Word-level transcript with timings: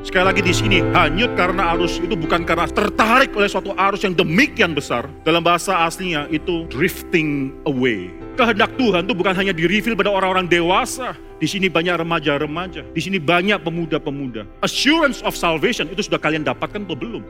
Sekali 0.00 0.32
lagi 0.32 0.40
di 0.40 0.48
sini, 0.56 0.80
hanyut 0.96 1.36
karena 1.36 1.76
arus 1.76 2.00
itu 2.00 2.16
bukan 2.16 2.48
karena 2.48 2.64
tertarik 2.64 3.36
oleh 3.36 3.52
suatu 3.52 3.76
arus 3.76 4.00
yang 4.00 4.16
demikian 4.16 4.72
besar. 4.72 5.04
Dalam 5.28 5.44
bahasa 5.44 5.76
aslinya 5.84 6.24
itu 6.32 6.64
drifting 6.72 7.52
away. 7.68 8.08
Kehendak 8.40 8.72
Tuhan 8.80 9.04
itu 9.04 9.12
bukan 9.12 9.36
hanya 9.36 9.52
di 9.52 9.68
reveal 9.68 9.92
pada 9.92 10.08
orang-orang 10.08 10.48
dewasa. 10.48 11.12
Di 11.36 11.44
sini 11.44 11.68
banyak 11.68 12.00
remaja-remaja. 12.00 12.80
Di 12.96 13.00
sini 13.04 13.20
banyak 13.20 13.60
pemuda-pemuda. 13.60 14.48
Assurance 14.64 15.20
of 15.20 15.36
salvation 15.36 15.84
itu 15.92 16.08
sudah 16.08 16.16
kalian 16.16 16.48
dapatkan 16.48 16.80
atau 16.88 16.96
belum? 16.96 17.20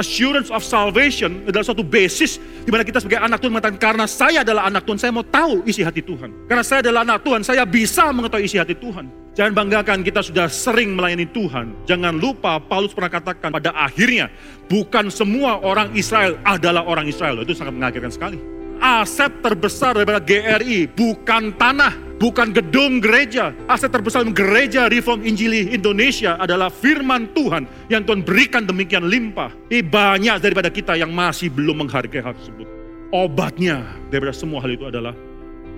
Assurance 0.00 0.48
of 0.48 0.64
salvation 0.64 1.44
adalah 1.44 1.60
suatu 1.60 1.84
basis 1.84 2.40
di 2.64 2.72
mana 2.72 2.88
kita 2.88 3.04
sebagai 3.04 3.20
anak 3.20 3.36
Tuhan 3.44 3.52
mengatakan 3.52 3.76
karena 3.76 4.08
saya 4.08 4.40
adalah 4.40 4.64
anak 4.64 4.88
Tuhan, 4.88 4.96
saya 4.96 5.12
mau 5.12 5.20
tahu 5.20 5.60
isi 5.68 5.84
hati 5.84 6.00
Tuhan. 6.00 6.48
Karena 6.48 6.64
saya 6.64 6.80
adalah 6.80 7.04
anak 7.04 7.20
Tuhan, 7.20 7.44
saya 7.44 7.68
bisa 7.68 8.08
mengetahui 8.08 8.48
isi 8.48 8.56
hati 8.56 8.72
Tuhan. 8.72 9.12
Jangan 9.36 9.52
banggakan 9.52 10.00
kita 10.00 10.24
sudah 10.24 10.48
sering 10.48 10.96
melayani 10.96 11.28
Tuhan. 11.28 11.84
Jangan 11.84 12.16
lupa 12.16 12.56
Paulus 12.64 12.96
pernah 12.96 13.12
katakan 13.12 13.52
pada 13.52 13.76
akhirnya 13.76 14.32
bukan 14.72 15.12
semua 15.12 15.60
orang 15.60 15.92
Israel 15.92 16.40
adalah 16.48 16.82
orang 16.88 17.04
Israel. 17.04 17.44
Itu 17.44 17.52
sangat 17.52 17.76
mengagetkan 17.76 18.08
sekali. 18.08 18.40
Aset 18.80 19.44
terbesar 19.44 20.00
daripada 20.00 20.24
GRI 20.24 20.88
bukan 20.88 21.52
tanah, 21.60 21.92
bukan 22.20 22.52
gedung 22.52 23.00
gereja. 23.00 23.56
Aset 23.64 23.88
terbesar 23.88 24.22
gereja 24.30 24.86
Reform 24.86 25.24
Injili 25.24 25.72
Indonesia 25.72 26.36
adalah 26.36 26.68
firman 26.68 27.32
Tuhan 27.32 27.64
yang 27.88 28.04
Tuhan 28.04 28.20
berikan 28.20 28.68
demikian 28.68 29.08
limpah. 29.08 29.50
Ini 29.72 29.80
banyak 29.80 30.36
daripada 30.44 30.68
kita 30.68 30.94
yang 31.00 31.10
masih 31.10 31.48
belum 31.48 31.88
menghargai 31.88 32.20
hal 32.20 32.36
tersebut. 32.36 32.68
Obatnya 33.10 33.82
daripada 34.12 34.36
semua 34.36 34.62
hal 34.62 34.76
itu 34.76 34.86
adalah 34.86 35.16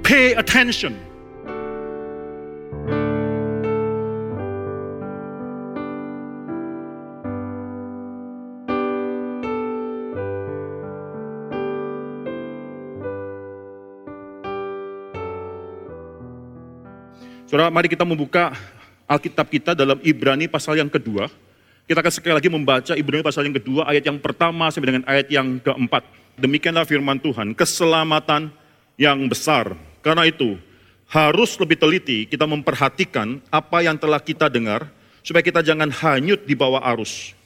pay 0.05 0.37
attention 0.37 0.93
Saudara, 17.53 17.69
mari 17.69 17.84
kita 17.84 18.08
membuka 18.08 18.56
Alkitab 19.05 19.45
kita 19.53 19.77
dalam 19.77 20.00
Ibrani 20.00 20.48
pasal 20.48 20.81
yang 20.81 20.89
kedua. 20.89 21.28
Kita 21.84 22.00
akan 22.00 22.09
sekali 22.09 22.33
lagi 22.33 22.48
membaca 22.48 22.97
Ibrani 22.97 23.20
pasal 23.20 23.44
yang 23.44 23.61
kedua, 23.61 23.84
ayat 23.92 24.09
yang 24.09 24.17
pertama 24.17 24.72
sampai 24.72 24.97
dengan 24.97 25.05
ayat 25.05 25.28
yang 25.28 25.61
keempat. 25.61 26.00
Demikianlah 26.41 26.89
firman 26.89 27.20
Tuhan, 27.20 27.53
keselamatan 27.53 28.48
yang 28.97 29.20
besar. 29.28 29.77
Karena 30.00 30.25
itu, 30.25 30.56
harus 31.12 31.53
lebih 31.61 31.77
teliti 31.77 32.25
kita 32.25 32.48
memperhatikan 32.48 33.44
apa 33.53 33.84
yang 33.84 34.00
telah 34.00 34.25
kita 34.25 34.48
dengar, 34.48 34.89
supaya 35.20 35.44
kita 35.44 35.61
jangan 35.61 35.92
hanyut 35.92 36.48
di 36.48 36.56
bawah 36.56 36.81
arus. 36.97 37.37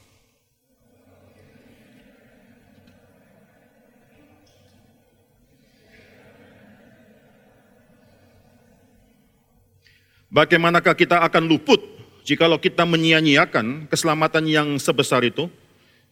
Bagaimanakah 10.37 10.93
kita 10.93 11.25
akan 11.25 11.49
luput 11.49 11.81
jikalau 12.29 12.61
kita 12.61 12.85
menyia-nyiakan 12.85 13.89
keselamatan 13.89 14.45
yang 14.45 14.69
sebesar 14.77 15.25
itu, 15.25 15.49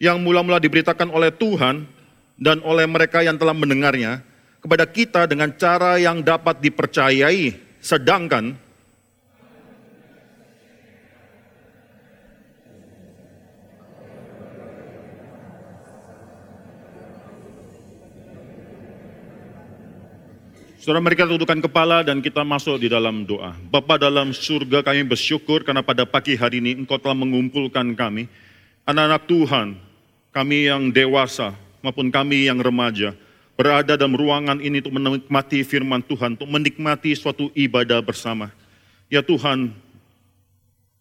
yang 0.01 0.17
mula-mula 0.17 0.57
diberitakan 0.57 1.13
oleh 1.13 1.29
Tuhan 1.29 1.85
dan 2.41 2.57
oleh 2.65 2.89
mereka 2.89 3.21
yang 3.21 3.37
telah 3.37 3.53
mendengarnya 3.53 4.25
kepada 4.65 4.89
kita 4.89 5.29
dengan 5.29 5.53
cara 5.53 6.01
yang 6.01 6.25
dapat 6.25 6.57
dipercayai, 6.57 7.53
sedangkan 7.77 8.57
Saudara 20.85 21.01
mereka 21.01 21.25
tundukkan 21.25 21.65
kepala 21.65 22.05
dan 22.05 22.21
kita 22.21 22.45
masuk 22.45 22.77
di 22.77 22.85
dalam 22.85 23.25
doa. 23.25 23.57
Bapa 23.73 23.97
dalam 23.97 24.29
surga 24.29 24.85
kami 24.85 25.01
bersyukur 25.01 25.65
karena 25.65 25.81
pada 25.81 26.05
pagi 26.05 26.37
hari 26.37 26.61
ini 26.61 26.77
engkau 26.77 27.01
telah 27.01 27.17
mengumpulkan 27.17 27.97
kami. 27.97 28.29
Anak-anak 28.85 29.25
Tuhan, 29.25 29.67
kami 30.29 30.69
yang 30.69 30.93
dewasa 30.93 31.57
maupun 31.81 32.13
kami 32.13 32.45
yang 32.45 32.61
remaja. 32.61 33.17
Berada 33.57 33.97
dalam 33.97 34.13
ruangan 34.13 34.61
ini 34.61 34.77
untuk 34.77 34.93
menikmati 34.93 35.65
firman 35.65 36.05
Tuhan, 36.05 36.37
untuk 36.37 36.53
menikmati 36.53 37.17
suatu 37.17 37.49
ibadah 37.57 38.05
bersama. 38.05 38.53
Ya 39.09 39.25
Tuhan, 39.25 39.73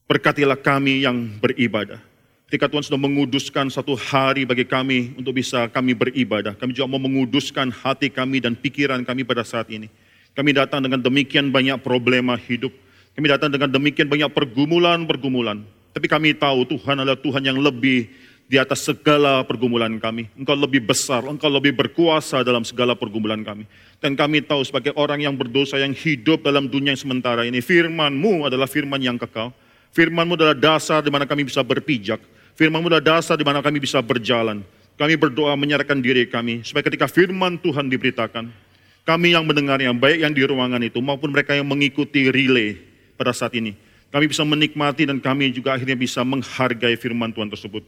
berkatilah 0.09 0.57
kami 0.65 1.05
yang 1.05 1.29
beribadah. 1.45 2.01
Ketika 2.45 2.69
Tuhan 2.69 2.85
sudah 2.85 3.01
menguduskan 3.01 3.73
satu 3.73 3.97
hari 3.97 4.45
bagi 4.45 4.69
kami 4.69 5.17
untuk 5.17 5.33
bisa 5.41 5.65
kami 5.73 5.97
beribadah, 5.97 6.53
kami 6.53 6.77
juga 6.77 6.87
mau 6.93 7.01
menguduskan 7.01 7.73
hati 7.73 8.13
kami 8.13 8.45
dan 8.45 8.53
pikiran 8.53 9.01
kami 9.01 9.25
pada 9.25 9.41
saat 9.43 9.73
ini. 9.73 9.89
Kami 10.37 10.53
datang 10.53 10.85
dengan 10.85 11.01
demikian 11.01 11.49
banyak 11.49 11.81
problema 11.81 12.37
hidup. 12.37 12.71
Kami 13.17 13.27
datang 13.31 13.49
dengan 13.49 13.73
demikian 13.73 14.11
banyak 14.11 14.29
pergumulan-pergumulan. 14.35 15.65
Tapi 15.95 16.07
kami 16.11 16.35
tahu 16.35 16.67
Tuhan 16.69 17.01
adalah 17.01 17.17
Tuhan 17.17 17.43
yang 17.43 17.59
lebih 17.63 18.11
di 18.45 18.61
atas 18.61 18.85
segala 18.85 19.41
pergumulan 19.47 19.97
kami. 19.97 20.29
Engkau 20.37 20.53
lebih 20.59 20.85
besar, 20.85 21.25
engkau 21.25 21.49
lebih 21.49 21.73
berkuasa 21.73 22.45
dalam 22.45 22.61
segala 22.67 22.93
pergumulan 22.93 23.41
kami. 23.41 23.65
Dan 24.03 24.19
kami 24.19 24.45
tahu 24.45 24.61
sebagai 24.67 24.93
orang 25.01 25.25
yang 25.25 25.33
berdosa 25.33 25.81
yang 25.81 25.97
hidup 25.97 26.45
dalam 26.45 26.69
dunia 26.69 26.93
yang 26.93 27.01
sementara 27.01 27.49
ini, 27.49 27.65
firman-Mu 27.65 28.53
adalah 28.53 28.69
firman 28.69 29.01
yang 29.01 29.17
kekal. 29.17 29.55
Firman-Mu 29.95 30.35
adalah 30.37 30.59
dasar 30.59 31.01
di 31.01 31.09
mana 31.09 31.25
kami 31.25 31.47
bisa 31.47 31.63
berpijak. 31.65 32.34
Firman-Mu 32.55 32.87
adalah 32.87 33.19
dasar 33.19 33.35
di 33.35 33.43
mana 33.43 33.59
kami 33.59 33.83
bisa 33.83 33.99
berjalan. 33.99 34.63
Kami 34.95 35.19
berdoa 35.19 35.59
menyerahkan 35.59 35.99
diri 35.99 36.23
kami, 36.31 36.63
supaya 36.63 36.87
ketika 36.87 37.11
firman 37.11 37.59
Tuhan 37.59 37.91
diberitakan, 37.91 38.47
kami 39.03 39.35
yang 39.35 39.43
mendengarnya, 39.43 39.91
baik 39.91 40.23
yang 40.23 40.31
di 40.31 40.47
ruangan 40.47 40.79
itu 40.87 41.03
maupun 41.03 41.35
mereka 41.35 41.51
yang 41.51 41.67
mengikuti 41.67 42.31
relay 42.31 42.79
pada 43.19 43.35
saat 43.35 43.59
ini, 43.59 43.75
kami 44.15 44.31
bisa 44.31 44.47
menikmati 44.47 45.03
dan 45.03 45.19
kami 45.19 45.51
juga 45.51 45.75
akhirnya 45.75 45.99
bisa 45.99 46.23
menghargai 46.23 46.95
firman 46.95 47.35
Tuhan 47.35 47.51
tersebut. 47.51 47.83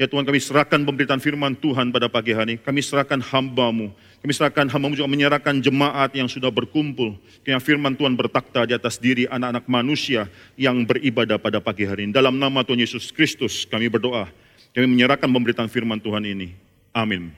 Ya 0.00 0.08
Tuhan 0.08 0.24
kami 0.24 0.40
serahkan 0.40 0.80
pemberitaan 0.80 1.20
firman 1.20 1.52
Tuhan 1.52 1.92
pada 1.92 2.08
pagi 2.08 2.32
hari. 2.32 2.56
Kami 2.56 2.80
serahkan 2.80 3.20
hambamu. 3.20 3.92
Kami 4.24 4.32
serahkan 4.32 4.64
hambamu 4.72 4.96
juga 4.96 5.12
menyerahkan 5.12 5.60
jemaat 5.60 6.16
yang 6.16 6.24
sudah 6.24 6.48
berkumpul. 6.48 7.20
Kiranya 7.44 7.60
firman 7.60 7.92
Tuhan 7.92 8.16
bertakta 8.16 8.64
di 8.64 8.72
atas 8.72 8.96
diri 8.96 9.28
anak-anak 9.28 9.68
manusia 9.68 10.24
yang 10.56 10.88
beribadah 10.88 11.36
pada 11.36 11.60
pagi 11.60 11.84
hari 11.84 12.08
ini. 12.08 12.16
Dalam 12.16 12.40
nama 12.40 12.64
Tuhan 12.64 12.80
Yesus 12.80 13.12
Kristus 13.12 13.68
kami 13.68 13.92
berdoa. 13.92 14.32
Kami 14.72 14.88
menyerahkan 14.88 15.28
pemberitaan 15.28 15.68
firman 15.68 16.00
Tuhan 16.00 16.24
ini. 16.24 16.56
Amin. 16.96 17.36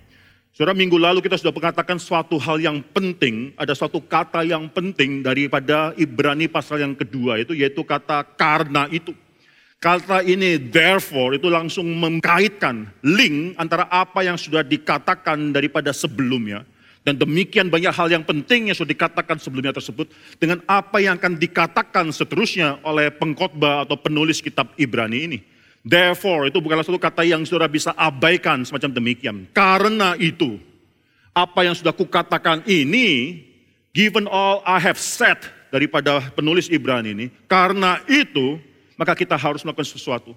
Saudara, 0.55 0.71
minggu 0.71 1.03
lalu 1.03 1.19
kita 1.19 1.43
sudah 1.43 1.51
mengatakan 1.51 1.99
suatu 1.99 2.39
hal 2.39 2.63
yang 2.63 2.79
penting, 2.95 3.59
ada 3.59 3.75
suatu 3.75 3.99
kata 3.99 4.47
yang 4.47 4.71
penting 4.71 5.27
daripada 5.27 5.99
Ibrani 5.99 6.47
pasal 6.47 6.79
yang 6.79 6.95
kedua 6.95 7.43
itu, 7.43 7.59
yaitu 7.59 7.83
kata 7.83 8.23
karena 8.39 8.87
itu. 8.87 9.11
Kata 9.83 10.23
ini 10.23 10.63
therefore 10.63 11.35
itu 11.35 11.51
langsung 11.51 11.91
mengkaitkan 11.99 12.87
link 13.03 13.59
antara 13.59 13.91
apa 13.91 14.23
yang 14.23 14.39
sudah 14.39 14.63
dikatakan 14.63 15.51
daripada 15.51 15.91
sebelumnya. 15.91 16.63
Dan 17.03 17.19
demikian 17.19 17.67
banyak 17.67 17.91
hal 17.91 18.07
yang 18.15 18.23
penting 18.23 18.71
yang 18.71 18.79
sudah 18.79 18.95
dikatakan 18.95 19.43
sebelumnya 19.43 19.75
tersebut 19.75 20.07
dengan 20.39 20.63
apa 20.71 21.03
yang 21.03 21.19
akan 21.19 21.35
dikatakan 21.35 22.15
seterusnya 22.15 22.79
oleh 22.87 23.11
pengkhotbah 23.11 23.83
atau 23.83 23.99
penulis 23.99 24.39
kitab 24.39 24.71
Ibrani 24.79 25.19
ini. 25.27 25.39
Therefore 25.83 26.47
itu 26.47 26.63
bukanlah 26.63 26.87
suatu 26.87 27.03
kata 27.03 27.27
yang 27.27 27.43
sudah 27.43 27.67
bisa 27.67 27.91
abaikan 27.99 28.63
semacam 28.63 28.95
demikian. 28.95 29.51
Karena 29.51 30.15
itu 30.15 30.63
apa 31.35 31.67
yang 31.67 31.75
sudah 31.75 31.91
kukatakan 31.91 32.63
ini 32.71 33.43
given 33.91 34.31
all 34.31 34.63
I 34.63 34.79
have 34.79 35.03
said 35.03 35.43
daripada 35.75 36.23
penulis 36.39 36.71
Ibrani 36.71 37.19
ini, 37.19 37.27
karena 37.51 37.99
itu 38.07 38.63
maka 39.03 39.19
kita 39.19 39.35
harus 39.35 39.67
melakukan 39.67 39.91
sesuatu. 39.91 40.31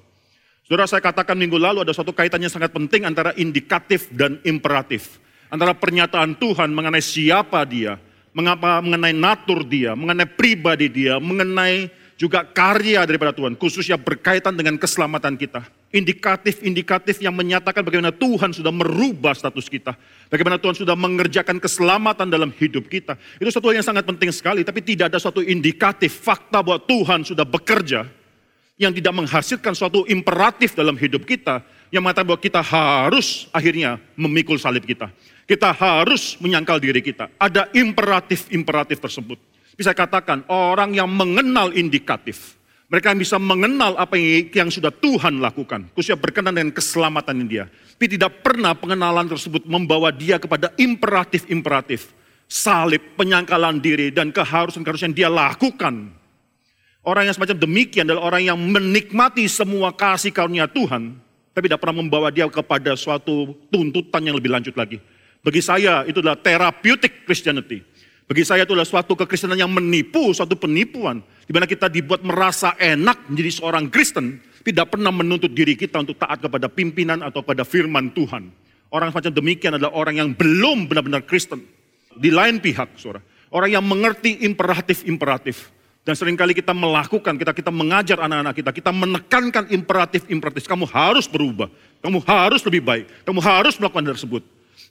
Saudara 0.65 0.89
saya 0.89 0.97
katakan 0.97 1.37
minggu 1.37 1.61
lalu 1.61 1.85
ada 1.85 1.93
suatu 1.93 2.09
kaitannya 2.09 2.49
sangat 2.49 2.73
penting 2.73 3.05
antara 3.05 3.29
indikatif 3.37 4.09
dan 4.09 4.41
imperatif. 4.41 5.21
Antara 5.53 5.77
pernyataan 5.77 6.33
Tuhan 6.33 6.73
mengenai 6.73 7.05
siapa 7.05 7.61
dia, 7.69 8.01
mengapa 8.33 8.81
mengenai 8.81 9.13
natur 9.13 9.61
dia, 9.61 9.93
mengenai 9.93 10.25
pribadi 10.25 10.89
dia, 10.89 11.21
mengenai 11.21 11.93
juga 12.17 12.41
karya 12.41 13.05
daripada 13.05 13.29
Tuhan, 13.29 13.53
khususnya 13.53 14.01
berkaitan 14.01 14.57
dengan 14.57 14.81
keselamatan 14.81 15.37
kita. 15.37 15.61
Indikatif-indikatif 15.93 17.21
yang 17.21 17.37
menyatakan 17.37 17.85
bagaimana 17.85 18.09
Tuhan 18.09 18.49
sudah 18.49 18.73
merubah 18.73 19.37
status 19.37 19.69
kita. 19.69 19.93
Bagaimana 20.33 20.57
Tuhan 20.57 20.81
sudah 20.81 20.97
mengerjakan 20.97 21.61
keselamatan 21.61 22.25
dalam 22.25 22.49
hidup 22.49 22.89
kita. 22.89 23.13
Itu 23.37 23.53
satu 23.53 23.69
hal 23.69 23.85
yang 23.85 23.85
sangat 23.85 24.09
penting 24.09 24.33
sekali, 24.33 24.65
tapi 24.65 24.81
tidak 24.81 25.13
ada 25.13 25.21
suatu 25.21 25.45
indikatif 25.45 26.25
fakta 26.25 26.65
bahwa 26.65 26.81
Tuhan 26.81 27.21
sudah 27.21 27.45
bekerja 27.45 28.24
yang 28.75 28.91
tidak 28.91 29.15
menghasilkan 29.15 29.71
suatu 29.71 30.03
imperatif 30.11 30.75
dalam 30.75 30.99
hidup 30.99 31.23
kita 31.23 31.63
yang 31.91 32.03
mengatakan 32.03 32.27
bahwa 32.27 32.41
kita 32.43 32.59
harus 32.59 33.47
akhirnya 33.55 33.95
memikul 34.19 34.59
salib 34.59 34.83
kita. 34.83 35.07
Kita 35.47 35.71
harus 35.71 36.35
menyangkal 36.43 36.81
diri 36.83 36.99
kita. 36.99 37.31
Ada 37.39 37.71
imperatif-imperatif 37.71 38.99
tersebut. 38.99 39.39
Bisa 39.75 39.95
katakan 39.95 40.43
orang 40.51 40.95
yang 40.95 41.07
mengenal 41.07 41.71
indikatif, 41.75 42.55
Mereka 42.85 43.17
bisa 43.17 43.41
mengenal 43.41 43.97
apa 43.97 44.13
yang 44.53 44.69
sudah 44.69 44.93
Tuhan 44.93 45.41
lakukan. 45.41 45.89
Khususnya 45.97 46.21
berkenan 46.21 46.53
dengan 46.53 46.69
keselamatan 46.69 47.49
dia. 47.49 47.65
Tapi 47.65 48.05
tidak 48.13 48.45
pernah 48.45 48.77
pengenalan 48.77 49.25
tersebut 49.25 49.65
membawa 49.65 50.13
dia 50.13 50.37
kepada 50.37 50.69
imperatif-imperatif. 50.77 52.13
Salib, 52.45 53.01
penyangkalan 53.17 53.81
diri, 53.81 54.13
dan 54.13 54.29
keharusan-keharusan 54.29 55.17
dia 55.17 55.33
lakukan. 55.33 56.13
Orang 57.05 57.29
yang 57.29 57.37
semacam 57.37 57.61
demikian 57.61 58.09
adalah 58.09 58.33
orang 58.33 58.41
yang 58.49 58.57
menikmati 58.57 59.45
semua 59.45 59.93
kasih 59.93 60.33
karunia 60.33 60.65
Tuhan. 60.65 61.13
Tapi 61.53 61.69
tidak 61.69 61.85
pernah 61.85 62.01
membawa 62.01 62.33
dia 62.33 62.49
kepada 62.49 62.97
suatu 62.97 63.53
tuntutan 63.69 64.25
yang 64.25 64.33
lebih 64.33 64.49
lanjut 64.49 64.73
lagi. 64.73 64.97
Bagi 65.45 65.61
saya 65.61 66.01
itu 66.09 66.17
adalah 66.25 66.41
therapeutic 66.41 67.29
Christianity. 67.29 67.85
Bagi 68.25 68.41
saya 68.41 68.65
itu 68.65 68.73
adalah 68.73 68.89
suatu 68.89 69.13
kekristenan 69.13 69.53
yang 69.53 69.69
menipu, 69.69 70.33
suatu 70.33 70.57
penipuan. 70.57 71.21
Di 71.45 71.53
mana 71.53 71.69
kita 71.69 71.93
dibuat 71.93 72.25
merasa 72.25 72.73
enak 72.73 73.29
menjadi 73.29 73.61
seorang 73.61 73.85
Kristen, 73.93 74.41
tidak 74.65 74.97
pernah 74.97 75.13
menuntut 75.13 75.53
diri 75.53 75.77
kita 75.77 76.01
untuk 76.01 76.17
taat 76.17 76.41
kepada 76.41 76.65
pimpinan 76.73 77.21
atau 77.21 77.45
pada 77.45 77.61
firman 77.61 78.09
Tuhan. 78.17 78.49
Orang 78.89 79.13
semacam 79.13 79.29
demikian 79.29 79.77
adalah 79.77 79.93
orang 79.93 80.17
yang 80.17 80.29
belum 80.33 80.89
benar-benar 80.89 81.21
Kristen. 81.29 81.61
Di 82.17 82.33
lain 82.33 82.57
pihak, 82.57 82.97
saudara. 82.97 83.21
Orang 83.53 83.69
yang 83.69 83.85
mengerti 83.85 84.41
imperatif-imperatif. 84.41 85.74
Dan 86.05 86.13
sering 86.13 86.37
kali 86.37 86.53
kita 86.53 86.69
melakukan, 86.69 87.33
kita 87.33 87.49
kita 87.49 87.73
mengajar 87.73 88.21
anak-anak 88.21 88.53
kita, 88.53 88.69
kita 88.69 88.93
menekankan 88.93 89.73
imperatif-imperatif. 89.73 90.69
Kamu 90.69 90.85
harus 90.85 91.25
berubah, 91.25 91.65
kamu 92.05 92.21
harus 92.29 92.61
lebih 92.61 92.85
baik, 92.85 93.05
kamu 93.25 93.41
harus 93.41 93.73
melakukan 93.81 94.05
hal 94.05 94.13
tersebut 94.13 94.45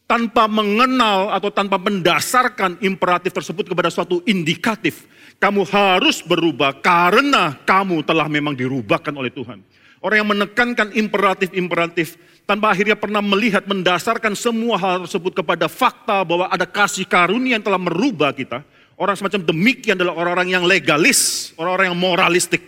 tanpa 0.05 0.44
mengenal 0.50 1.32
atau 1.32 1.49
tanpa 1.49 1.81
mendasarkan 1.81 2.81
imperatif 2.84 3.32
tersebut 3.32 3.64
kepada 3.70 3.88
suatu 3.88 4.20
indikatif. 4.28 5.08
Kamu 5.40 5.66
harus 5.66 6.22
berubah 6.22 6.78
karena 6.78 7.58
kamu 7.66 8.06
telah 8.06 8.31
memang 8.31 8.55
dirubahkan 8.55 9.12
oleh 9.12 9.32
Tuhan. 9.32 9.61
Orang 10.05 10.16
yang 10.20 10.31
menekankan 10.31 10.93
imperatif-imperatif 10.93 12.20
tanpa 12.44 12.76
akhirnya 12.76 12.93
pernah 12.93 13.25
melihat 13.25 13.64
mendasarkan 13.64 14.37
semua 14.37 14.76
hal 14.76 15.08
tersebut 15.08 15.32
kepada 15.32 15.64
fakta 15.64 16.20
bahwa 16.22 16.46
ada 16.52 16.69
kasih 16.69 17.08
karunia 17.08 17.56
yang 17.56 17.64
telah 17.64 17.81
merubah 17.81 18.37
kita. 18.37 18.61
Orang 18.94 19.19
semacam 19.19 19.43
demikian 19.43 19.99
adalah 19.99 20.14
orang-orang 20.14 20.55
yang 20.55 20.64
legalis, 20.67 21.50
orang-orang 21.58 21.91
yang 21.91 21.99
moralistik. 21.99 22.62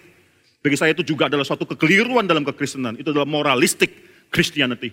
Bagi 0.59 0.75
saya 0.75 0.91
itu 0.91 1.07
juga 1.07 1.31
adalah 1.31 1.47
suatu 1.47 1.63
kekeliruan 1.63 2.27
dalam 2.27 2.43
kekristenan. 2.43 2.99
Itu 2.99 3.15
adalah 3.15 3.29
moralistik 3.31 3.95
Christianity. 4.35 4.91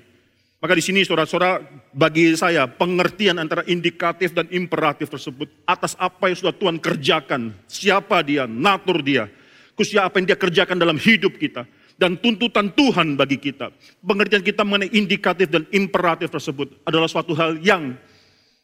Maka 0.64 0.80
di 0.80 0.84
sini 0.86 1.04
saudara-saudara 1.04 1.60
bagi 1.92 2.32
saya 2.40 2.70
pengertian 2.72 3.36
antara 3.36 3.68
indikatif 3.68 4.32
dan 4.32 4.48
imperatif 4.48 5.12
tersebut 5.12 5.52
atas 5.68 5.92
apa 6.00 6.32
yang 6.32 6.40
sudah 6.40 6.56
Tuhan 6.56 6.80
kerjakan, 6.80 7.52
siapa 7.68 8.24
dia, 8.24 8.48
natur 8.48 9.04
dia, 9.04 9.28
khususnya 9.76 10.08
apa 10.08 10.24
yang 10.24 10.32
dia 10.32 10.40
kerjakan 10.40 10.80
dalam 10.80 10.96
hidup 10.96 11.36
kita 11.36 11.68
dan 12.00 12.16
tuntutan 12.16 12.72
Tuhan 12.72 13.20
bagi 13.20 13.44
kita. 13.44 13.76
Pengertian 14.08 14.40
kita 14.40 14.64
mengenai 14.64 14.96
indikatif 14.96 15.52
dan 15.52 15.68
imperatif 15.76 16.32
tersebut 16.32 16.80
adalah 16.88 17.12
suatu 17.12 17.36
hal 17.36 17.60
yang 17.60 18.00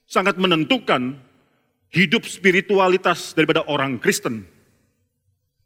sangat 0.08 0.40
menentukan 0.40 1.20
hidup 1.90 2.26
spiritualitas 2.26 3.34
daripada 3.34 3.66
orang 3.66 3.98
Kristen. 3.98 4.46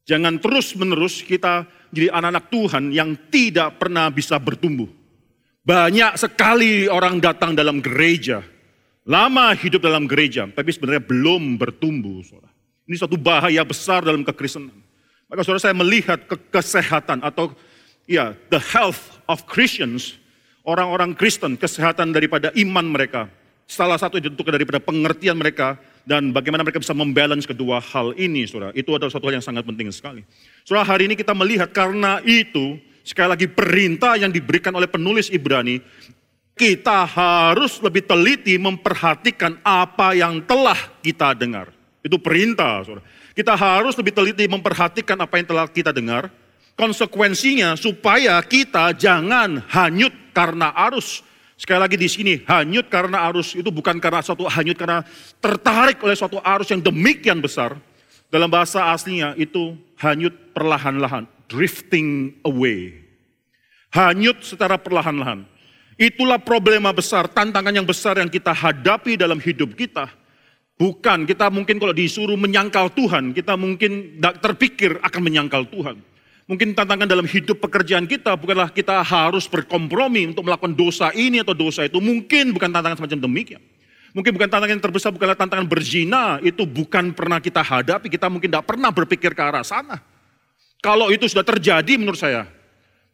Jangan 0.03 0.39
terus-menerus 0.39 1.23
kita 1.23 1.63
jadi 1.91 2.11
anak-anak 2.11 2.45
Tuhan 2.51 2.83
yang 2.91 3.15
tidak 3.31 3.79
pernah 3.79 4.11
bisa 4.11 4.35
bertumbuh 4.35 5.03
banyak 5.63 6.19
sekali 6.19 6.91
orang 6.91 7.23
datang 7.23 7.55
dalam 7.55 7.79
gereja, 7.79 8.43
lama 9.07 9.55
hidup 9.55 9.79
dalam 9.79 10.11
gereja, 10.11 10.43
tapi 10.51 10.75
sebenarnya 10.75 10.99
belum 10.99 11.55
bertumbuh. 11.55 12.19
Saudara. 12.19 12.51
Ini 12.83 12.99
suatu 12.99 13.15
bahaya 13.15 13.63
besar 13.63 14.03
dalam 14.03 14.27
kekristenan. 14.27 14.75
Maka 15.31 15.39
saudara 15.47 15.63
saya 15.63 15.71
melihat 15.71 16.19
ke 16.27 16.35
kesehatan 16.51 17.23
atau 17.23 17.55
ya 18.03 18.35
the 18.51 18.59
health 18.59 19.23
of 19.23 19.47
Christians, 19.47 20.19
orang-orang 20.67 21.15
Kristen, 21.15 21.55
kesehatan 21.55 22.11
daripada 22.11 22.51
iman 22.59 22.83
mereka. 22.83 23.31
Salah 23.63 23.95
satu 23.95 24.19
ditentukan 24.19 24.59
daripada 24.59 24.83
pengertian 24.83 25.39
mereka 25.39 25.79
dan 26.03 26.35
bagaimana 26.35 26.67
mereka 26.67 26.83
bisa 26.83 26.91
membalance 26.91 27.47
kedua 27.47 27.79
hal 27.79 28.11
ini, 28.19 28.43
saudara. 28.43 28.75
Itu 28.75 28.91
adalah 28.91 29.11
suatu 29.11 29.27
hal 29.31 29.39
yang 29.39 29.45
sangat 29.45 29.63
penting 29.63 29.87
sekali. 29.95 30.27
Saudara, 30.67 30.83
hari 30.83 31.07
ini 31.07 31.15
kita 31.15 31.31
melihat 31.31 31.71
karena 31.71 32.19
itu 32.27 32.75
sekali 33.03 33.31
lagi 33.31 33.47
perintah 33.47 34.19
yang 34.19 34.31
diberikan 34.31 34.75
oleh 34.75 34.87
penulis 34.87 35.31
Ibrani, 35.31 35.79
kita 36.53 37.07
harus 37.07 37.79
lebih 37.81 38.03
teliti 38.05 38.59
memperhatikan 38.59 39.57
apa 39.63 40.13
yang 40.13 40.43
telah 40.43 40.77
kita 40.99 41.33
dengar. 41.33 41.71
Itu 42.03 42.19
perintah, 42.19 42.83
saudara. 42.83 43.03
Kita 43.33 43.57
harus 43.57 43.97
lebih 43.97 44.13
teliti 44.13 44.45
memperhatikan 44.45 45.17
apa 45.17 45.41
yang 45.41 45.47
telah 45.49 45.65
kita 45.65 45.89
dengar. 45.89 46.29
Konsekuensinya 46.73 47.77
supaya 47.77 48.37
kita 48.43 48.93
jangan 48.93 49.61
hanyut 49.71 50.13
karena 50.33 50.73
arus. 50.89 51.25
Sekali 51.63 51.79
lagi 51.79 51.95
di 51.95 52.11
sini, 52.11 52.33
hanyut 52.43 52.91
karena 52.91 53.23
arus 53.31 53.55
itu 53.55 53.71
bukan 53.71 53.95
karena 53.95 54.19
suatu 54.19 54.43
hanyut 54.51 54.75
karena 54.75 54.99
tertarik 55.39 55.95
oleh 56.03 56.11
suatu 56.11 56.35
arus 56.43 56.67
yang 56.75 56.83
demikian 56.83 57.39
besar. 57.39 57.79
Dalam 58.27 58.51
bahasa 58.51 58.91
aslinya 58.91 59.31
itu 59.39 59.71
hanyut 59.95 60.35
perlahan-lahan 60.51 61.23
drifting 61.47 62.35
away. 62.43 62.91
Hanyut 63.95 64.43
secara 64.43 64.75
perlahan-lahan. 64.75 65.47
Itulah 65.95 66.35
problema 66.43 66.91
besar, 66.91 67.31
tantangan 67.31 67.71
yang 67.71 67.87
besar 67.87 68.19
yang 68.19 68.27
kita 68.27 68.51
hadapi 68.51 69.15
dalam 69.15 69.39
hidup 69.39 69.71
kita. 69.79 70.11
Bukan 70.75 71.23
kita 71.23 71.47
mungkin 71.47 71.79
kalau 71.79 71.95
disuruh 71.95 72.35
menyangkal 72.35 72.91
Tuhan, 72.91 73.31
kita 73.31 73.55
mungkin 73.55 74.19
tidak 74.19 74.35
terpikir 74.43 74.99
akan 74.99 75.21
menyangkal 75.23 75.63
Tuhan. 75.71 75.95
Mungkin 76.43 76.75
tantangan 76.75 77.07
dalam 77.07 77.23
hidup 77.23 77.63
pekerjaan 77.63 78.03
kita 78.03 78.35
bukanlah 78.35 78.67
kita 78.67 78.99
harus 78.99 79.47
berkompromi 79.47 80.27
untuk 80.27 80.43
melakukan 80.43 80.75
dosa 80.75 81.07
ini 81.15 81.39
atau 81.39 81.55
dosa 81.55 81.87
itu. 81.87 82.03
Mungkin 82.03 82.51
bukan 82.51 82.67
tantangan 82.67 82.99
semacam 82.99 83.19
demikian. 83.31 83.63
Mungkin 84.13 84.29
bukan 84.35 84.45
tantangan 84.45 84.75
yang 84.77 84.83
terbesar, 84.83 85.09
bukanlah 85.09 85.39
tantangan 85.39 85.65
berzina. 85.65 86.37
Itu 86.43 86.67
bukan 86.69 87.15
pernah 87.15 87.41
kita 87.41 87.63
hadapi, 87.65 88.11
kita 88.11 88.29
mungkin 88.29 88.51
tidak 88.51 88.67
pernah 88.69 88.93
berpikir 88.93 89.33
ke 89.33 89.41
arah 89.41 89.65
sana. 89.65 90.03
Kalau 90.83 91.09
itu 91.09 91.25
sudah 91.31 91.41
terjadi 91.47 91.95
menurut 91.97 92.19
saya, 92.19 92.45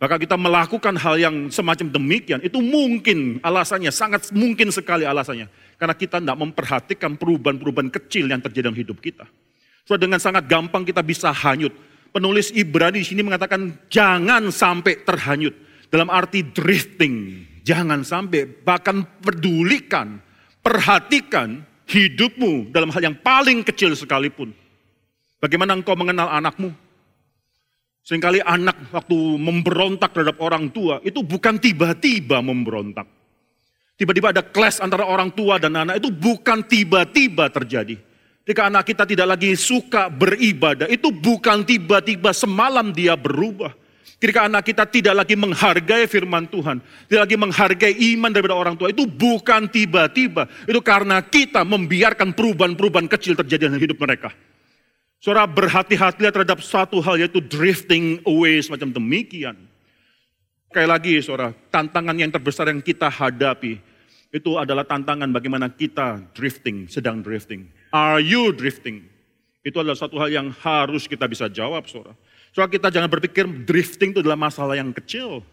maka 0.01 0.19
kita 0.19 0.35
melakukan 0.35 0.97
hal 0.99 1.15
yang 1.15 1.35
semacam 1.53 1.87
demikian, 1.91 2.39
itu 2.43 2.59
mungkin 2.59 3.39
alasannya, 3.45 3.93
sangat 3.93 4.33
mungkin 4.35 4.73
sekali 4.75 5.07
alasannya. 5.07 5.47
Karena 5.79 5.95
kita 5.95 6.17
tidak 6.19 6.35
memperhatikan 6.35 7.15
perubahan-perubahan 7.15 7.93
kecil 7.93 8.27
yang 8.27 8.43
terjadi 8.43 8.67
dalam 8.67 8.79
hidup 8.79 8.99
kita. 8.99 9.23
So, 9.87 9.95
dengan 9.95 10.19
sangat 10.19 10.49
gampang 10.51 10.83
kita 10.83 10.99
bisa 10.99 11.31
hanyut. 11.31 11.71
Penulis 12.09 12.49
Ibrani 12.53 13.01
di 13.01 13.07
sini 13.07 13.21
mengatakan 13.21 13.85
jangan 13.87 14.49
sampai 14.49 15.05
terhanyut. 15.05 15.53
Dalam 15.89 16.09
arti 16.09 16.45
drifting. 16.45 17.45
Jangan 17.65 18.01
sampai, 18.01 18.49
bahkan 18.49 19.05
pedulikan, 19.21 20.17
perhatikan 20.65 21.61
hidupmu 21.85 22.73
dalam 22.73 22.89
hal 22.89 23.01
yang 23.13 23.17
paling 23.21 23.61
kecil 23.61 23.93
sekalipun. 23.93 24.53
Bagaimana 25.37 25.77
engkau 25.77 25.93
mengenal 25.93 26.33
anakmu? 26.33 26.73
Seringkali 28.01 28.41
anak 28.41 28.89
waktu 28.89 29.17
memberontak 29.37 30.17
terhadap 30.17 30.41
orang 30.41 30.73
tua 30.73 30.97
itu 31.05 31.21
bukan 31.21 31.61
tiba-tiba 31.61 32.41
memberontak. 32.41 33.05
Tiba-tiba 33.99 34.31
ada 34.33 34.41
clash 34.41 34.81
antara 34.81 35.05
orang 35.05 35.29
tua 35.29 35.61
dan 35.61 35.75
anak 35.77 36.01
itu 36.01 36.09
bukan 36.09 36.65
tiba-tiba 36.65 37.51
terjadi. 37.53 37.99
Ketika 38.49 38.65
anak 38.65 38.81
kita 38.81 39.05
tidak 39.05 39.37
lagi 39.37 39.53
suka 39.53 40.09
beribadah, 40.09 40.89
itu 40.89 41.13
bukan 41.13 41.61
tiba-tiba 41.61 42.33
semalam 42.33 42.89
dia 42.89 43.13
berubah. 43.13 43.77
Ketika 44.17 44.49
anak 44.49 44.65
kita 44.65 44.89
tidak 44.89 45.21
lagi 45.21 45.37
menghargai 45.37 46.09
firman 46.09 46.49
Tuhan, 46.49 46.81
tidak 47.05 47.29
lagi 47.29 47.37
menghargai 47.37 47.93
iman 47.93 48.33
daripada 48.33 48.57
orang 48.57 48.73
tua, 48.73 48.89
itu 48.89 49.05
bukan 49.05 49.69
tiba-tiba. 49.69 50.49
Itu 50.65 50.81
karena 50.81 51.21
kita 51.21 51.61
membiarkan 51.61 52.33
perubahan-perubahan 52.33 53.05
kecil 53.05 53.37
terjadi 53.37 53.69
dalam 53.69 53.77
hidup 53.77 54.01
mereka. 54.01 54.33
Saudara 55.21 55.45
berhati-hatilah 55.45 56.33
terhadap 56.33 56.65
satu 56.65 57.05
hal 57.05 57.21
yaitu 57.21 57.45
drifting 57.45 58.17
away 58.25 58.57
semacam 58.65 58.97
demikian. 58.97 59.61
Sekali 60.73 60.89
lagi 60.89 61.13
saudara, 61.21 61.53
tantangan 61.69 62.17
yang 62.17 62.33
terbesar 62.33 62.65
yang 62.73 62.81
kita 62.81 63.13
hadapi 63.13 63.77
itu 64.33 64.51
adalah 64.57 64.89
tantangan 64.89 65.29
bagaimana 65.29 65.69
kita 65.69 66.17
drifting, 66.33 66.89
sedang 66.89 67.21
drifting. 67.21 67.77
Are 67.89 68.21
you 68.21 68.53
drifting? 68.53 69.05
Itu 69.65 69.81
adalah 69.81 69.97
satu 69.97 70.15
hal 70.21 70.29
yang 70.29 70.47
harus 70.63 71.09
kita 71.09 71.25
bisa 71.25 71.49
jawab 71.49 71.85
saudara. 71.89 72.15
Soal 72.53 72.69
kita 72.69 72.89
jangan 72.89 73.09
berpikir 73.09 73.45
drifting 73.65 74.13
itu 74.15 74.21
adalah 74.25 74.39
masalah 74.39 74.77
yang 74.77 74.89
kecil. 74.93 75.45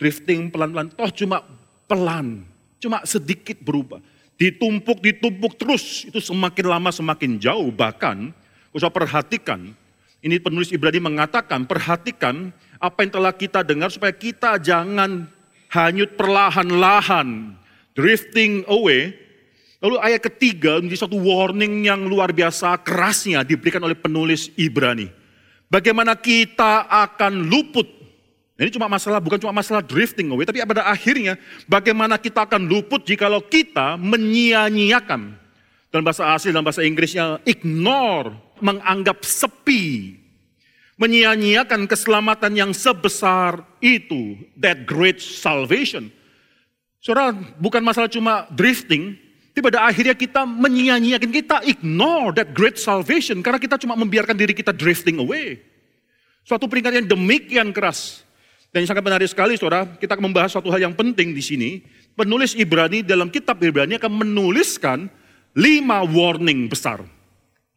Drifting 0.00 0.48
pelan-pelan, 0.48 0.90
toh 0.96 1.12
cuma 1.12 1.44
pelan, 1.84 2.48
cuma 2.80 3.04
sedikit 3.04 3.60
berubah. 3.60 4.00
Ditumpuk, 4.40 5.04
ditumpuk 5.04 5.60
terus, 5.60 6.08
itu 6.08 6.16
semakin 6.16 6.64
lama 6.64 6.88
semakin 6.88 7.36
jauh. 7.36 7.68
Bahkan 7.68 8.32
Usah 8.70 8.90
perhatikan, 8.90 9.74
ini 10.22 10.38
penulis 10.38 10.70
Ibrani 10.70 11.02
mengatakan, 11.02 11.66
perhatikan 11.66 12.54
apa 12.78 13.02
yang 13.02 13.12
telah 13.18 13.34
kita 13.34 13.66
dengar 13.66 13.90
supaya 13.90 14.14
kita 14.14 14.62
jangan 14.62 15.26
hanyut 15.74 16.14
perlahan-lahan, 16.14 17.58
drifting 17.98 18.62
away. 18.70 19.18
Lalu 19.80 19.96
ayat 19.96 20.20
ketiga 20.28 20.76
menjadi 20.76 21.08
satu 21.08 21.16
warning 21.16 21.88
yang 21.88 22.04
luar 22.04 22.36
biasa 22.36 22.76
kerasnya 22.84 23.40
diberikan 23.40 23.80
oleh 23.80 23.96
penulis 23.96 24.52
Ibrani. 24.52 25.08
Bagaimana 25.72 26.12
kita 26.20 26.84
akan 26.84 27.48
luput. 27.48 27.88
Ini 28.60 28.68
cuma 28.76 28.92
masalah, 28.92 29.24
bukan 29.24 29.40
cuma 29.40 29.56
masalah 29.56 29.80
drifting 29.80 30.28
away, 30.28 30.44
tapi 30.44 30.60
pada 30.60 30.84
akhirnya 30.84 31.40
bagaimana 31.64 32.20
kita 32.20 32.44
akan 32.44 32.68
luput 32.68 33.08
jikalau 33.08 33.40
kita 33.40 33.96
menyia-nyiakan. 33.96 35.32
Dalam 35.88 36.04
bahasa 36.04 36.28
asli, 36.28 36.52
dalam 36.52 36.68
bahasa 36.68 36.84
Inggrisnya, 36.84 37.40
ignore, 37.48 38.36
menganggap 38.60 39.24
sepi. 39.24 40.12
Menyia-nyiakan 41.00 41.88
keselamatan 41.88 42.52
yang 42.52 42.70
sebesar 42.76 43.64
itu, 43.80 44.36
that 44.60 44.84
great 44.84 45.24
salvation. 45.24 46.12
Saudara, 47.00 47.32
bukan 47.56 47.80
masalah 47.80 48.12
cuma 48.12 48.44
drifting, 48.52 49.16
tapi 49.50 49.66
pada 49.66 49.82
akhirnya 49.90 50.14
kita 50.14 50.46
menyia-nyiakan, 50.46 51.30
kita 51.34 51.56
ignore 51.66 52.30
that 52.38 52.54
great 52.54 52.78
salvation 52.78 53.42
karena 53.42 53.58
kita 53.58 53.74
cuma 53.82 53.98
membiarkan 53.98 54.38
diri 54.38 54.54
kita 54.54 54.70
drifting 54.70 55.18
away. 55.18 55.58
Suatu 56.46 56.70
peringatan 56.70 57.04
yang 57.04 57.10
demikian 57.10 57.74
keras. 57.74 58.22
Dan 58.70 58.86
yang 58.86 58.94
sangat 58.94 59.02
menarik 59.02 59.26
sekali 59.26 59.58
saudara, 59.58 59.82
kita 59.98 60.14
akan 60.14 60.30
membahas 60.30 60.54
suatu 60.54 60.70
hal 60.70 60.78
yang 60.78 60.94
penting 60.94 61.34
di 61.34 61.42
sini. 61.42 61.82
Penulis 62.14 62.54
Ibrani 62.54 63.02
dalam 63.02 63.26
kitab 63.26 63.58
Ibrani 63.58 63.98
akan 63.98 64.22
menuliskan 64.22 65.10
lima 65.58 66.06
warning 66.06 66.70
besar. 66.70 67.02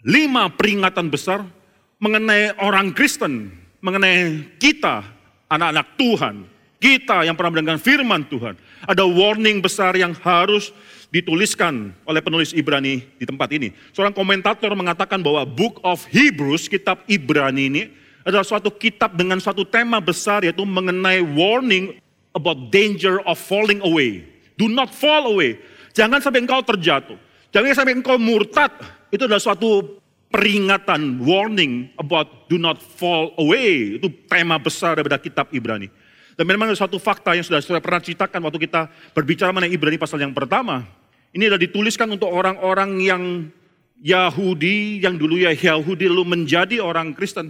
Lima 0.05 0.53
peringatan 0.53 1.09
besar 1.09 1.41
mengenai 1.97 2.53
orang 2.61 2.93
Kristen, 2.93 3.49
mengenai 3.81 4.45
kita, 4.61 5.01
anak-anak 5.49 5.97
Tuhan, 5.97 6.35
kita 6.77 7.25
yang 7.25 7.33
pernah 7.33 7.57
mendengar 7.57 7.81
firman 7.81 8.27
Tuhan. 8.29 8.53
Ada 8.85 9.07
warning 9.07 9.63
besar 9.63 9.97
yang 9.97 10.13
harus 10.21 10.69
dituliskan 11.13 11.93
oleh 12.09 12.25
penulis 12.25 12.57
Ibrani 12.57 13.05
di 13.21 13.25
tempat 13.29 13.53
ini. 13.53 13.69
Seorang 13.93 14.17
komentator 14.17 14.73
mengatakan 14.73 15.21
bahwa 15.21 15.45
Book 15.45 15.77
of 15.85 16.01
Hebrews, 16.09 16.65
kitab 16.65 17.05
Ibrani 17.05 17.69
ini, 17.69 17.83
adalah 18.25 18.41
suatu 18.41 18.73
kitab 18.73 19.13
dengan 19.13 19.37
suatu 19.37 19.61
tema 19.61 20.01
besar 20.01 20.41
yaitu 20.41 20.65
mengenai 20.65 21.21
warning 21.21 22.01
about 22.33 22.73
danger 22.73 23.21
of 23.29 23.37
falling 23.37 23.77
away. 23.85 24.25
Do 24.57 24.65
not 24.65 24.89
fall 24.89 25.29
away. 25.29 25.61
Jangan 25.93 26.17
sampai 26.17 26.41
engkau 26.41 26.65
terjatuh. 26.65 27.21
Jangan 27.53 27.77
sampai 27.77 27.93
engkau 27.93 28.17
murtad. 28.17 28.73
Itu 29.13 29.29
adalah 29.29 29.43
suatu 29.43 30.01
peringatan, 30.33 31.21
warning 31.21 31.93
about 32.01 32.49
do 32.49 32.57
not 32.57 32.81
fall 32.81 33.37
away. 33.37 34.01
Itu 34.01 34.09
tema 34.25 34.57
besar 34.57 34.97
daripada 34.97 35.21
kitab 35.21 35.53
Ibrani. 35.53 35.93
Dan 36.33 36.49
memang 36.49 36.73
ada 36.73 36.77
suatu 36.77 36.97
fakta 36.97 37.37
yang 37.37 37.45
sudah 37.45 37.61
saya 37.61 37.77
pernah 37.77 38.01
ceritakan 38.01 38.41
waktu 38.41 38.65
kita 38.65 38.89
berbicara 39.13 39.53
mengenai 39.53 39.77
Ibrani 39.77 40.01
pasal 40.01 40.17
yang 40.17 40.33
pertama. 40.33 41.02
Ini 41.33 41.49
adalah 41.49 41.65
dituliskan 41.65 42.13
untuk 42.13 42.29
orang-orang 42.29 43.01
yang 43.01 43.23
Yahudi, 43.97 45.01
yang 45.01 45.17
dulu 45.17 45.41
ya 45.41 45.49
Yahudi 45.49 46.05
lalu 46.05 46.37
menjadi 46.37 46.77
orang 46.77 47.17
Kristen. 47.17 47.49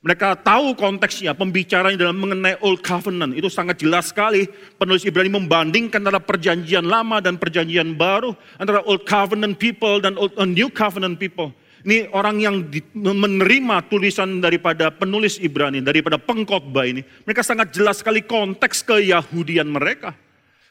Mereka 0.00 0.40
tahu 0.40 0.72
konteksnya, 0.80 1.36
pembicaranya 1.36 2.08
dalam 2.08 2.16
mengenai 2.16 2.56
Old 2.64 2.80
Covenant. 2.80 3.36
Itu 3.36 3.52
sangat 3.52 3.84
jelas 3.84 4.08
sekali. 4.08 4.48
Penulis 4.80 5.04
Ibrani 5.04 5.28
membandingkan 5.28 6.00
antara 6.00 6.16
perjanjian 6.16 6.88
lama 6.88 7.20
dan 7.20 7.36
perjanjian 7.36 7.92
baru. 8.00 8.32
Antara 8.56 8.80
Old 8.88 9.04
Covenant 9.04 9.60
people 9.60 10.00
dan 10.00 10.16
Old, 10.16 10.32
uh, 10.40 10.48
New 10.48 10.72
Covenant 10.72 11.20
people. 11.20 11.52
Ini 11.84 12.08
orang 12.16 12.40
yang 12.40 12.64
di, 12.72 12.80
menerima 12.96 13.92
tulisan 13.92 14.40
daripada 14.40 14.88
penulis 14.88 15.36
Ibrani, 15.36 15.84
daripada 15.84 16.16
pengkhotbah 16.16 16.88
ini. 16.88 17.04
Mereka 17.28 17.44
sangat 17.44 17.76
jelas 17.76 18.00
sekali 18.00 18.24
konteks 18.24 18.80
keyahudian 18.80 19.68
mereka. 19.68 20.16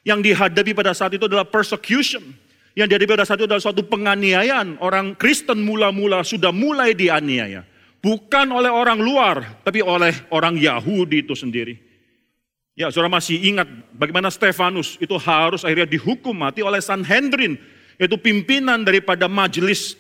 Yang 0.01 0.33
dihadapi 0.33 0.73
pada 0.73 0.97
saat 0.97 1.13
itu 1.13 1.29
adalah 1.29 1.45
persecution. 1.45 2.48
Yang 2.79 2.95
dihadapi 2.95 3.11
pada 3.11 3.27
saat 3.27 3.43
itu 3.43 3.47
adalah 3.51 3.59
suatu 3.59 3.83
penganiayaan. 3.83 4.79
Orang 4.79 5.19
Kristen 5.19 5.59
mula-mula 5.67 6.23
sudah 6.23 6.55
mulai 6.55 6.95
dianiaya. 6.95 7.67
Bukan 7.99 8.47
oleh 8.55 8.71
orang 8.71 9.03
luar, 9.03 9.59
tapi 9.67 9.83
oleh 9.83 10.15
orang 10.31 10.55
Yahudi 10.55 11.27
itu 11.27 11.35
sendiri. 11.35 11.75
Ya, 12.79 12.87
saudara 12.87 13.11
masih 13.11 13.35
ingat 13.35 13.67
bagaimana 13.91 14.31
Stefanus 14.31 14.95
itu 15.03 15.11
harus 15.19 15.67
akhirnya 15.67 15.83
dihukum 15.83 16.31
mati 16.31 16.63
oleh 16.63 16.79
Sanhedrin, 16.79 17.59
yaitu 17.99 18.15
pimpinan 18.15 18.87
daripada 18.87 19.27
majelis 19.27 19.99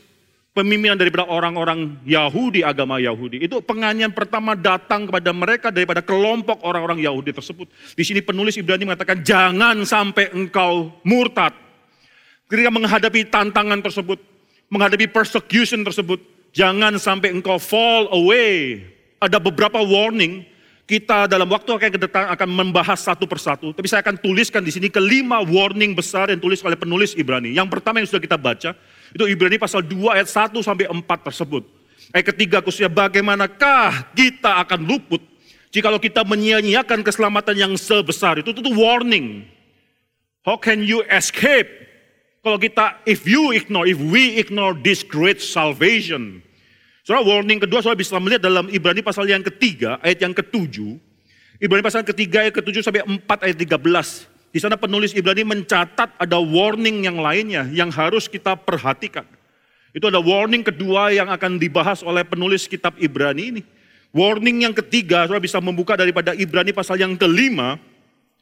pemimpinan 0.55 0.95
daripada 0.95 1.27
orang-orang 1.27 1.99
Yahudi, 2.07 2.63
agama 2.63 2.95
Yahudi. 3.03 3.43
Itu 3.43 3.59
penganiayaan 3.59 4.15
pertama 4.15 4.55
datang 4.55 5.03
kepada 5.11 5.35
mereka 5.35 5.67
daripada 5.67 5.99
kelompok 5.99 6.63
orang-orang 6.63 7.03
Yahudi 7.03 7.35
tersebut. 7.35 7.67
Di 7.91 8.07
sini 8.07 8.23
penulis 8.23 8.55
Ibrani 8.55 8.87
mengatakan, 8.87 9.27
jangan 9.27 9.83
sampai 9.83 10.31
engkau 10.31 11.03
murtad. 11.03 11.68
Ketika 12.49 12.73
menghadapi 12.73 13.29
tantangan 13.29 13.79
tersebut, 13.85 14.17
menghadapi 14.73 15.05
persecution 15.13 15.85
tersebut, 15.85 16.17
Jangan 16.53 16.97
sampai 16.97 17.33
engkau 17.33 17.61
fall 17.61 18.09
away. 18.09 18.81
Ada 19.21 19.37
beberapa 19.37 19.83
warning 19.83 20.47
kita 20.89 21.29
dalam 21.29 21.45
waktu 21.45 21.69
akan 21.69 21.89
kedatang 21.93 22.25
akan 22.33 22.49
membahas 22.49 22.97
satu 22.97 23.29
persatu. 23.29 23.75
Tapi 23.75 23.85
saya 23.85 24.01
akan 24.01 24.17
tuliskan 24.17 24.65
di 24.65 24.73
sini 24.73 24.89
kelima 24.89 25.43
warning 25.45 25.93
besar 25.93 26.33
yang 26.33 26.41
tulis 26.41 26.63
oleh 26.65 26.79
penulis 26.79 27.13
Ibrani. 27.13 27.53
Yang 27.53 27.77
pertama 27.77 28.01
yang 28.01 28.09
sudah 28.09 28.23
kita 28.23 28.37
baca, 28.39 28.73
itu 29.13 29.23
Ibrani 29.29 29.61
pasal 29.61 29.85
2 29.85 30.17
ayat 30.17 30.27
1 30.31 30.57
sampai 30.65 30.89
4 30.89 31.27
tersebut. 31.29 31.63
Ayat 32.09 32.25
ketiga 32.33 32.57
khususnya 32.65 32.89
bagaimanakah 32.89 34.17
kita 34.17 34.57
akan 34.65 34.81
luput 34.81 35.21
jikalau 35.69 36.01
kita 36.01 36.25
menyia-nyiakan 36.25 37.05
keselamatan 37.05 37.53
yang 37.53 37.73
sebesar 37.77 38.41
itu. 38.41 38.49
Itu, 38.49 38.65
itu 38.65 38.73
warning. 38.73 39.45
How 40.41 40.57
can 40.57 40.81
you 40.81 41.05
escape 41.05 41.69
kalau 42.39 42.55
kita, 42.55 43.03
if 43.03 43.27
you 43.27 43.51
ignore, 43.51 43.83
if 43.83 43.99
we 43.99 44.39
ignore 44.39 44.71
this 44.71 45.03
great 45.03 45.43
salvation. 45.43 46.39
Soalnya 47.03 47.25
warning 47.25 47.59
kedua, 47.59 47.83
soalnya 47.83 47.99
bisa 48.05 48.15
melihat 48.21 48.45
dalam 48.45 48.69
Ibrani 48.69 49.01
pasal 49.03 49.27
yang 49.27 49.43
ketiga, 49.43 49.99
ayat 49.99 50.23
yang 50.23 50.31
ketujuh. 50.31 50.95
Ibrani 51.59 51.83
pasal 51.83 52.05
ketiga, 52.07 52.45
ayat 52.45 52.55
ketujuh 52.55 52.79
sampai 52.85 53.03
empat 53.03 53.43
ayat 53.43 53.57
tiga 53.59 53.75
belas. 53.75 54.29
Di 54.49 54.57
sana 54.57 54.79
penulis 54.79 55.13
Ibrani 55.13 55.45
mencatat 55.45 56.15
ada 56.15 56.37
warning 56.39 57.05
yang 57.05 57.19
lainnya 57.21 57.67
yang 57.69 57.91
harus 57.91 58.25
kita 58.25 58.57
perhatikan. 58.57 59.27
Itu 59.93 60.09
ada 60.09 60.21
warning 60.21 60.61
kedua 60.61 61.09
yang 61.13 61.29
akan 61.33 61.57
dibahas 61.57 62.05
oleh 62.05 62.21
penulis 62.25 62.69
kitab 62.69 62.95
Ibrani 63.01 63.43
ini. 63.57 63.61
Warning 64.09 64.65
yang 64.65 64.73
ketiga, 64.73 65.29
saudara 65.29 65.41
bisa 65.41 65.61
membuka 65.61 65.93
daripada 65.93 66.33
Ibrani 66.33 66.73
pasal 66.73 66.97
yang 66.97 67.13
kelima, 67.13 67.77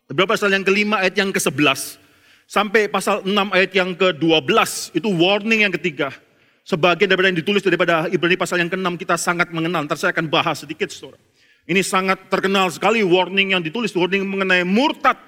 berapa 0.07 0.35
pasal 0.35 0.51
yang 0.51 0.63
kelima 0.63 1.03
ayat 1.03 1.19
yang 1.19 1.31
ke-11. 1.31 2.06
Sampai 2.47 2.87
pasal 2.87 3.27
6 3.27 3.35
ayat 3.51 3.71
yang 3.75 3.91
ke-12 3.91 4.95
itu 4.95 5.09
warning 5.11 5.67
yang 5.67 5.73
ketiga. 5.75 6.15
Sebagian 6.63 7.11
daripada 7.11 7.27
yang 7.27 7.39
ditulis 7.43 7.59
daripada 7.59 8.07
Ibrani 8.07 8.39
pasal 8.39 8.63
yang 8.63 8.71
ke-6 8.71 8.87
kita 9.03 9.19
sangat 9.19 9.51
mengenal. 9.51 9.83
Nanti 9.83 9.99
saya 9.99 10.15
akan 10.15 10.31
bahas 10.31 10.63
sedikit 10.63 10.87
saudara. 10.87 11.19
Ini 11.67 11.83
sangat 11.83 12.31
terkenal 12.31 12.71
sekali 12.71 13.03
warning 13.03 13.51
yang 13.51 13.59
ditulis, 13.59 13.91
warning 13.91 14.23
mengenai 14.23 14.63
murtad. 14.63 15.19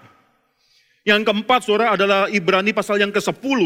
Yang 1.03 1.27
keempat 1.27 1.67
saudara 1.67 1.99
adalah 1.99 2.31
Ibrani 2.31 2.71
pasal 2.71 3.03
yang 3.03 3.11
ke-10 3.11 3.59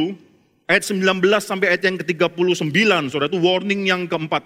ayat 0.66 0.84
19 0.90 1.22
sampai 1.38 1.78
ayat 1.78 1.82
yang 1.86 2.02
ke-39 2.02 3.14
saudara. 3.14 3.30
Itu 3.30 3.38
warning 3.38 3.86
yang 3.86 4.10
keempat. 4.10 4.42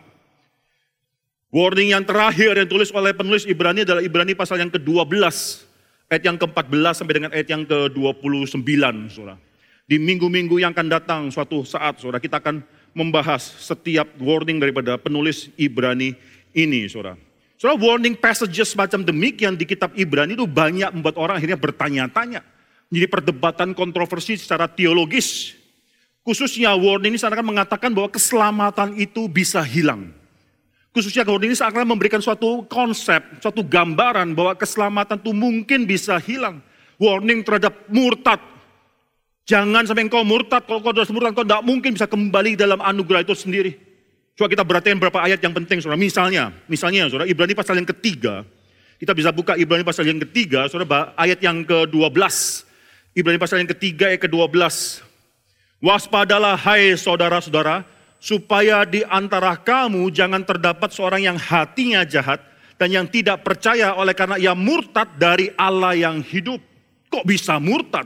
Warning 1.48 1.96
yang 1.96 2.04
terakhir 2.04 2.60
yang 2.60 2.68
ditulis 2.68 2.92
oleh 2.92 3.16
penulis 3.16 3.48
Ibrani 3.48 3.88
adalah 3.88 4.04
Ibrani 4.04 4.36
pasal 4.36 4.60
yang 4.60 4.68
ke-12 4.68 5.16
ayat 6.08 6.24
yang 6.24 6.38
ke-14 6.40 7.04
sampai 7.04 7.14
dengan 7.16 7.32
ayat 7.36 7.48
yang 7.48 7.64
ke-29, 7.68 8.64
Saudara. 9.12 9.38
Di 9.88 9.96
minggu-minggu 9.96 10.60
yang 10.60 10.76
akan 10.76 10.88
datang 10.92 11.22
suatu 11.32 11.64
saat, 11.64 12.00
Saudara, 12.00 12.20
kita 12.20 12.44
akan 12.44 12.60
membahas 12.92 13.40
setiap 13.40 14.08
warning 14.20 14.60
daripada 14.60 15.00
penulis 15.00 15.48
Ibrani 15.56 16.16
ini, 16.52 16.88
Saudara. 16.92 17.16
Saudara, 17.56 17.80
warning 17.80 18.14
passages 18.14 18.76
macam 18.76 19.02
demikian 19.02 19.56
di 19.56 19.66
kitab 19.66 19.96
Ibrani 19.96 20.36
itu 20.36 20.46
banyak 20.46 20.92
membuat 20.94 21.16
orang 21.16 21.40
akhirnya 21.40 21.60
bertanya-tanya. 21.60 22.42
Menjadi 22.88 23.08
perdebatan 23.12 23.76
kontroversi 23.76 24.40
secara 24.40 24.68
teologis. 24.72 25.56
Khususnya 26.24 26.76
warning 26.76 27.16
ini 27.16 27.20
seakan 27.20 27.56
mengatakan 27.56 27.92
bahwa 27.92 28.12
keselamatan 28.12 28.96
itu 29.00 29.28
bisa 29.32 29.64
hilang. 29.64 30.12
Khususnya 30.98 31.22
kalau 31.22 31.38
ini 31.38 31.54
seakan 31.54 31.86
memberikan 31.86 32.18
suatu 32.18 32.66
konsep, 32.66 33.22
suatu 33.38 33.62
gambaran 33.62 34.34
bahwa 34.34 34.58
keselamatan 34.58 35.22
itu 35.22 35.30
mungkin 35.30 35.86
bisa 35.86 36.18
hilang. 36.18 36.58
Warning 36.98 37.46
terhadap 37.46 37.86
murtad. 37.86 38.42
Jangan 39.46 39.86
sampai 39.86 40.10
engkau 40.10 40.26
murtad, 40.26 40.66
kalau 40.66 40.82
kau 40.82 40.90
sudah 40.90 41.06
murtad, 41.14 41.38
kau 41.38 41.46
tidak 41.46 41.62
mungkin 41.62 41.94
bisa 41.94 42.10
kembali 42.10 42.58
dalam 42.58 42.82
anugerah 42.82 43.22
itu 43.22 43.38
sendiri. 43.38 43.78
Coba 44.34 44.50
kita 44.50 44.66
perhatikan 44.66 44.98
beberapa 44.98 45.22
ayat 45.22 45.38
yang 45.38 45.54
penting, 45.54 45.86
saudara. 45.86 46.02
Misalnya, 46.02 46.50
misalnya, 46.66 47.06
saudara, 47.14 47.30
Ibrani 47.30 47.54
pasal 47.54 47.78
yang 47.78 47.86
ketiga. 47.94 48.42
Kita 48.98 49.14
bisa 49.14 49.30
buka 49.30 49.54
Ibrani 49.54 49.86
pasal 49.86 50.10
yang 50.10 50.18
ketiga, 50.26 50.66
saudara, 50.66 51.14
ayat 51.14 51.38
yang 51.46 51.62
ke-12. 51.62 52.10
Ibrani 53.14 53.38
pasal 53.38 53.62
yang 53.62 53.70
ketiga, 53.70 54.10
ayat 54.10 54.26
ke-12. 54.26 54.58
Waspadalah, 55.78 56.58
hai 56.58 56.98
saudara-saudara, 56.98 57.86
supaya 58.18 58.84
di 58.84 59.06
antara 59.06 59.56
kamu 59.58 60.10
jangan 60.10 60.42
terdapat 60.44 60.90
seorang 60.94 61.26
yang 61.26 61.38
hatinya 61.38 62.02
jahat 62.04 62.42
dan 62.78 62.94
yang 62.94 63.06
tidak 63.10 63.42
percaya 63.42 63.94
oleh 63.98 64.14
karena 64.14 64.38
ia 64.38 64.54
murtad 64.54 65.18
dari 65.18 65.50
Allah 65.58 65.98
yang 65.98 66.22
hidup. 66.22 66.62
Kok 67.10 67.26
bisa 67.26 67.58
murtad? 67.58 68.06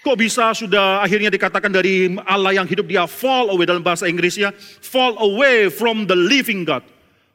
Kok 0.00 0.16
bisa 0.16 0.56
sudah 0.56 1.04
akhirnya 1.04 1.28
dikatakan 1.28 1.68
dari 1.68 2.16
Allah 2.24 2.56
yang 2.56 2.64
hidup 2.64 2.88
dia 2.88 3.04
fall 3.04 3.52
away 3.52 3.68
dalam 3.68 3.84
bahasa 3.84 4.08
Inggrisnya 4.08 4.56
fall 4.80 5.12
away 5.20 5.68
from 5.68 6.08
the 6.08 6.16
living 6.16 6.64
God. 6.64 6.80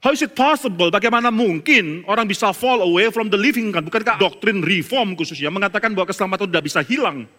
How 0.01 0.13
is 0.13 0.22
it 0.25 0.34
possible? 0.34 0.89
Bagaimana 0.89 1.29
mungkin 1.29 2.05
orang 2.10 2.25
bisa 2.25 2.53
fall 2.53 2.81
away 2.81 3.13
from 3.13 3.29
the 3.29 3.38
living 3.38 3.69
God? 3.69 3.86
Bukankah 3.86 4.17
doktrin 4.17 4.65
reform 4.65 5.13
khususnya 5.13 5.53
mengatakan 5.53 5.93
bahwa 5.93 6.10
keselamatan 6.10 6.50
tidak 6.50 6.65
bisa 6.65 6.81
hilang? 6.81 7.29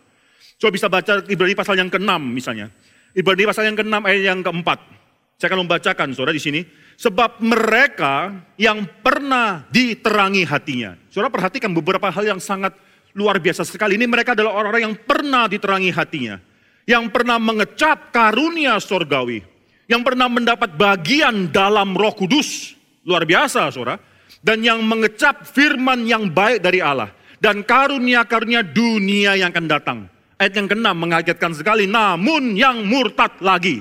Coba 0.62 0.70
bisa 0.70 0.86
baca 0.86 1.22
Ibrani 1.26 1.54
pasal 1.58 1.74
yang 1.78 1.90
ke-6 1.90 2.10
misalnya. 2.22 2.70
Ibrani 3.16 3.48
pasal 3.48 3.72
yang 3.72 3.80
ke-6 3.80 3.96
ayat 4.04 4.22
yang 4.28 4.40
keempat. 4.44 4.78
Saya 5.40 5.48
akan 5.52 5.64
membacakan 5.64 6.12
saudara 6.12 6.36
di 6.36 6.42
sini. 6.44 6.60
Sebab 7.00 7.40
mereka 7.40 8.32
yang 8.60 8.84
pernah 9.00 9.64
diterangi 9.72 10.44
hatinya. 10.44 10.96
Saudara 11.08 11.32
perhatikan 11.32 11.72
beberapa 11.72 12.12
hal 12.12 12.36
yang 12.36 12.40
sangat 12.40 12.76
luar 13.16 13.40
biasa 13.40 13.64
sekali. 13.64 13.96
Ini 13.96 14.04
mereka 14.04 14.36
adalah 14.36 14.52
orang-orang 14.52 14.92
yang 14.92 14.96
pernah 15.00 15.48
diterangi 15.48 15.92
hatinya. 15.92 16.36
Yang 16.84 17.08
pernah 17.08 17.40
mengecap 17.40 18.12
karunia 18.12 18.76
sorgawi 18.80 19.56
yang 19.86 20.02
pernah 20.02 20.26
mendapat 20.26 20.74
bagian 20.74 21.50
dalam 21.50 21.94
roh 21.94 22.14
kudus. 22.14 22.74
Luar 23.06 23.22
biasa 23.22 23.70
saudara. 23.70 23.98
Dan 24.42 24.62
yang 24.62 24.82
mengecap 24.82 25.46
firman 25.46 26.06
yang 26.06 26.30
baik 26.30 26.62
dari 26.62 26.82
Allah. 26.82 27.10
Dan 27.38 27.62
karunia-karunia 27.62 28.66
dunia 28.66 29.38
yang 29.38 29.50
akan 29.54 29.66
datang. 29.66 29.98
Ayat 30.36 30.52
yang 30.60 30.68
keenam 30.68 30.96
mengagetkan 30.96 31.56
sekali. 31.56 31.88
Namun 31.88 32.56
yang 32.56 32.84
murtad 32.84 33.40
lagi. 33.40 33.80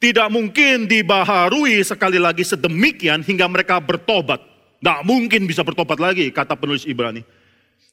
Tidak 0.00 0.28
mungkin 0.28 0.84
dibaharui 0.84 1.80
sekali 1.80 2.20
lagi 2.20 2.44
sedemikian 2.44 3.24
hingga 3.24 3.48
mereka 3.48 3.80
bertobat. 3.80 4.40
Tidak 4.80 5.00
mungkin 5.04 5.48
bisa 5.48 5.64
bertobat 5.64 5.96
lagi 5.96 6.28
kata 6.28 6.56
penulis 6.60 6.84
Ibrani. 6.84 7.24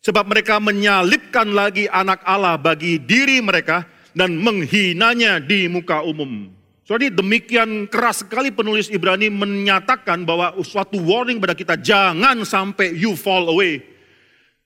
Sebab 0.01 0.27
mereka 0.27 0.57
menyalibkan 0.57 1.47
lagi 1.53 1.85
anak 1.87 2.25
Allah 2.25 2.57
bagi 2.57 2.97
diri 2.99 3.39
mereka 3.39 3.85
dan 4.11 4.35
menghinanya 4.35 5.39
di 5.39 5.69
muka 5.71 6.03
umum. 6.03 6.51
Jadi 6.83 7.13
demikian 7.13 7.87
keras 7.87 8.25
sekali 8.25 8.51
penulis 8.51 8.91
Ibrani 8.91 9.31
menyatakan 9.31 10.27
bahwa 10.27 10.51
suatu 10.65 10.99
warning 10.99 11.39
pada 11.39 11.55
kita, 11.55 11.79
jangan 11.79 12.43
sampai 12.43 12.91
you 12.91 13.15
fall 13.15 13.47
away. 13.47 13.90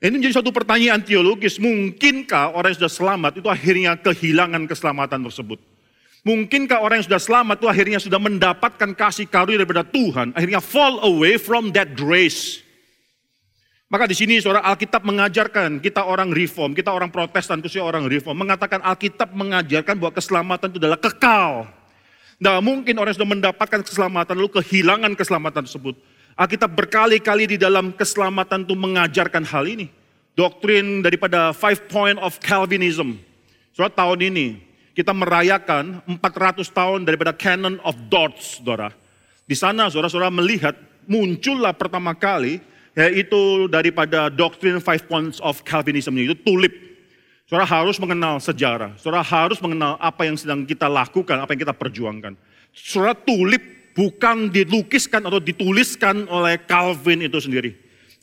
Ini 0.06 0.22
menjadi 0.22 0.38
suatu 0.38 0.54
pertanyaan 0.54 1.02
teologis, 1.02 1.58
mungkinkah 1.58 2.54
orang 2.54 2.78
yang 2.78 2.86
sudah 2.86 2.94
selamat 2.94 3.42
itu 3.42 3.50
akhirnya 3.50 3.98
kehilangan 3.98 4.70
keselamatan 4.70 5.26
tersebut? 5.26 5.58
Mungkinkah 6.22 6.78
orang 6.78 7.02
yang 7.02 7.08
sudah 7.10 7.22
selamat 7.22 7.58
itu 7.58 7.68
akhirnya 7.70 7.98
sudah 7.98 8.22
mendapatkan 8.22 8.94
kasih 8.94 9.26
karunia 9.26 9.66
daripada 9.66 9.82
Tuhan, 9.82 10.30
akhirnya 10.38 10.62
fall 10.62 11.02
away 11.02 11.42
from 11.42 11.74
that 11.74 11.98
grace? 11.98 12.62
Maka 13.90 14.06
di 14.06 14.14
sini 14.14 14.38
saudara 14.38 14.62
Alkitab 14.70 15.02
mengajarkan 15.02 15.82
kita 15.82 16.06
orang 16.06 16.30
reform, 16.30 16.78
kita 16.78 16.94
orang 16.94 17.10
protestan, 17.10 17.66
khususnya 17.66 17.86
orang 17.86 18.06
reform, 18.06 18.46
mengatakan 18.46 18.86
Alkitab 18.86 19.34
mengajarkan 19.34 19.98
bahwa 19.98 20.14
keselamatan 20.14 20.70
itu 20.70 20.78
adalah 20.86 21.02
kekal. 21.02 21.66
Tidak 22.38 22.62
mungkin 22.62 22.94
orang 23.02 23.14
sudah 23.18 23.30
mendapatkan 23.30 23.82
keselamatan 23.82 24.38
lalu 24.38 24.54
kehilangan 24.54 25.18
keselamatan 25.18 25.66
tersebut. 25.66 25.98
Alkitab 26.36 26.76
berkali-kali 26.76 27.56
di 27.56 27.58
dalam 27.58 27.96
keselamatan 27.96 28.68
itu 28.68 28.76
mengajarkan 28.76 29.48
hal 29.48 29.64
ini. 29.72 29.88
Doktrin 30.36 31.00
daripada 31.00 31.56
five 31.56 31.88
point 31.88 32.20
of 32.20 32.36
Calvinism. 32.44 33.16
Saudara 33.72 33.96
tahun 33.96 34.20
ini 34.36 34.48
kita 34.92 35.16
merayakan 35.16 36.04
400 36.04 36.68
tahun 36.68 37.08
daripada 37.08 37.32
Canon 37.32 37.80
of 37.88 37.96
Dodds, 38.12 38.60
saudara. 38.60 38.92
Di 39.48 39.56
sana 39.56 39.88
saudara-saudara 39.88 40.28
melihat 40.28 40.76
muncullah 41.08 41.72
pertama 41.72 42.12
kali 42.12 42.60
yaitu 42.96 43.72
daripada 43.72 44.28
doktrin 44.28 44.84
five 44.84 45.08
points 45.08 45.40
of 45.40 45.64
Calvinism 45.64 46.20
itu 46.20 46.36
tulip. 46.36 46.76
Saudara 47.48 47.64
harus 47.64 47.96
mengenal 47.96 48.44
sejarah, 48.44 48.92
saudara 49.00 49.24
harus 49.24 49.62
mengenal 49.64 49.96
apa 50.04 50.28
yang 50.28 50.36
sedang 50.36 50.68
kita 50.68 50.92
lakukan, 50.92 51.40
apa 51.40 51.56
yang 51.56 51.62
kita 51.64 51.76
perjuangkan. 51.78 52.36
Saudara 52.76 53.16
tulip 53.16 53.85
bukan 53.96 54.52
dilukiskan 54.52 55.24
atau 55.24 55.40
dituliskan 55.40 56.28
oleh 56.28 56.60
Calvin 56.68 57.24
itu 57.24 57.40
sendiri. 57.40 57.72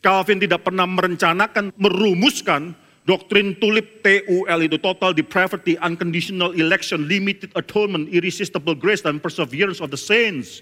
Calvin 0.04 0.38
tidak 0.38 0.68
pernah 0.68 0.84
merencanakan, 0.84 1.72
merumuskan 1.80 2.76
doktrin 3.08 3.56
tulip 3.58 4.04
TUL 4.04 4.60
itu 4.62 4.76
total 4.78 5.10
depravity, 5.16 5.74
unconditional 5.80 6.54
election, 6.54 7.08
limited 7.08 7.50
atonement, 7.58 8.06
irresistible 8.12 8.76
grace 8.76 9.02
dan 9.02 9.18
perseverance 9.18 9.80
of 9.80 9.90
the 9.90 9.98
saints. 9.98 10.60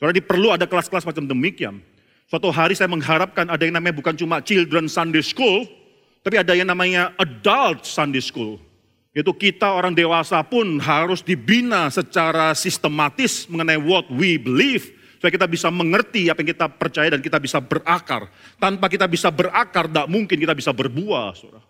Saudara 0.00 0.16
perlu 0.20 0.52
ada 0.52 0.64
kelas-kelas 0.64 1.04
macam 1.06 1.24
demikian. 1.24 1.80
Suatu 2.26 2.50
hari 2.50 2.74
saya 2.74 2.90
mengharapkan 2.90 3.46
ada 3.46 3.62
yang 3.62 3.78
namanya 3.78 3.94
bukan 3.94 4.18
cuma 4.18 4.42
children 4.42 4.90
Sunday 4.90 5.22
school, 5.22 5.62
tapi 6.26 6.42
ada 6.42 6.52
yang 6.58 6.66
namanya 6.66 7.14
adult 7.22 7.86
Sunday 7.86 8.18
school. 8.18 8.58
Yaitu 9.16 9.32
kita 9.32 9.72
orang 9.72 9.96
dewasa 9.96 10.44
pun 10.44 10.76
harus 10.76 11.24
dibina 11.24 11.88
secara 11.88 12.52
sistematis 12.52 13.48
mengenai 13.48 13.80
what 13.80 14.04
we 14.12 14.36
believe. 14.36 14.92
Supaya 15.16 15.32
kita 15.32 15.48
bisa 15.48 15.72
mengerti 15.72 16.28
apa 16.28 16.44
yang 16.44 16.52
kita 16.52 16.68
percaya 16.76 17.08
dan 17.08 17.24
kita 17.24 17.40
bisa 17.40 17.56
berakar. 17.64 18.28
Tanpa 18.60 18.92
kita 18.92 19.08
bisa 19.08 19.32
berakar, 19.32 19.88
tidak 19.88 20.12
mungkin 20.12 20.36
kita 20.36 20.52
bisa 20.52 20.76
berbuah. 20.76 21.32
Saudara. 21.32 21.64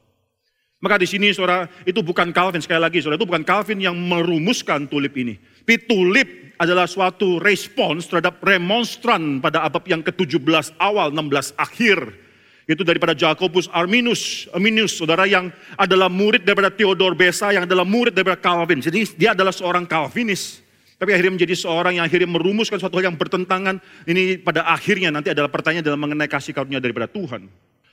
Maka 0.83 0.99
di 0.99 1.07
sini 1.07 1.31
saudara, 1.31 1.71
itu 1.87 2.03
bukan 2.03 2.35
Calvin 2.35 2.59
sekali 2.59 2.83
lagi 2.83 2.99
saudara, 2.99 3.17
itu 3.17 3.31
bukan 3.31 3.47
Calvin 3.47 3.79
yang 3.79 3.95
merumuskan 3.95 4.91
tulip 4.91 5.15
ini. 5.15 5.39
Tapi 5.39 5.87
tulip 5.87 6.59
adalah 6.59 6.85
suatu 6.91 7.39
respons 7.39 8.11
terhadap 8.11 8.43
remonstran 8.43 9.39
pada 9.39 9.63
abad 9.63 9.87
yang 9.87 10.03
ke-17 10.03 10.77
awal 10.83 11.15
16 11.15 11.55
akhir. 11.57 12.26
Itu 12.67 12.83
daripada 12.83 13.15
Jacobus 13.15 13.71
Arminus, 13.71 14.51
Arminius, 14.51 14.99
saudara 14.99 15.23
yang 15.23 15.55
adalah 15.79 16.11
murid 16.11 16.43
daripada 16.43 16.67
Theodor 16.67 17.15
Besa, 17.15 17.55
yang 17.55 17.63
adalah 17.63 17.87
murid 17.87 18.11
daripada 18.11 18.35
Calvin. 18.43 18.83
Jadi 18.83 19.15
dia 19.15 19.39
adalah 19.39 19.55
seorang 19.55 19.87
Calvinis. 19.87 20.67
Tapi 20.99 21.15
akhirnya 21.15 21.39
menjadi 21.39 21.55
seorang 21.55 22.03
yang 22.03 22.05
akhirnya 22.11 22.27
merumuskan 22.27 22.83
suatu 22.83 22.99
hal 22.99 23.15
yang 23.15 23.19
bertentangan. 23.21 23.79
Ini 24.03 24.43
pada 24.43 24.67
akhirnya 24.67 25.15
nanti 25.15 25.31
adalah 25.31 25.47
pertanyaan 25.47 25.87
dalam 25.87 26.01
mengenai 26.03 26.27
kasih 26.27 26.51
karunia 26.51 26.83
daripada 26.83 27.07
Tuhan. 27.07 27.47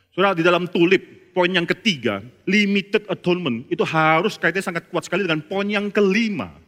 Saudara 0.09 0.33
di 0.33 0.41
dalam 0.41 0.65
tulip, 0.65 1.33
poin 1.38 1.53
yang 1.53 1.69
ketiga, 1.69 2.25
limited 2.49 3.05
atonement, 3.05 3.69
itu 3.69 3.86
harus 3.86 4.41
kaitannya 4.41 4.65
sangat 4.73 4.83
kuat 4.89 5.05
sekali 5.05 5.27
dengan 5.27 5.45
poin 5.45 5.69
yang 5.69 5.93
kelima 5.93 6.63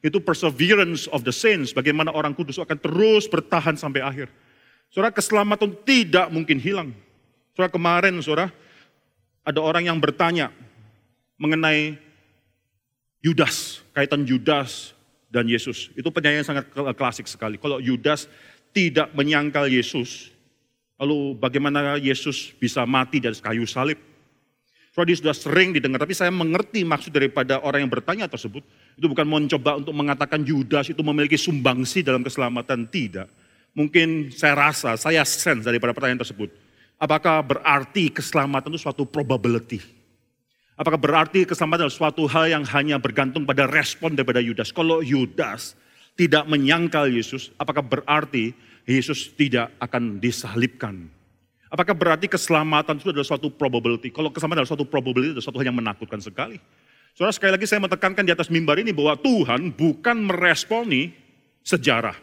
itu 0.00 0.16
perseverance 0.16 1.04
of 1.12 1.28
the 1.28 1.32
saints, 1.32 1.76
bagaimana 1.76 2.08
orang 2.08 2.32
kudus 2.32 2.56
akan 2.56 2.80
terus 2.80 3.28
bertahan 3.28 3.76
sampai 3.76 4.00
akhir. 4.00 4.32
Saudara, 4.88 5.12
keselamatan 5.12 5.76
tidak 5.84 6.32
mungkin 6.32 6.56
hilang. 6.56 6.96
Saudara, 7.54 7.72
kemarin 7.72 8.14
saudara, 8.22 8.48
ada 9.42 9.60
orang 9.60 9.90
yang 9.90 9.98
bertanya 9.98 10.54
mengenai 11.40 11.98
Yudas, 13.20 13.84
kaitan 13.92 14.24
Yudas 14.24 14.96
dan 15.28 15.44
Yesus. 15.44 15.92
Itu 15.92 16.08
penyanyi 16.08 16.40
yang 16.40 16.48
sangat 16.48 16.72
klasik 16.96 17.28
sekali. 17.28 17.60
Kalau 17.60 17.82
Yudas 17.82 18.30
tidak 18.72 19.12
menyangkal 19.12 19.68
Yesus, 19.68 20.32
lalu 20.96 21.36
bagaimana 21.36 22.00
Yesus 22.00 22.54
bisa 22.56 22.86
mati 22.88 23.20
dari 23.20 23.36
kayu 23.36 23.68
salib? 23.68 23.98
Saudara, 24.90 25.14
sudah 25.14 25.36
sering 25.36 25.70
didengar, 25.70 26.02
tapi 26.02 26.18
saya 26.18 26.34
mengerti 26.34 26.82
maksud 26.82 27.14
daripada 27.14 27.62
orang 27.62 27.86
yang 27.86 27.92
bertanya 27.92 28.26
tersebut. 28.26 28.66
Itu 28.98 29.06
bukan 29.06 29.22
mencoba 29.22 29.78
untuk 29.78 29.94
mengatakan 29.94 30.42
Yudas 30.42 30.90
itu 30.90 30.98
memiliki 31.06 31.38
sumbangsi 31.38 32.02
dalam 32.02 32.26
keselamatan, 32.26 32.90
tidak. 32.90 33.30
Mungkin 33.70 34.34
saya 34.34 34.58
rasa, 34.58 34.98
saya 34.98 35.22
sense 35.22 35.62
daripada 35.62 35.94
pertanyaan 35.94 36.26
tersebut. 36.26 36.50
Apakah 37.00 37.40
berarti 37.40 38.12
keselamatan 38.12 38.76
itu 38.76 38.84
suatu 38.84 39.08
probability? 39.08 39.80
Apakah 40.76 41.00
berarti 41.00 41.48
keselamatan 41.48 41.88
adalah 41.88 41.96
suatu 41.96 42.28
hal 42.28 42.52
yang 42.52 42.64
hanya 42.76 43.00
bergantung 43.00 43.48
pada 43.48 43.64
respon 43.64 44.12
daripada 44.12 44.40
Yudas? 44.40 44.68
Kalau 44.68 45.00
Yudas 45.00 45.76
tidak 46.12 46.44
menyangkal 46.44 47.08
Yesus, 47.08 47.56
apakah 47.56 47.80
berarti 47.80 48.52
Yesus 48.84 49.32
tidak 49.32 49.72
akan 49.80 50.20
disalibkan? 50.20 51.08
Apakah 51.72 51.96
berarti 51.96 52.28
keselamatan 52.28 53.00
itu 53.00 53.08
adalah 53.08 53.24
suatu 53.24 53.48
probability? 53.48 54.12
Kalau 54.12 54.28
keselamatan 54.28 54.64
adalah 54.64 54.72
suatu 54.76 54.84
probability, 54.84 55.32
adalah 55.32 55.46
suatu 55.48 55.58
hal 55.60 55.72
yang 55.72 55.78
menakutkan 55.80 56.20
sekali. 56.20 56.60
Saudara 57.16 57.32
sekali 57.32 57.52
lagi 57.56 57.64
saya 57.64 57.80
menekankan 57.80 58.24
di 58.28 58.32
atas 58.32 58.52
mimbar 58.52 58.76
ini 58.76 58.92
bahwa 58.92 59.16
Tuhan 59.20 59.72
bukan 59.72 60.16
meresponi 60.28 61.16
sejarah. 61.64 62.16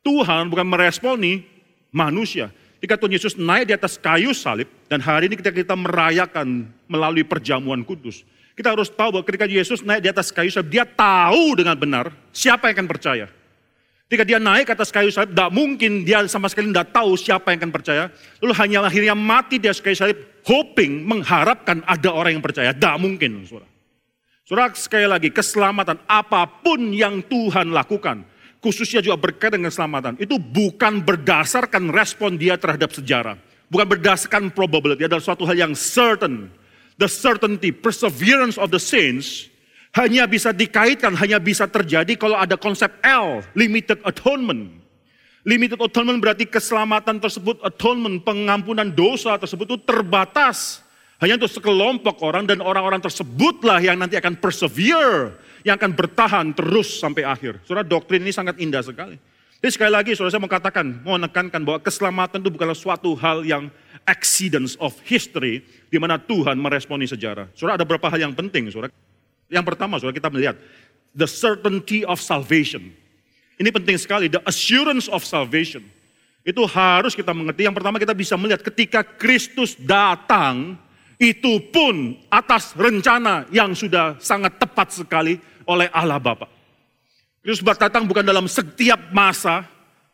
Tuhan 0.00 0.48
bukan 0.48 0.66
meresponi 0.68 1.42
manusia. 1.90 2.52
Ketika 2.86 3.02
Tuhan 3.02 3.18
Yesus 3.18 3.34
naik 3.34 3.66
di 3.66 3.74
atas 3.74 3.98
kayu 3.98 4.30
salib 4.30 4.70
dan 4.86 5.02
hari 5.02 5.26
ini 5.26 5.34
ketika 5.34 5.58
kita 5.58 5.74
merayakan 5.74 6.70
melalui 6.86 7.26
perjamuan 7.26 7.82
kudus. 7.82 8.22
Kita 8.54 8.70
harus 8.70 8.86
tahu 8.86 9.10
bahwa 9.10 9.26
ketika 9.26 9.42
Yesus 9.42 9.82
naik 9.82 10.06
di 10.06 10.10
atas 10.14 10.30
kayu 10.30 10.54
salib, 10.54 10.70
dia 10.70 10.86
tahu 10.86 11.58
dengan 11.58 11.74
benar 11.74 12.14
siapa 12.30 12.70
yang 12.70 12.78
akan 12.78 12.86
percaya. 12.86 13.26
Ketika 14.06 14.22
dia 14.22 14.38
naik 14.38 14.70
ke 14.70 14.72
atas 14.78 14.94
kayu 14.94 15.10
salib, 15.10 15.34
tidak 15.34 15.50
mungkin 15.50 16.06
dia 16.06 16.22
sama 16.30 16.46
sekali 16.46 16.70
tidak 16.70 16.94
tahu 16.94 17.18
siapa 17.18 17.50
yang 17.50 17.58
akan 17.66 17.72
percaya. 17.74 18.06
Lalu 18.38 18.52
hanya 18.54 18.78
akhirnya 18.86 19.14
mati 19.18 19.58
di 19.58 19.66
atas 19.66 19.82
kayu 19.82 19.98
salib, 19.98 20.22
hoping, 20.46 21.02
mengharapkan 21.10 21.82
ada 21.90 22.14
orang 22.14 22.38
yang 22.38 22.44
percaya. 22.46 22.70
Tidak 22.70 23.02
mungkin, 23.02 23.50
saudara. 23.50 23.66
Saudara, 24.46 24.70
sekali 24.78 25.10
lagi, 25.10 25.34
keselamatan 25.34 26.06
apa 26.06 26.46
pun 26.62 26.94
yang 26.94 27.18
Tuhan 27.26 27.74
lakukan, 27.74 28.22
khususnya 28.60 29.04
juga 29.04 29.16
berkaitan 29.18 29.60
dengan 29.60 29.72
keselamatan, 29.72 30.14
itu 30.20 30.36
bukan 30.40 31.02
berdasarkan 31.02 31.92
respon 31.92 32.36
dia 32.36 32.56
terhadap 32.56 32.92
sejarah. 32.92 33.36
Bukan 33.66 33.86
berdasarkan 33.98 34.54
probability, 34.54 35.06
adalah 35.06 35.22
suatu 35.22 35.42
hal 35.42 35.58
yang 35.58 35.74
certain. 35.74 36.48
The 36.96 37.10
certainty, 37.10 37.76
perseverance 37.76 38.56
of 38.56 38.72
the 38.72 38.80
saints, 38.80 39.52
hanya 39.96 40.24
bisa 40.24 40.52
dikaitkan, 40.52 41.12
hanya 41.16 41.36
bisa 41.40 41.68
terjadi 41.68 42.16
kalau 42.16 42.36
ada 42.36 42.56
konsep 42.56 42.88
L, 43.04 43.44
limited 43.52 44.00
atonement. 44.04 44.68
Limited 45.46 45.78
atonement 45.78 46.18
berarti 46.18 46.44
keselamatan 46.44 47.16
tersebut, 47.22 47.62
atonement, 47.62 48.18
pengampunan 48.20 48.88
dosa 48.92 49.38
tersebut 49.38 49.64
itu 49.72 49.78
terbatas. 49.84 50.82
Hanya 51.16 51.40
untuk 51.40 51.48
sekelompok 51.48 52.20
orang 52.20 52.44
dan 52.44 52.60
orang-orang 52.60 53.00
tersebutlah 53.00 53.80
yang 53.80 53.96
nanti 53.96 54.20
akan 54.20 54.36
persevere, 54.36 55.40
yang 55.66 55.74
akan 55.74 55.98
bertahan 55.98 56.46
terus 56.54 57.02
sampai 57.02 57.26
akhir. 57.26 57.58
Saudara, 57.66 57.82
doktrin 57.82 58.22
ini 58.22 58.30
sangat 58.30 58.54
indah 58.62 58.86
sekali. 58.86 59.18
Jadi 59.58 59.72
sekali 59.74 59.90
lagi 59.90 60.14
saudara 60.14 60.30
saya 60.30 60.44
mau 60.46 60.52
katakan, 60.52 60.86
mau 61.02 61.18
menekankan 61.18 61.58
bahwa 61.66 61.82
keselamatan 61.82 62.38
itu 62.38 62.54
bukanlah 62.54 62.78
suatu 62.78 63.18
hal 63.18 63.42
yang 63.42 63.66
accidents 64.06 64.78
of 64.78 64.94
history, 65.02 65.66
di 65.90 65.98
mana 65.98 66.22
Tuhan 66.22 66.54
meresponi 66.54 67.10
sejarah. 67.10 67.50
Saudara 67.58 67.82
ada 67.82 67.84
beberapa 67.88 68.06
hal 68.06 68.30
yang 68.30 68.34
penting, 68.36 68.70
saudara. 68.70 68.94
Yang 69.50 69.66
pertama, 69.66 69.98
saudara 69.98 70.14
kita 70.14 70.30
melihat, 70.30 70.54
the 71.18 71.26
certainty 71.26 72.06
of 72.06 72.22
salvation. 72.22 72.94
Ini 73.58 73.74
penting 73.74 73.98
sekali, 73.98 74.30
the 74.30 74.44
assurance 74.46 75.10
of 75.10 75.26
salvation. 75.26 75.82
Itu 76.46 76.62
harus 76.70 77.18
kita 77.18 77.34
mengerti. 77.34 77.66
Yang 77.66 77.82
pertama 77.82 77.98
kita 77.98 78.14
bisa 78.14 78.38
melihat 78.38 78.62
ketika 78.62 79.02
Kristus 79.02 79.74
datang, 79.74 80.78
itu 81.18 81.58
pun 81.72 82.14
atas 82.30 82.76
rencana 82.76 83.48
yang 83.50 83.72
sudah 83.72 84.20
sangat 84.22 84.60
tepat 84.60 84.94
sekali 84.94 85.40
oleh 85.66 85.90
Allah 85.92 86.22
Bapa. 86.22 86.48
Kristus 87.46 87.62
datang 87.62 88.10
bukan 88.10 88.26
dalam 88.26 88.50
setiap 88.50 88.98
masa, 89.14 89.62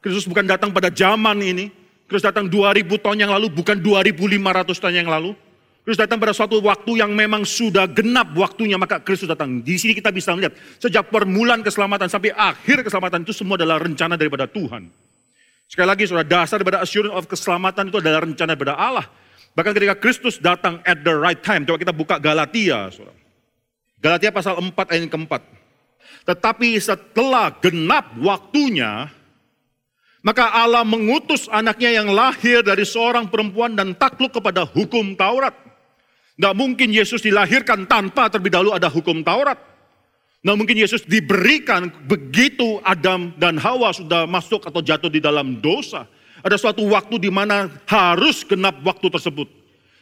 Kristus 0.04 0.28
bukan 0.28 0.44
datang 0.44 0.68
pada 0.68 0.92
zaman 0.92 1.40
ini, 1.40 1.72
Kristus 2.04 2.28
datang 2.28 2.44
2000 2.44 2.84
tahun 3.00 3.24
yang 3.24 3.32
lalu, 3.32 3.48
bukan 3.48 3.80
2500 3.80 4.76
tahun 4.76 4.96
yang 5.00 5.08
lalu. 5.08 5.32
Kristus 5.80 6.04
datang 6.04 6.20
pada 6.20 6.36
suatu 6.36 6.60
waktu 6.60 7.00
yang 7.00 7.08
memang 7.16 7.48
sudah 7.48 7.88
genap 7.88 8.36
waktunya, 8.36 8.76
maka 8.76 9.00
Kristus 9.00 9.32
datang. 9.32 9.64
Di 9.64 9.80
sini 9.80 9.96
kita 9.96 10.12
bisa 10.12 10.36
melihat, 10.36 10.52
sejak 10.76 11.08
permulaan 11.08 11.64
keselamatan 11.64 12.12
sampai 12.12 12.36
akhir 12.36 12.84
keselamatan 12.84 13.24
itu 13.24 13.32
semua 13.32 13.56
adalah 13.56 13.80
rencana 13.80 14.20
daripada 14.20 14.44
Tuhan. 14.44 14.92
Sekali 15.72 15.88
lagi, 15.88 16.04
saudara, 16.04 16.28
dasar 16.28 16.60
daripada 16.60 16.84
assurance 16.84 17.16
of 17.16 17.24
keselamatan 17.24 17.88
itu 17.88 17.96
adalah 17.96 18.20
rencana 18.20 18.52
daripada 18.52 18.76
Allah. 18.76 19.08
Bahkan 19.56 19.72
ketika 19.72 19.96
Kristus 19.96 20.36
datang 20.36 20.84
at 20.84 21.00
the 21.00 21.16
right 21.16 21.40
time, 21.40 21.64
coba 21.64 21.80
kita 21.80 21.96
buka 21.96 22.20
Galatia, 22.20 22.92
saudara. 22.92 23.21
Galatia 24.02 24.34
pasal 24.34 24.58
4 24.58 24.74
ayat 24.74 25.06
keempat. 25.06 25.42
Tetapi 26.26 26.74
setelah 26.82 27.54
genap 27.62 28.10
waktunya, 28.18 29.06
maka 30.26 30.50
Allah 30.50 30.82
mengutus 30.82 31.46
anaknya 31.46 32.02
yang 32.02 32.10
lahir 32.10 32.66
dari 32.66 32.82
seorang 32.82 33.30
perempuan 33.30 33.78
dan 33.78 33.94
takluk 33.94 34.34
kepada 34.34 34.66
hukum 34.66 35.14
Taurat. 35.14 35.54
Nggak 36.34 36.54
mungkin 36.58 36.88
Yesus 36.90 37.22
dilahirkan 37.22 37.86
tanpa 37.86 38.26
terlebih 38.26 38.50
dahulu 38.50 38.70
ada 38.74 38.90
hukum 38.90 39.22
Taurat. 39.22 39.58
Nggak 40.42 40.56
mungkin 40.58 40.76
Yesus 40.82 41.06
diberikan 41.06 41.86
begitu 42.10 42.82
Adam 42.82 43.30
dan 43.38 43.54
Hawa 43.62 43.94
sudah 43.94 44.26
masuk 44.26 44.66
atau 44.66 44.82
jatuh 44.82 45.06
di 45.06 45.22
dalam 45.22 45.62
dosa. 45.62 46.10
Ada 46.42 46.58
suatu 46.58 46.82
waktu 46.90 47.22
di 47.22 47.30
mana 47.30 47.70
harus 47.86 48.42
genap 48.42 48.82
waktu 48.82 49.06
tersebut. 49.06 49.46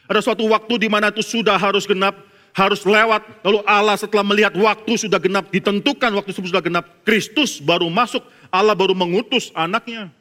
Ada 0.09 0.25
suatu 0.25 0.49
waktu 0.49 0.81
di 0.81 0.89
mana 0.89 1.13
itu 1.13 1.21
sudah 1.21 1.61
harus 1.61 1.85
genap, 1.85 2.17
harus 2.51 2.83
lewat. 2.83 3.43
Lalu 3.43 3.59
Allah 3.63 3.95
setelah 3.95 4.23
melihat 4.23 4.53
waktu 4.55 4.91
sudah 4.95 5.19
genap, 5.19 5.51
ditentukan 5.51 6.11
waktu 6.15 6.31
sudah 6.35 6.63
genap. 6.63 7.03
Kristus 7.07 7.59
baru 7.63 7.87
masuk, 7.87 8.23
Allah 8.51 8.75
baru 8.75 8.95
mengutus 8.95 9.49
anaknya. 9.55 10.11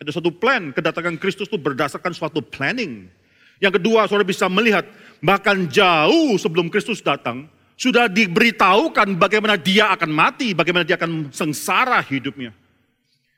Ada 0.00 0.16
suatu 0.16 0.32
plan, 0.32 0.72
kedatangan 0.72 1.20
Kristus 1.20 1.44
itu 1.44 1.60
berdasarkan 1.60 2.16
suatu 2.16 2.40
planning. 2.40 3.12
Yang 3.60 3.76
kedua, 3.76 4.08
saudara 4.08 4.24
bisa 4.24 4.48
melihat, 4.48 4.88
bahkan 5.20 5.68
jauh 5.68 6.40
sebelum 6.40 6.72
Kristus 6.72 7.04
datang, 7.04 7.44
sudah 7.76 8.08
diberitahukan 8.08 9.20
bagaimana 9.20 9.60
dia 9.60 9.92
akan 9.92 10.08
mati, 10.08 10.56
bagaimana 10.56 10.88
dia 10.88 10.96
akan 10.96 11.28
sengsara 11.28 12.00
hidupnya. 12.00 12.56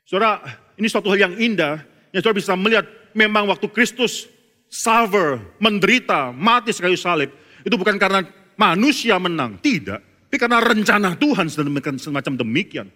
Saudara, 0.06 0.38
ini 0.78 0.86
suatu 0.86 1.10
hal 1.10 1.30
yang 1.30 1.34
indah, 1.34 1.82
yang 2.14 2.22
saudara 2.22 2.38
bisa 2.38 2.54
melihat 2.54 2.86
memang 3.10 3.50
waktu 3.50 3.66
Kristus 3.74 4.30
suffer, 4.70 5.42
menderita, 5.58 6.30
mati 6.30 6.70
sekayu 6.70 6.94
salib, 6.94 7.34
itu 7.62 7.74
bukan 7.78 7.96
karena 7.96 8.26
manusia 8.58 9.16
menang, 9.18 9.58
tidak. 9.62 10.02
Tapi 10.28 10.36
karena 10.40 10.58
rencana 10.64 11.14
Tuhan 11.16 11.46
semacam 12.00 12.34
demikian. 12.40 12.88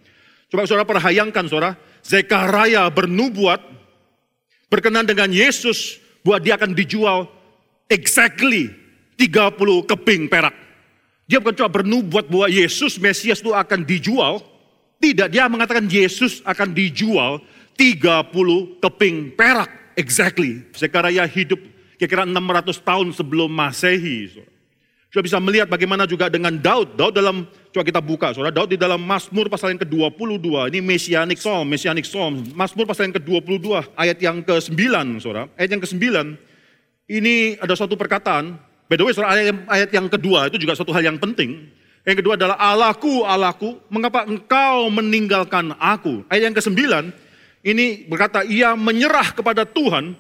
Coba 0.47 0.65
saudara 0.65 0.87
perhayangkan 0.87 1.45
saudara, 1.51 1.75
Zekaria 2.01 2.87
bernubuat 2.89 3.61
berkenan 4.71 5.05
dengan 5.05 5.29
Yesus 5.29 5.99
bahwa 6.23 6.39
dia 6.39 6.55
akan 6.57 6.73
dijual 6.73 7.27
exactly 7.91 8.71
30 9.19 9.91
keping 9.91 10.31
perak. 10.31 10.55
Dia 11.27 11.43
bukan 11.43 11.59
cuma 11.59 11.71
bernubuat 11.71 12.31
bahwa 12.31 12.47
Yesus 12.47 13.03
Mesias 13.03 13.43
itu 13.43 13.51
akan 13.51 13.83
dijual. 13.83 14.41
Tidak, 14.97 15.29
dia 15.29 15.51
mengatakan 15.51 15.85
Yesus 15.91 16.41
akan 16.47 16.73
dijual 16.73 17.43
30 17.77 18.81
keping 18.81 19.35
perak. 19.35 19.93
Exactly. 19.99 20.65
Sekarang 20.73 21.13
hidup 21.29 21.61
kira-kira 22.01 22.25
600 22.25 22.81
tahun 22.81 23.09
sebelum 23.13 23.51
Masehi. 23.53 24.31
Sudah 25.17 25.33
bisa 25.33 25.41
melihat 25.41 25.65
bagaimana 25.65 26.05
juga 26.05 26.29
dengan 26.29 26.53
Daud. 26.53 26.93
Daud 26.93 27.17
dalam, 27.17 27.49
coba 27.73 27.89
kita 27.89 28.05
buka, 28.05 28.37
saudara. 28.37 28.53
Daud 28.53 28.69
di 28.69 28.77
dalam 28.77 29.01
Mazmur 29.01 29.49
pasal 29.49 29.73
yang 29.73 29.81
ke-22. 29.81 30.69
Ini 30.69 30.85
Messianic 30.85 31.41
Psalm, 31.41 31.65
Messianic 31.73 32.05
Psalm. 32.05 32.53
Mazmur 32.53 32.85
pasal 32.85 33.09
yang 33.09 33.17
ke-22, 33.17 33.97
ayat 33.97 34.21
yang 34.21 34.45
ke-9, 34.45 34.77
saudara. 35.25 35.49
Ayat 35.57 35.73
yang 35.73 35.81
ke-9, 35.81 36.05
ini 37.09 37.57
ada 37.57 37.73
suatu 37.73 37.97
perkataan. 37.97 38.61
By 38.93 39.01
the 39.01 39.09
way, 39.09 39.17
saudara, 39.17 39.41
ayat, 39.41 39.57
ayat 39.73 39.91
yang 39.97 40.05
kedua 40.13 40.53
itu 40.53 40.61
juga 40.61 40.77
suatu 40.77 40.93
hal 40.93 41.09
yang 41.09 41.17
penting. 41.17 41.65
Yang 42.05 42.21
kedua 42.21 42.37
adalah 42.37 42.61
Allahku, 42.61 43.25
Allahku, 43.25 43.81
mengapa 43.89 44.29
engkau 44.29 44.93
meninggalkan 44.93 45.73
aku? 45.81 46.29
Ayat 46.29 46.53
yang 46.53 46.57
ke-9, 46.61 46.77
ini 47.65 48.05
berkata, 48.05 48.45
ia 48.45 48.77
menyerah 48.77 49.33
kepada 49.33 49.65
Tuhan, 49.65 50.13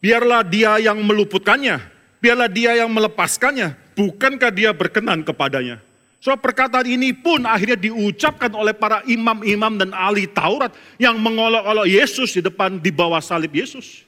biarlah 0.00 0.40
dia 0.40 0.80
yang 0.80 0.96
meluputkannya, 1.04 1.84
biarlah 2.24 2.48
dia 2.48 2.80
yang 2.80 2.88
melepaskannya, 2.88 3.76
bukankah 3.98 4.54
dia 4.54 4.70
berkenan 4.70 5.26
kepadanya? 5.26 5.82
So 6.18 6.34
perkataan 6.34 6.86
ini 6.86 7.14
pun 7.14 7.46
akhirnya 7.46 7.78
diucapkan 7.78 8.50
oleh 8.54 8.74
para 8.74 9.02
imam-imam 9.06 9.78
dan 9.78 9.90
ahli 9.94 10.26
Taurat 10.30 10.74
yang 10.98 11.18
mengolok-olok 11.18 11.86
Yesus 11.86 12.34
di 12.34 12.42
depan 12.42 12.78
di 12.78 12.90
bawah 12.90 13.22
salib 13.22 13.54
Yesus. 13.54 14.06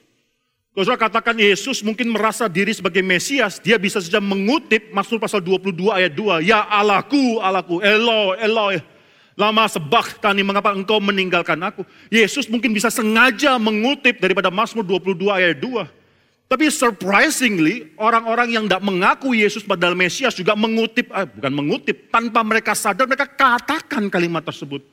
Kalau 0.71 0.95
katakan 0.95 1.35
Yesus 1.35 1.83
mungkin 1.83 2.07
merasa 2.07 2.47
diri 2.47 2.71
sebagai 2.71 3.03
Mesias, 3.03 3.59
dia 3.59 3.75
bisa 3.75 3.99
saja 3.99 4.23
mengutip 4.23 4.87
Mazmur 4.95 5.19
pasal 5.19 5.43
22 5.43 5.75
ayat 5.91 6.15
2, 6.15 6.47
Ya 6.47 6.63
Allahku, 6.63 7.43
Allahku, 7.43 7.83
Elo, 7.83 8.39
Elo, 8.39 8.71
lama 9.35 9.67
sebak 9.67 10.23
tani 10.23 10.47
mengapa 10.47 10.71
engkau 10.71 11.03
meninggalkan 11.03 11.59
aku. 11.59 11.83
Yesus 12.07 12.47
mungkin 12.47 12.71
bisa 12.71 12.87
sengaja 12.87 13.59
mengutip 13.59 14.23
daripada 14.23 14.47
Mazmur 14.47 14.87
22 14.87 15.27
ayat 15.27 15.59
2. 15.59 16.00
Tapi 16.51 16.67
surprisingly, 16.67 17.95
orang-orang 17.95 18.51
yang 18.51 18.67
tidak 18.67 18.83
mengaku 18.83 19.31
Yesus 19.31 19.63
padahal 19.63 19.95
Mesias 19.95 20.35
juga 20.35 20.51
mengutip, 20.51 21.07
eh, 21.07 21.23
bukan 21.23 21.47
mengutip, 21.55 22.11
tanpa 22.11 22.43
mereka 22.43 22.75
sadar 22.75 23.07
mereka 23.07 23.23
katakan 23.23 24.11
kalimat 24.11 24.43
tersebut. 24.43 24.83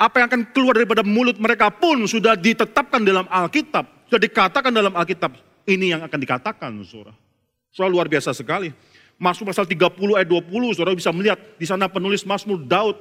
Apa 0.00 0.24
yang 0.24 0.32
akan 0.32 0.56
keluar 0.56 0.80
daripada 0.80 1.04
mulut 1.04 1.36
mereka 1.36 1.68
pun 1.68 2.00
sudah 2.08 2.32
ditetapkan 2.32 3.04
dalam 3.04 3.28
Alkitab, 3.28 4.08
sudah 4.08 4.20
dikatakan 4.24 4.72
dalam 4.72 4.96
Alkitab. 4.96 5.36
Ini 5.68 6.00
yang 6.00 6.00
akan 6.00 6.16
dikatakan, 6.16 6.72
saudara. 6.80 7.12
Saudara 7.76 7.92
luar 7.92 8.08
biasa 8.08 8.32
sekali. 8.32 8.72
Masuk 9.20 9.52
pasal 9.52 9.68
30 9.68 10.16
ayat 10.16 10.28
20, 10.32 10.80
saudara 10.80 10.96
bisa 10.96 11.12
melihat 11.12 11.36
di 11.60 11.68
sana 11.68 11.92
penulis 11.92 12.24
Mazmur 12.24 12.64
Daud 12.64 12.96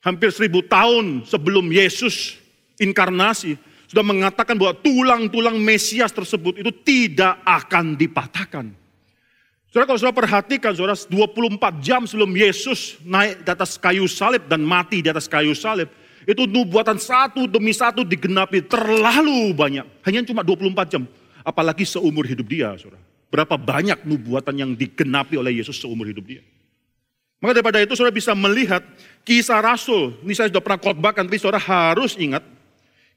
hampir 0.00 0.32
seribu 0.32 0.64
tahun 0.64 1.28
sebelum 1.28 1.68
Yesus 1.76 2.40
inkarnasi 2.80 3.60
sudah 3.92 4.00
mengatakan 4.00 4.56
bahwa 4.56 4.72
tulang-tulang 4.80 5.60
Mesias 5.60 6.16
tersebut 6.16 6.64
itu 6.64 6.72
tidak 6.80 7.44
akan 7.44 7.92
dipatahkan. 7.92 8.72
Saudara 9.68 9.84
kalau 9.84 10.00
saudara 10.00 10.16
perhatikan, 10.16 10.72
saudara 10.72 10.96
24 10.96 11.84
jam 11.84 12.00
sebelum 12.08 12.32
Yesus 12.32 12.96
naik 13.04 13.44
di 13.44 13.50
atas 13.52 13.76
kayu 13.76 14.08
salib 14.08 14.48
dan 14.48 14.64
mati 14.64 15.04
di 15.04 15.12
atas 15.12 15.28
kayu 15.28 15.52
salib, 15.52 15.92
itu 16.24 16.48
nubuatan 16.48 16.96
satu 16.96 17.44
demi 17.44 17.76
satu 17.76 18.00
digenapi 18.00 18.64
terlalu 18.64 19.52
banyak. 19.52 19.84
Hanya 20.08 20.24
cuma 20.24 20.40
24 20.40 20.88
jam. 20.88 21.04
Apalagi 21.44 21.84
seumur 21.84 22.24
hidup 22.24 22.48
dia, 22.48 22.72
saudara. 22.80 23.04
Berapa 23.28 23.60
banyak 23.60 24.08
nubuatan 24.08 24.56
yang 24.56 24.70
digenapi 24.72 25.36
oleh 25.36 25.60
Yesus 25.60 25.76
seumur 25.76 26.08
hidup 26.08 26.24
dia. 26.24 26.40
Maka 27.44 27.60
daripada 27.60 27.76
itu 27.84 27.92
saudara 27.92 28.16
bisa 28.16 28.32
melihat 28.32 28.80
kisah 29.20 29.60
Rasul. 29.60 30.16
Ini 30.24 30.32
saya 30.32 30.48
sudah 30.48 30.64
pernah 30.64 30.80
khotbahkan, 30.80 31.28
tapi 31.28 31.36
saudara 31.36 31.60
harus 31.60 32.16
ingat 32.16 32.51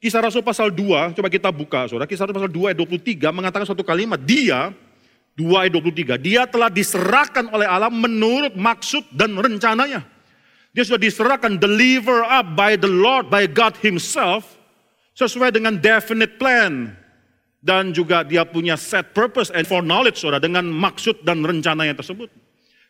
Kisah 0.06 0.22
Rasul 0.22 0.46
pasal 0.46 0.70
2, 0.70 1.18
coba 1.18 1.26
kita 1.26 1.50
buka 1.50 1.90
saudara. 1.90 2.06
Kisah 2.06 2.30
Rasul 2.30 2.38
pasal 2.38 2.52
2 2.54 2.70
ayat 2.70 2.78
23 2.78 3.26
mengatakan 3.34 3.66
suatu 3.66 3.82
kalimat. 3.82 4.22
Dia, 4.22 4.70
2 5.34 5.66
ayat 5.66 5.74
23, 5.74 6.14
dia 6.14 6.46
telah 6.46 6.70
diserahkan 6.70 7.50
oleh 7.50 7.66
Allah 7.66 7.90
menurut 7.90 8.54
maksud 8.54 9.02
dan 9.10 9.34
rencananya. 9.34 10.06
Dia 10.70 10.86
sudah 10.86 11.02
diserahkan, 11.02 11.58
deliver 11.58 12.22
up 12.22 12.54
by 12.54 12.78
the 12.78 12.86
Lord, 12.86 13.26
by 13.34 13.50
God 13.50 13.74
himself. 13.82 14.46
Sesuai 15.18 15.50
dengan 15.50 15.74
definite 15.74 16.38
plan. 16.38 16.94
Dan 17.58 17.90
juga 17.90 18.22
dia 18.22 18.46
punya 18.46 18.78
set 18.78 19.10
purpose 19.10 19.50
and 19.50 19.66
for 19.66 19.82
knowledge 19.82 20.22
saudara. 20.22 20.38
Dengan 20.38 20.70
maksud 20.70 21.26
dan 21.26 21.42
rencananya 21.42 21.98
tersebut. 21.98 22.30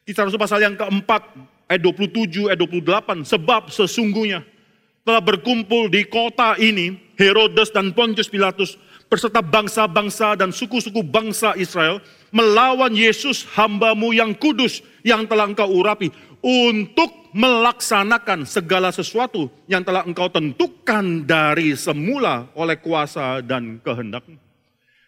Kisah 0.05 0.29
Rasul 0.29 0.37
pasal 0.37 0.61
yang 0.61 0.77
keempat, 0.77 1.33
ayat 1.65 1.81
27, 1.81 2.53
ayat 2.53 2.61
28. 2.61 3.25
Sebab 3.25 3.73
sesungguhnya 3.73 4.45
telah 5.01 5.25
berkumpul 5.25 5.89
di 5.89 6.05
kota 6.05 6.61
ini, 6.61 7.06
Herodes 7.17 7.73
dan 7.73 7.97
Pontius 7.97 8.29
Pilatus, 8.29 8.77
beserta 9.09 9.41
bangsa-bangsa 9.41 10.37
dan 10.37 10.53
suku-suku 10.53 11.01
bangsa 11.01 11.57
Israel, 11.57 12.05
melawan 12.29 12.93
Yesus 12.93 13.49
hambamu 13.57 14.13
yang 14.13 14.37
kudus, 14.37 14.85
yang 15.01 15.25
telah 15.25 15.49
engkau 15.49 15.69
urapi, 15.69 16.13
untuk 16.45 17.33
melaksanakan 17.33 18.45
segala 18.49 18.93
sesuatu 18.93 19.49
yang 19.69 19.85
telah 19.85 20.05
engkau 20.05 20.29
tentukan 20.29 21.25
dari 21.25 21.77
semula 21.77 22.49
oleh 22.57 22.77
kuasa 22.81 23.41
dan 23.45 23.81
kehendak. 23.81 24.25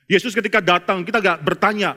Yesus 0.09 0.33
ketika 0.33 0.65
datang, 0.65 1.05
kita 1.05 1.21
gak 1.21 1.45
bertanya, 1.45 1.97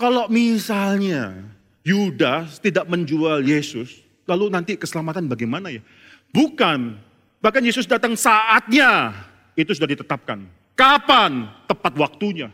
kalau 0.00 0.26
misalnya 0.32 1.44
Yudas 1.84 2.56
tidak 2.60 2.88
menjual 2.88 3.44
Yesus, 3.44 4.00
lalu 4.24 4.48
nanti 4.48 4.80
keselamatan 4.80 5.28
bagaimana 5.28 5.68
ya? 5.68 5.84
Bukan, 6.32 6.96
Bahkan 7.44 7.60
Yesus 7.60 7.84
datang 7.84 8.16
saatnya 8.16 9.12
itu 9.54 9.70
sudah 9.74 9.90
ditetapkan. 9.90 10.42
Kapan 10.74 11.48
tepat 11.70 11.94
waktunya. 11.94 12.50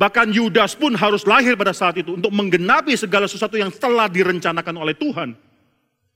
Bahkan 0.00 0.32
Yudas 0.32 0.72
pun 0.72 0.96
harus 0.96 1.28
lahir 1.28 1.52
pada 1.60 1.76
saat 1.76 2.00
itu 2.00 2.16
untuk 2.16 2.32
menggenapi 2.32 2.96
segala 2.96 3.28
sesuatu 3.28 3.60
yang 3.60 3.68
telah 3.68 4.08
direncanakan 4.08 4.74
oleh 4.80 4.96
Tuhan. 4.96 5.36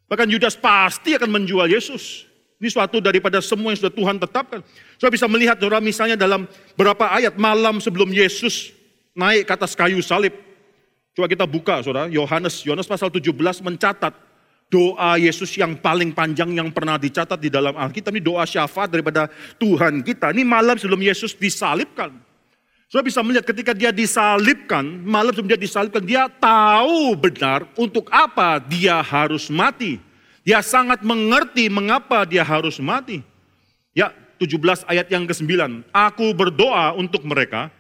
Bahkan 0.09 0.29
Yudas 0.33 0.57
pasti 0.57 1.13
akan 1.13 1.29
menjual 1.29 1.69
Yesus. 1.69 2.25
Ini 2.57 2.73
suatu 2.73 2.97
daripada 3.05 3.45
semua 3.45 3.77
yang 3.77 3.81
sudah 3.85 3.93
Tuhan 3.93 4.17
tetapkan. 4.17 4.65
Saya 4.97 5.13
bisa 5.13 5.29
melihat 5.29 5.61
saudara 5.61 5.85
misalnya 5.85 6.17
dalam 6.17 6.49
beberapa 6.81 7.13
ayat 7.13 7.37
malam 7.37 7.77
sebelum 7.77 8.09
Yesus 8.09 8.73
naik 9.13 9.45
ke 9.45 9.53
atas 9.53 9.77
kayu 9.77 10.01
salib. 10.01 10.33
Coba 11.13 11.29
kita 11.29 11.45
buka 11.45 11.85
saudara, 11.85 12.09
Yohanes, 12.09 12.65
Yohanes 12.65 12.89
pasal 12.89 13.13
17 13.13 13.31
mencatat 13.61 14.17
doa 14.75 15.15
Yesus 15.15 15.55
yang 15.55 15.79
paling 15.79 16.11
panjang 16.11 16.51
yang 16.51 16.75
pernah 16.75 16.99
dicatat 16.99 17.39
di 17.39 17.47
dalam 17.47 17.79
Alkitab. 17.79 18.11
Ini 18.11 18.23
doa 18.27 18.43
syafaat 18.43 18.91
daripada 18.91 19.31
Tuhan 19.63 20.03
kita. 20.03 20.35
Ini 20.35 20.43
malam 20.43 20.75
sebelum 20.75 20.99
Yesus 20.99 21.31
disalibkan. 21.39 22.11
Saudara 22.91 23.07
bisa 23.07 23.23
melihat 23.23 23.47
ketika 23.47 23.71
dia 23.71 23.95
disalibkan, 23.95 24.83
malam 25.07 25.31
sebelum 25.31 25.55
dia 25.55 25.61
disalibkan, 25.63 26.03
dia 26.03 26.27
tahu 26.27 27.15
benar 27.15 27.71
untuk 27.79 28.11
apa 28.11 28.59
dia 28.59 28.99
harus 28.99 29.47
mati. 29.47 30.03
Dia 30.43 30.59
sangat 30.61 31.07
mengerti 31.07 31.71
mengapa 31.71 32.27
dia 32.27 32.43
harus 32.43 32.83
mati. 32.83 33.23
Ya, 33.95 34.11
17 34.43 34.85
ayat 34.91 35.07
yang 35.07 35.25
ke-9. 35.25 35.87
Aku 35.95 36.35
berdoa 36.35 36.99
untuk 36.99 37.23
mereka, 37.23 37.71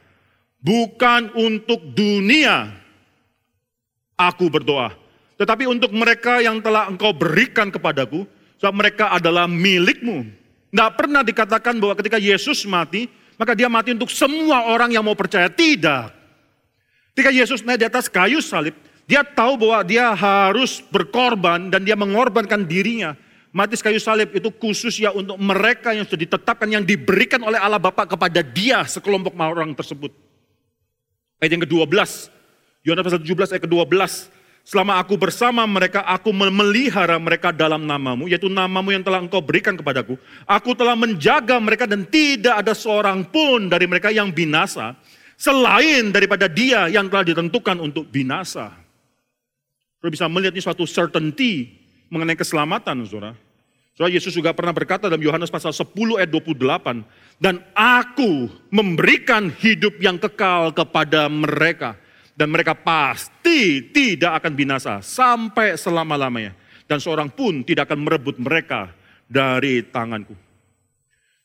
bukan 0.62 1.28
untuk 1.34 1.82
dunia. 1.92 2.70
Aku 4.14 4.46
berdoa 4.46 5.03
tetapi 5.34 5.66
untuk 5.66 5.90
mereka 5.90 6.38
yang 6.38 6.62
telah 6.62 6.86
engkau 6.86 7.10
berikan 7.10 7.70
kepadaku, 7.70 8.26
sebab 8.62 8.74
mereka 8.74 9.04
adalah 9.10 9.50
milikmu. 9.50 10.30
Tidak 10.70 10.90
pernah 10.94 11.22
dikatakan 11.22 11.78
bahwa 11.78 11.94
ketika 11.98 12.18
Yesus 12.18 12.66
mati, 12.66 13.06
maka 13.38 13.54
dia 13.54 13.66
mati 13.66 13.94
untuk 13.94 14.10
semua 14.10 14.70
orang 14.70 14.94
yang 14.94 15.02
mau 15.02 15.14
percaya. 15.18 15.50
Tidak. 15.50 16.10
Ketika 17.14 17.30
Yesus 17.30 17.62
naik 17.62 17.78
di 17.82 17.86
atas 17.86 18.10
kayu 18.10 18.42
salib, 18.42 18.74
dia 19.06 19.22
tahu 19.22 19.54
bahwa 19.54 19.86
dia 19.86 20.10
harus 20.14 20.82
berkorban 20.90 21.70
dan 21.70 21.86
dia 21.86 21.94
mengorbankan 21.94 22.66
dirinya. 22.66 23.14
Mati 23.54 23.78
kayu 23.78 24.02
salib 24.02 24.34
itu 24.34 24.50
khusus 24.50 24.98
ya 24.98 25.14
untuk 25.14 25.38
mereka 25.38 25.94
yang 25.94 26.02
sudah 26.02 26.26
ditetapkan, 26.26 26.66
yang 26.66 26.82
diberikan 26.82 27.38
oleh 27.46 27.54
Allah 27.54 27.78
Bapa 27.78 28.02
kepada 28.02 28.42
dia 28.42 28.82
sekelompok 28.82 29.30
orang 29.38 29.70
tersebut. 29.78 30.10
Ayat 31.38 31.54
yang 31.54 31.62
ke-12, 31.62 31.86
Yohanes 32.82 33.04
pasal 33.06 33.20
17 33.22 33.54
ayat 33.54 33.62
ke-12. 33.62 33.94
Selama 34.64 34.96
aku 34.96 35.20
bersama 35.20 35.60
mereka, 35.68 36.00
aku 36.08 36.32
memelihara 36.32 37.20
mereka 37.20 37.52
dalam 37.52 37.84
namamu, 37.84 38.32
yaitu 38.32 38.48
namamu 38.48 38.96
yang 38.96 39.04
telah 39.04 39.20
engkau 39.20 39.44
berikan 39.44 39.76
kepadaku. 39.76 40.16
Aku 40.48 40.72
telah 40.72 40.96
menjaga 40.96 41.60
mereka 41.60 41.84
dan 41.84 42.08
tidak 42.08 42.64
ada 42.64 42.72
seorang 42.72 43.28
pun 43.28 43.68
dari 43.68 43.84
mereka 43.84 44.08
yang 44.08 44.32
binasa, 44.32 44.96
selain 45.36 46.08
daripada 46.08 46.48
dia 46.48 46.88
yang 46.88 47.12
telah 47.12 47.28
ditentukan 47.28 47.76
untuk 47.76 48.08
binasa. 48.08 48.72
Saudara 50.00 50.16
bisa 50.16 50.32
melihat 50.32 50.56
ini 50.56 50.64
suatu 50.64 50.88
certainty 50.88 51.68
mengenai 52.08 52.32
keselamatan, 52.32 53.04
saudara. 53.04 53.36
Saudara 53.92 54.16
Yesus 54.16 54.32
juga 54.32 54.56
pernah 54.56 54.72
berkata 54.72 55.12
dalam 55.12 55.20
Yohanes 55.20 55.52
pasal 55.52 55.76
10 55.76 55.92
ayat 56.16 56.32
28, 56.32 57.04
dan 57.36 57.60
aku 57.76 58.48
memberikan 58.72 59.52
hidup 59.60 60.00
yang 60.00 60.16
kekal 60.16 60.72
kepada 60.72 61.28
mereka 61.28 62.00
dan 62.34 62.50
mereka 62.50 62.74
pasti 62.74 63.90
tidak 63.94 64.42
akan 64.42 64.52
binasa 64.54 64.98
sampai 65.00 65.78
selama-lamanya. 65.78 66.54
Dan 66.84 67.00
seorang 67.00 67.32
pun 67.32 67.64
tidak 67.64 67.88
akan 67.88 68.04
merebut 68.04 68.36
mereka 68.36 68.92
dari 69.24 69.80
tanganku. 69.88 70.36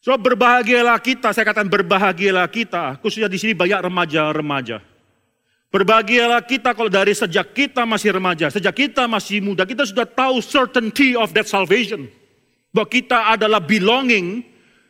So 0.04 0.16
berbahagialah 0.16 1.00
kita, 1.00 1.32
saya 1.32 1.48
katakan 1.48 1.72
berbahagialah 1.72 2.48
kita, 2.52 3.00
khususnya 3.00 3.32
di 3.32 3.40
sini 3.40 3.54
banyak 3.56 3.80
remaja-remaja. 3.88 4.84
Berbahagialah 5.70 6.42
kita 6.50 6.74
kalau 6.74 6.90
dari 6.90 7.14
sejak 7.14 7.54
kita 7.54 7.86
masih 7.86 8.18
remaja, 8.18 8.50
sejak 8.50 8.74
kita 8.74 9.06
masih 9.06 9.38
muda, 9.38 9.70
kita 9.70 9.86
sudah 9.86 10.08
tahu 10.08 10.42
certainty 10.42 11.14
of 11.14 11.30
that 11.36 11.46
salvation. 11.46 12.10
Bahwa 12.74 12.90
kita 12.90 13.38
adalah 13.38 13.62
belonging, 13.62 14.42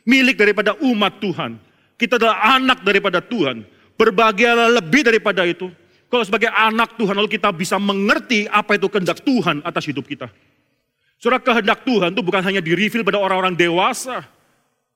milik 0.08 0.40
daripada 0.40 0.72
umat 0.80 1.20
Tuhan. 1.20 1.60
Kita 2.00 2.16
adalah 2.16 2.56
anak 2.56 2.80
daripada 2.80 3.20
Tuhan. 3.20 3.66
Berbahagialah 4.00 4.80
lebih 4.80 5.04
daripada 5.04 5.44
itu. 5.44 5.68
Kalau 6.10 6.26
sebagai 6.26 6.50
anak 6.50 6.98
Tuhan 6.98 7.14
lalu 7.14 7.30
kita 7.38 7.54
bisa 7.54 7.78
mengerti 7.78 8.50
apa 8.50 8.74
itu 8.74 8.90
kehendak 8.90 9.22
Tuhan 9.22 9.62
atas 9.62 9.86
hidup 9.86 10.10
kita. 10.10 10.26
Saudara 11.22 11.38
kehendak 11.38 11.86
Tuhan 11.86 12.10
itu 12.10 12.22
bukan 12.26 12.42
hanya 12.42 12.58
di-reveal 12.58 13.06
pada 13.06 13.22
orang-orang 13.22 13.54
dewasa. 13.54 14.26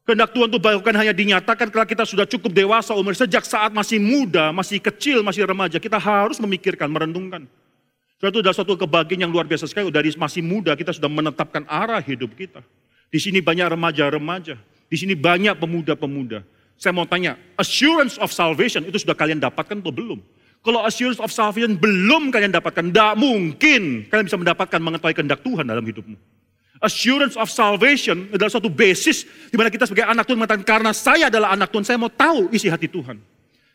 Kehendak 0.02 0.34
Tuhan 0.34 0.50
itu 0.50 0.58
bukan 0.58 0.94
hanya 0.98 1.14
dinyatakan 1.14 1.70
kalau 1.70 1.86
kita 1.86 2.02
sudah 2.02 2.26
cukup 2.26 2.50
dewasa 2.50 2.98
umur. 2.98 3.14
Sejak 3.14 3.46
saat 3.46 3.70
masih 3.70 4.02
muda, 4.02 4.50
masih 4.50 4.82
kecil, 4.82 5.22
masih 5.22 5.46
remaja. 5.46 5.78
Kita 5.78 6.02
harus 6.02 6.42
memikirkan, 6.42 6.90
merenungkan. 6.90 7.46
Saudara 8.18 8.30
itu 8.34 8.40
adalah 8.42 8.56
suatu 8.56 8.74
kebahagiaan 8.74 9.28
yang 9.28 9.32
luar 9.32 9.46
biasa 9.46 9.70
sekali. 9.70 9.86
Dari 9.94 10.10
masih 10.18 10.42
muda 10.42 10.74
kita 10.74 10.90
sudah 10.90 11.08
menetapkan 11.08 11.62
arah 11.70 12.02
hidup 12.02 12.34
kita. 12.34 12.58
Di 13.06 13.22
sini 13.22 13.38
banyak 13.38 13.70
remaja-remaja. 13.70 14.58
Di 14.90 14.96
sini 14.98 15.14
banyak 15.14 15.54
pemuda-pemuda. 15.62 16.42
Saya 16.74 16.90
mau 16.90 17.06
tanya, 17.06 17.38
assurance 17.54 18.18
of 18.18 18.34
salvation 18.34 18.82
itu 18.82 18.98
sudah 18.98 19.14
kalian 19.14 19.38
dapatkan 19.38 19.78
atau 19.78 19.94
belum? 19.94 20.18
Kalau 20.64 20.80
assurance 20.80 21.20
of 21.20 21.28
salvation 21.28 21.76
belum 21.76 22.32
kalian 22.32 22.48
dapatkan, 22.48 22.88
tidak 22.88 23.20
mungkin 23.20 24.08
kalian 24.08 24.24
bisa 24.24 24.40
mendapatkan 24.40 24.80
mengetahui 24.80 25.12
kehendak 25.12 25.44
Tuhan 25.44 25.68
dalam 25.68 25.84
hidupmu. 25.84 26.16
Assurance 26.80 27.36
of 27.36 27.52
salvation 27.52 28.32
adalah 28.32 28.48
suatu 28.48 28.72
basis 28.72 29.28
di 29.52 29.56
mana 29.60 29.68
kita 29.68 29.84
sebagai 29.84 30.08
anak 30.08 30.24
Tuhan 30.24 30.40
mengatakan, 30.40 30.64
karena 30.64 30.96
saya 30.96 31.28
adalah 31.28 31.52
anak 31.52 31.68
Tuhan, 31.68 31.84
saya 31.84 32.00
mau 32.00 32.08
tahu 32.08 32.48
isi 32.48 32.72
hati 32.72 32.88
Tuhan. 32.88 33.20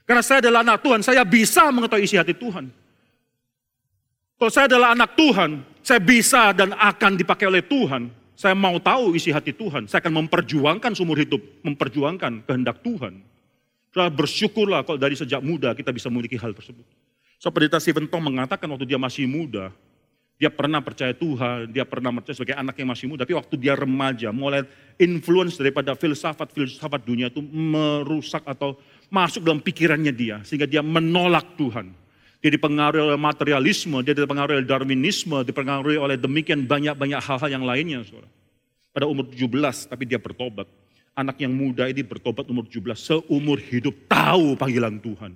Karena 0.10 0.26
saya 0.26 0.42
adalah 0.42 0.66
anak 0.66 0.82
Tuhan, 0.82 1.00
saya 1.06 1.22
bisa 1.22 1.70
mengetahui 1.70 2.10
isi 2.10 2.18
hati 2.18 2.34
Tuhan. 2.34 2.74
Kalau 4.42 4.50
saya 4.50 4.66
adalah 4.66 4.98
anak 4.98 5.14
Tuhan, 5.14 5.62
saya 5.86 6.02
bisa 6.02 6.58
dan 6.58 6.74
akan 6.74 7.12
dipakai 7.22 7.46
oleh 7.46 7.62
Tuhan. 7.62 8.10
Saya 8.34 8.58
mau 8.58 8.82
tahu 8.82 9.14
isi 9.14 9.30
hati 9.30 9.54
Tuhan. 9.54 9.86
Saya 9.86 10.02
akan 10.02 10.26
memperjuangkan 10.26 10.98
seumur 10.98 11.22
hidup, 11.22 11.44
memperjuangkan 11.62 12.50
kehendak 12.50 12.82
Tuhan. 12.82 13.22
Saudara 13.90 14.14
bersyukurlah 14.14 14.86
kalau 14.86 15.02
dari 15.02 15.18
sejak 15.18 15.42
muda 15.42 15.74
kita 15.74 15.90
bisa 15.90 16.14
memiliki 16.14 16.38
hal 16.38 16.54
tersebut. 16.54 16.86
So, 17.42 17.50
pendeta 17.50 17.80
Stephen 17.80 18.06
Tong 18.06 18.22
mengatakan 18.22 18.68
waktu 18.70 18.86
dia 18.86 19.00
masih 19.00 19.24
muda, 19.26 19.72
dia 20.40 20.52
pernah 20.52 20.84
percaya 20.84 21.16
Tuhan, 21.16 21.72
dia 21.72 21.88
pernah 21.88 22.16
percaya 22.16 22.36
sebagai 22.36 22.56
anak 22.56 22.76
yang 22.80 22.90
masih 22.92 23.08
muda, 23.12 23.24
tapi 23.24 23.36
waktu 23.36 23.56
dia 23.60 23.74
remaja, 23.80 24.32
mulai 24.32 24.68
influence 24.96 25.60
daripada 25.60 25.96
filsafat-filsafat 25.96 27.02
dunia 27.04 27.28
itu 27.28 27.44
merusak 27.44 28.44
atau 28.44 28.80
masuk 29.12 29.44
dalam 29.44 29.60
pikirannya 29.60 30.16
dia, 30.16 30.40
sehingga 30.48 30.64
dia 30.64 30.80
menolak 30.80 31.60
Tuhan. 31.60 31.92
Dia 32.40 32.56
dipengaruhi 32.56 33.04
oleh 33.04 33.20
materialisme, 33.20 34.00
dia 34.00 34.16
dipengaruhi 34.16 34.64
oleh 34.64 34.68
darwinisme, 34.68 35.44
dipengaruhi 35.44 36.00
oleh 36.00 36.16
demikian 36.16 36.64
banyak-banyak 36.64 37.20
hal-hal 37.20 37.50
yang 37.52 37.68
lainnya. 37.68 38.00
Saudara. 38.08 38.32
Pada 38.96 39.12
umur 39.12 39.28
17, 39.28 39.92
tapi 39.92 40.08
dia 40.08 40.24
bertobat 40.24 40.72
anak 41.20 41.36
yang 41.44 41.52
muda 41.52 41.92
ini 41.92 42.00
bertobat 42.00 42.48
umur 42.48 42.64
17, 42.64 42.96
seumur 42.96 43.60
hidup 43.60 43.92
tahu 44.08 44.56
panggilan 44.56 44.96
Tuhan. 45.04 45.36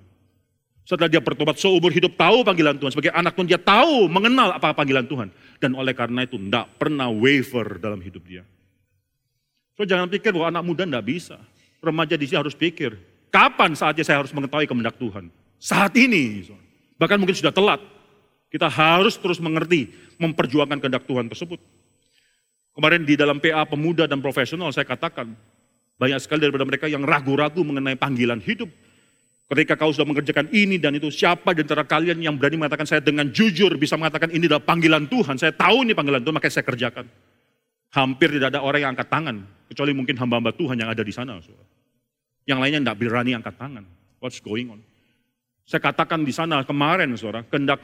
Setelah 0.84 1.08
dia 1.08 1.20
bertobat 1.20 1.56
seumur 1.56 1.92
hidup 1.92 2.16
tahu 2.16 2.44
panggilan 2.44 2.76
Tuhan. 2.76 2.92
Sebagai 2.92 3.12
anak 3.12 3.36
Tuhan 3.36 3.48
dia 3.48 3.60
tahu, 3.60 4.08
mengenal 4.08 4.56
apa 4.56 4.72
panggilan 4.76 5.04
Tuhan. 5.08 5.28
Dan 5.60 5.72
oleh 5.76 5.96
karena 5.96 6.24
itu 6.24 6.36
tidak 6.36 6.76
pernah 6.76 7.08
waver 7.08 7.80
dalam 7.80 8.00
hidup 8.00 8.20
dia. 8.24 8.44
So 9.76 9.88
jangan 9.88 10.08
pikir 10.12 10.32
bahwa 10.36 10.52
anak 10.52 10.64
muda 10.64 10.84
tidak 10.84 11.04
bisa. 11.04 11.36
Remaja 11.80 12.16
di 12.16 12.24
sini 12.28 12.40
harus 12.40 12.56
pikir, 12.56 12.96
kapan 13.32 13.76
saatnya 13.76 14.04
saya 14.04 14.20
harus 14.20 14.32
mengetahui 14.32 14.68
kehendak 14.68 14.96
Tuhan? 14.96 15.28
Saat 15.60 15.96
ini. 15.96 16.48
Bahkan 17.00 17.16
mungkin 17.16 17.36
sudah 17.36 17.52
telat. 17.52 17.80
Kita 18.52 18.70
harus 18.70 19.18
terus 19.18 19.42
mengerti, 19.42 19.90
memperjuangkan 20.20 20.78
kehendak 20.78 21.04
Tuhan 21.08 21.26
tersebut. 21.32 21.58
Kemarin 22.76 23.02
di 23.06 23.14
dalam 23.14 23.38
PA 23.40 23.64
pemuda 23.66 24.04
dan 24.04 24.20
profesional 24.20 24.70
saya 24.70 24.86
katakan, 24.86 25.32
banyak 25.94 26.18
sekali 26.18 26.42
daripada 26.42 26.66
mereka 26.66 26.86
yang 26.90 27.06
ragu-ragu 27.06 27.62
mengenai 27.62 27.94
panggilan 27.94 28.42
hidup. 28.42 28.66
Ketika 29.44 29.76
kau 29.76 29.92
sudah 29.92 30.08
mengerjakan 30.08 30.48
ini 30.56 30.80
dan 30.80 30.96
itu, 30.96 31.12
siapa 31.12 31.52
di 31.52 31.62
antara 31.62 31.84
kalian 31.84 32.16
yang 32.16 32.34
berani 32.34 32.56
mengatakan 32.58 32.88
saya 32.88 33.04
dengan 33.04 33.28
jujur 33.28 33.76
bisa 33.76 33.94
mengatakan 33.94 34.32
ini 34.32 34.48
adalah 34.48 34.64
panggilan 34.64 35.04
Tuhan. 35.06 35.36
Saya 35.36 35.52
tahu 35.52 35.84
ini 35.84 35.92
panggilan 35.92 36.24
Tuhan, 36.24 36.34
makanya 36.34 36.54
saya 36.58 36.66
kerjakan. 36.66 37.06
Hampir 37.92 38.34
tidak 38.34 38.56
ada 38.56 38.64
orang 38.64 38.80
yang 38.82 38.90
angkat 38.96 39.08
tangan. 39.12 39.36
Kecuali 39.70 39.92
mungkin 39.94 40.16
hamba-hamba 40.18 40.50
Tuhan 40.56 40.80
yang 40.80 40.90
ada 40.90 41.04
di 41.04 41.12
sana. 41.12 41.38
Yang 42.48 42.58
lainnya 42.58 42.80
tidak 42.90 42.96
berani 42.98 43.32
angkat 43.36 43.54
tangan. 43.54 43.84
What's 44.18 44.40
going 44.40 44.72
on? 44.72 44.80
Saya 45.68 45.80
katakan 45.80 46.24
di 46.24 46.32
sana 46.32 46.64
kemarin, 46.64 47.12
saudara, 47.14 47.44
kendak 47.44 47.80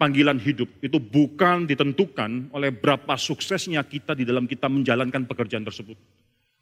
panggilan 0.00 0.40
hidup 0.40 0.68
itu 0.80 0.96
bukan 0.96 1.68
ditentukan 1.68 2.48
oleh 2.56 2.72
berapa 2.72 3.12
suksesnya 3.20 3.84
kita 3.84 4.16
di 4.16 4.24
dalam 4.24 4.48
kita 4.48 4.72
menjalankan 4.72 5.28
pekerjaan 5.28 5.68
tersebut. 5.68 6.00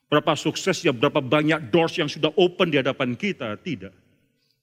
Berapa 0.09 0.33
suksesnya, 0.33 0.97
berapa 0.97 1.21
banyak 1.21 1.69
doors 1.69 2.01
yang 2.01 2.09
sudah 2.09 2.33
open 2.41 2.73
di 2.73 2.81
hadapan 2.81 3.13
kita, 3.13 3.61
tidak. 3.61 3.93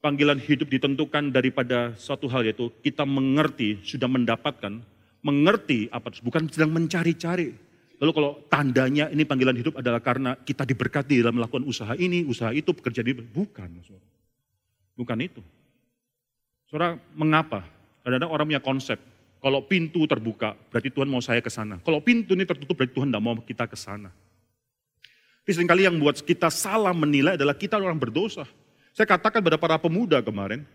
Panggilan 0.01 0.41
hidup 0.41 0.69
ditentukan 0.69 1.29
daripada 1.29 1.93
satu 1.97 2.25
hal 2.25 2.45
yaitu 2.45 2.73
kita 2.81 3.05
mengerti, 3.05 3.77
sudah 3.85 4.09
mendapatkan, 4.09 4.81
mengerti 5.21 5.85
apa, 5.93 6.09
bukan 6.25 6.49
sedang 6.49 6.73
mencari-cari. 6.73 7.53
Lalu 8.01 8.11
kalau 8.11 8.31
tandanya 8.49 9.07
ini 9.13 9.23
panggilan 9.23 9.55
hidup 9.55 9.77
adalah 9.77 10.01
karena 10.01 10.33
kita 10.35 10.65
diberkati 10.65 11.21
dalam 11.21 11.37
melakukan 11.37 11.63
usaha 11.63 11.93
ini, 11.93 12.25
usaha 12.25 12.49
itu, 12.49 12.73
pekerjaan 12.73 13.07
ini. 13.07 13.23
Bukan. 13.23 13.69
Bukan 14.97 15.17
itu. 15.21 15.41
Saudara, 16.67 16.97
mengapa? 17.13 17.63
Kadang-kadang 18.01 18.31
orang 18.33 18.45
punya 18.49 18.63
konsep. 18.65 18.97
Kalau 19.39 19.61
pintu 19.69 20.09
terbuka, 20.09 20.57
berarti 20.73 20.89
Tuhan 20.89 21.05
mau 21.05 21.21
saya 21.21 21.37
ke 21.37 21.53
sana. 21.53 21.77
Kalau 21.85 22.01
pintu 22.01 22.33
ini 22.33 22.49
tertutup, 22.49 22.73
berarti 22.73 22.97
Tuhan 22.97 23.13
tidak 23.13 23.23
mau 23.23 23.37
kita 23.45 23.69
ke 23.69 23.77
sana. 23.77 24.09
Tapi 25.45 25.53
sering 25.53 25.69
kali 25.69 25.85
yang 25.85 26.01
buat 26.01 26.17
kita 26.25 26.49
salah 26.49 26.89
menilai 26.89 27.37
adalah 27.37 27.53
kita 27.53 27.77
orang 27.77 28.01
berdosa. 28.01 28.49
Saya 28.97 29.05
katakan 29.05 29.45
pada 29.45 29.61
para 29.61 29.77
pemuda 29.77 30.17
kemarin, 30.25 30.65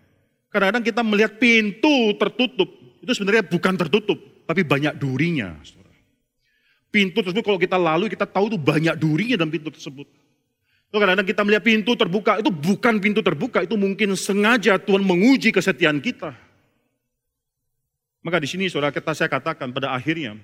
kadang-kadang 0.46 0.86
kita 0.86 1.02
melihat 1.02 1.34
pintu 1.42 2.14
tertutup, 2.14 2.70
itu 3.02 3.10
sebenarnya 3.10 3.42
bukan 3.50 3.74
tertutup, 3.74 4.14
tapi 4.46 4.62
banyak 4.62 4.94
durinya. 4.94 5.58
Pintu 6.86 7.18
tersebut 7.18 7.42
kalau 7.42 7.58
kita 7.58 7.74
lalu 7.74 8.14
kita 8.14 8.30
tahu 8.30 8.54
itu 8.54 8.58
banyak 8.62 8.94
durinya 8.94 9.42
dalam 9.42 9.50
pintu 9.50 9.74
tersebut. 9.74 10.06
Kadang-kadang 10.94 11.26
kita 11.26 11.42
melihat 11.42 11.62
pintu 11.66 11.98
terbuka, 11.98 12.38
itu 12.38 12.54
bukan 12.54 12.94
pintu 13.02 13.26
terbuka, 13.26 13.66
itu 13.66 13.74
mungkin 13.74 14.14
sengaja 14.14 14.78
Tuhan 14.78 15.02
menguji 15.02 15.50
kesetiaan 15.50 15.98
kita. 15.98 16.30
Maka 18.22 18.38
di 18.38 18.46
sini 18.46 18.70
saudara 18.70 18.94
kita 18.94 19.18
saya 19.18 19.26
katakan 19.26 19.74
pada 19.74 19.90
akhirnya, 19.90 20.38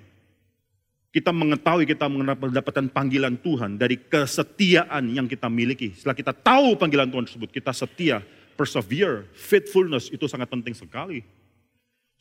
kita 1.16 1.32
mengetahui 1.32 1.88
kita 1.88 2.12
mendapatkan 2.12 2.92
panggilan 2.92 3.40
Tuhan 3.40 3.80
dari 3.80 3.96
kesetiaan 3.96 5.08
yang 5.08 5.24
kita 5.24 5.48
miliki. 5.48 5.96
Setelah 5.96 6.12
kita 6.12 6.36
tahu 6.36 6.76
panggilan 6.76 7.08
Tuhan 7.08 7.24
tersebut, 7.24 7.48
kita 7.48 7.72
setia, 7.72 8.20
persevere, 8.52 9.24
faithfulness 9.32 10.12
itu 10.12 10.28
sangat 10.28 10.52
penting 10.52 10.76
sekali. 10.76 11.24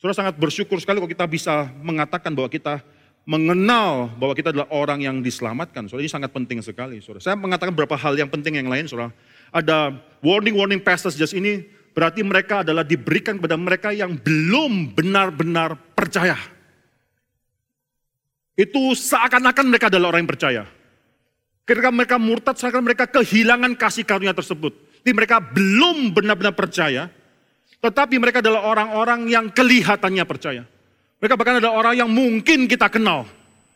Saudara 0.00 0.16
sangat 0.16 0.40
bersyukur 0.40 0.80
sekali 0.80 0.96
kalau 0.96 1.12
kita 1.12 1.28
bisa 1.28 1.68
mengatakan 1.84 2.32
bahwa 2.32 2.48
kita 2.48 2.80
mengenal 3.28 4.08
bahwa 4.16 4.32
kita 4.32 4.56
adalah 4.56 4.68
orang 4.72 5.04
yang 5.04 5.20
diselamatkan. 5.20 5.92
Soalnya 5.92 6.08
ini 6.08 6.12
sangat 6.16 6.32
penting 6.32 6.64
sekali. 6.64 6.96
Saudara. 7.04 7.20
Saya 7.20 7.36
mengatakan 7.36 7.76
beberapa 7.76 8.00
hal 8.00 8.16
yang 8.16 8.32
penting 8.32 8.56
yang 8.56 8.72
lain. 8.72 8.88
Saudara. 8.88 9.12
Ada 9.52 9.92
warning-warning 10.24 10.80
passages 10.80 11.36
ini 11.36 11.68
berarti 11.92 12.24
mereka 12.24 12.64
adalah 12.64 12.80
diberikan 12.80 13.36
kepada 13.36 13.60
mereka 13.60 13.92
yang 13.92 14.16
belum 14.16 14.96
benar-benar 14.96 15.76
percaya. 15.92 16.55
Itu 18.56 18.96
seakan-akan 18.96 19.68
mereka 19.68 19.92
adalah 19.92 20.16
orang 20.16 20.24
yang 20.24 20.32
percaya. 20.32 20.62
Ketika 21.68 21.92
mereka 21.92 22.16
murtad, 22.16 22.56
seakan 22.56 22.82
mereka 22.82 23.04
kehilangan 23.04 23.76
kasih 23.76 24.08
karunia 24.08 24.32
tersebut. 24.32 24.72
Jadi 25.04 25.12
mereka 25.12 25.38
belum 25.38 26.16
benar-benar 26.16 26.56
percaya, 26.56 27.12
tetapi 27.84 28.16
mereka 28.16 28.40
adalah 28.40 28.64
orang-orang 28.64 29.28
yang 29.28 29.46
kelihatannya 29.52 30.24
percaya. 30.24 30.62
Mereka 31.20 31.34
bahkan 31.36 31.60
adalah 31.60 31.74
orang 31.76 31.94
yang 32.00 32.10
mungkin 32.10 32.64
kita 32.66 32.88
kenal, 32.88 33.28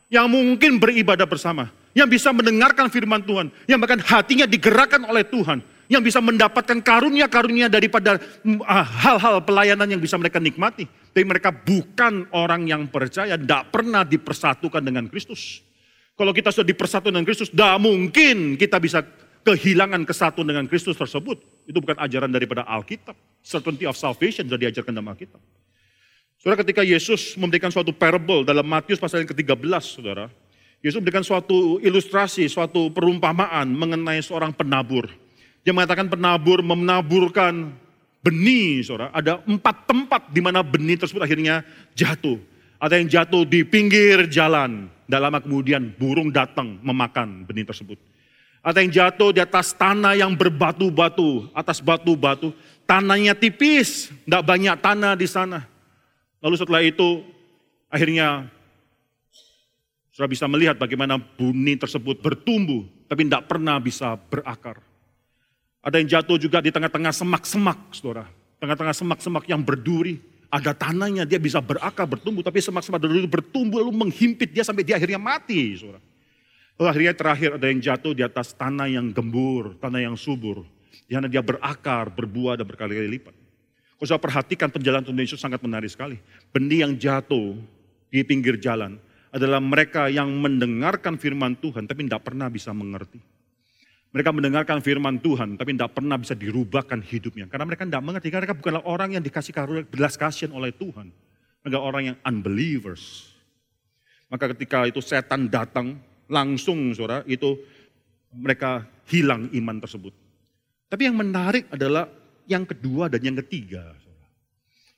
yang 0.09 0.27
mungkin 0.27 0.81
beribadah 0.81 1.29
bersama, 1.29 1.69
yang 1.93 2.09
bisa 2.09 2.33
mendengarkan 2.33 2.89
firman 2.89 3.21
Tuhan, 3.23 3.53
yang 3.69 3.79
bahkan 3.79 4.01
hatinya 4.01 4.49
digerakkan 4.49 5.05
oleh 5.05 5.23
Tuhan, 5.27 5.61
yang 5.91 6.07
bisa 6.07 6.23
mendapatkan 6.23 6.79
karunia-karunia 6.79 7.67
daripada 7.67 8.23
ah, 8.63 8.87
hal-hal 8.87 9.43
pelayanan 9.43 9.91
yang 9.91 9.99
bisa 9.99 10.15
mereka 10.15 10.39
nikmati. 10.39 10.87
Tapi 10.87 11.27
mereka 11.27 11.51
bukan 11.51 12.31
orang 12.31 12.71
yang 12.71 12.87
percaya, 12.87 13.35
tidak 13.35 13.75
pernah 13.75 14.07
dipersatukan 14.07 14.79
dengan 14.79 15.11
Kristus. 15.11 15.67
Kalau 16.15 16.31
kita 16.31 16.55
sudah 16.55 16.71
dipersatukan 16.71 17.11
dengan 17.11 17.27
Kristus, 17.27 17.51
tidak 17.51 17.75
mungkin 17.83 18.55
kita 18.55 18.79
bisa 18.79 19.03
kehilangan 19.43 20.07
kesatuan 20.07 20.47
dengan 20.47 20.71
Kristus 20.71 20.95
tersebut. 20.95 21.43
Itu 21.67 21.83
bukan 21.83 21.99
ajaran 21.99 22.31
daripada 22.31 22.63
Alkitab. 22.71 23.19
Certainty 23.43 23.83
of 23.91 23.99
salvation 23.99 24.47
sudah 24.47 24.63
diajarkan 24.63 24.95
dalam 24.95 25.11
Alkitab. 25.11 25.43
Saudara 26.39 26.63
ketika 26.63 26.87
Yesus 26.87 27.35
memberikan 27.35 27.69
suatu 27.75 27.91
parable 27.91 28.47
dalam 28.47 28.65
Matius 28.65 29.03
pasal 29.03 29.27
yang 29.27 29.31
ke-13 29.35 29.83
saudara. 29.83 30.31
Yesus 30.81 30.97
memberikan 31.03 31.21
suatu 31.21 31.77
ilustrasi, 31.83 32.47
suatu 32.49 32.89
perumpamaan 32.95 33.69
mengenai 33.69 34.23
seorang 34.25 34.55
penabur. 34.55 35.11
Dia 35.61 35.77
mengatakan 35.77 36.09
penabur 36.09 36.65
menaburkan 36.65 37.73
benih 38.25 38.81
saudara. 38.85 39.13
Ada 39.13 39.45
empat 39.45 39.77
tempat 39.85 40.23
di 40.33 40.41
mana 40.41 40.65
benih 40.65 40.97
tersebut 40.97 41.21
akhirnya 41.21 41.65
jatuh. 41.93 42.41
Ada 42.81 42.97
yang 42.97 43.09
jatuh 43.13 43.45
di 43.45 43.61
pinggir 43.65 44.25
jalan. 44.33 44.89
Dan 45.11 45.19
lama 45.27 45.43
kemudian 45.43 45.91
burung 45.99 46.31
datang 46.31 46.79
memakan 46.81 47.43
benih 47.45 47.67
tersebut. 47.67 47.99
Ada 48.63 48.85
yang 48.85 48.93
jatuh 48.93 49.35
di 49.35 49.41
atas 49.43 49.73
tanah 49.73 50.15
yang 50.15 50.37
berbatu-batu, 50.37 51.51
atas 51.51 51.83
batu-batu. 51.83 52.55
Tanahnya 52.87 53.35
tipis, 53.35 54.13
tidak 54.23 54.47
banyak 54.47 54.77
tanah 54.79 55.19
di 55.19 55.27
sana. 55.27 55.67
Lalu 56.41 56.55
setelah 56.57 56.83
itu 56.85 57.27
akhirnya 57.91 58.49
sudah 60.15 60.29
bisa 60.29 60.45
melihat 60.47 60.77
bagaimana 60.77 61.17
benih 61.17 61.81
tersebut 61.81 62.21
bertumbuh 62.21 62.85
tapi 63.09 63.27
tidak 63.27 63.49
pernah 63.51 63.81
bisa 63.81 64.15
berakar. 64.29 64.90
Ada 65.81 65.97
yang 65.97 66.09
jatuh 66.09 66.37
juga 66.37 66.61
di 66.61 66.69
tengah-tengah 66.69 67.13
semak-semak, 67.13 67.97
saudara. 67.97 68.29
Tengah-tengah 68.61 68.93
semak-semak 68.93 69.45
yang 69.49 69.65
berduri. 69.65 70.21
Ada 70.53 70.77
tanahnya, 70.77 71.25
dia 71.25 71.41
bisa 71.41 71.63
berakar, 71.65 72.05
bertumbuh. 72.05 72.45
Tapi 72.45 72.61
semak-semak 72.61 73.01
dulu 73.01 73.25
bertumbuh 73.25 73.81
lalu 73.81 73.97
menghimpit 73.97 74.53
dia 74.53 74.61
sampai 74.61 74.85
dia 74.85 75.01
akhirnya 75.01 75.17
mati, 75.17 75.81
saudara. 75.81 76.03
Lalu 76.77 76.87
akhirnya 76.89 77.15
terakhir 77.17 77.51
ada 77.57 77.67
yang 77.69 77.81
jatuh 77.81 78.13
di 78.13 78.23
atas 78.25 78.57
tanah 78.57 78.89
yang 78.89 79.13
gembur, 79.13 79.77
tanah 79.81 80.01
yang 80.05 80.17
subur. 80.17 80.65
Di 81.09 81.17
mana 81.17 81.29
dia 81.29 81.41
berakar, 81.41 82.13
berbuah 82.13 82.61
dan 82.61 82.65
berkali-kali 82.69 83.09
lipat. 83.21 83.35
Kalau 84.01 84.09
saya 84.09 84.21
perhatikan 84.21 84.73
penjalan 84.73 85.05
Tuhan 85.05 85.21
Yesus 85.21 85.37
sangat 85.37 85.61
menarik 85.61 85.93
sekali. 85.93 86.17
Benih 86.57 86.89
yang 86.89 86.97
jatuh 86.97 87.53
di 88.09 88.25
pinggir 88.25 88.57
jalan 88.57 88.97
adalah 89.29 89.61
mereka 89.61 90.09
yang 90.09 90.33
mendengarkan 90.41 91.21
firman 91.21 91.53
Tuhan 91.61 91.85
tapi 91.85 92.09
tidak 92.09 92.25
pernah 92.25 92.49
bisa 92.49 92.73
mengerti. 92.73 93.21
Mereka 94.11 94.35
mendengarkan 94.35 94.83
firman 94.83 95.23
Tuhan 95.23 95.55
tapi 95.55 95.71
tidak 95.71 95.95
pernah 95.95 96.19
bisa 96.19 96.35
dirubahkan 96.35 96.99
hidupnya. 96.99 97.47
Karena 97.47 97.63
mereka 97.63 97.87
tidak 97.87 98.03
mengerti, 98.03 98.27
karena 98.27 98.43
mereka 98.43 98.59
bukanlah 98.59 98.83
orang 98.83 99.15
yang 99.15 99.23
dikasih 99.23 99.55
karunia 99.55 99.87
belas 99.87 100.19
kasihan 100.19 100.51
oleh 100.51 100.75
Tuhan. 100.75 101.15
Mereka 101.63 101.79
orang 101.79 102.03
yang 102.11 102.17
unbelievers. 102.27 103.31
Maka 104.27 104.51
ketika 104.55 104.87
itu 104.87 104.99
setan 104.99 105.47
datang, 105.47 105.99
langsung 106.31 106.91
saudara, 106.95 107.23
itu 107.27 107.59
mereka 108.35 108.87
hilang 109.11 109.51
iman 109.51 109.77
tersebut. 109.83 110.15
Tapi 110.91 111.07
yang 111.07 111.19
menarik 111.19 111.71
adalah 111.71 112.07
yang 112.51 112.67
kedua 112.67 113.07
dan 113.07 113.23
yang 113.23 113.39
ketiga. 113.47 113.95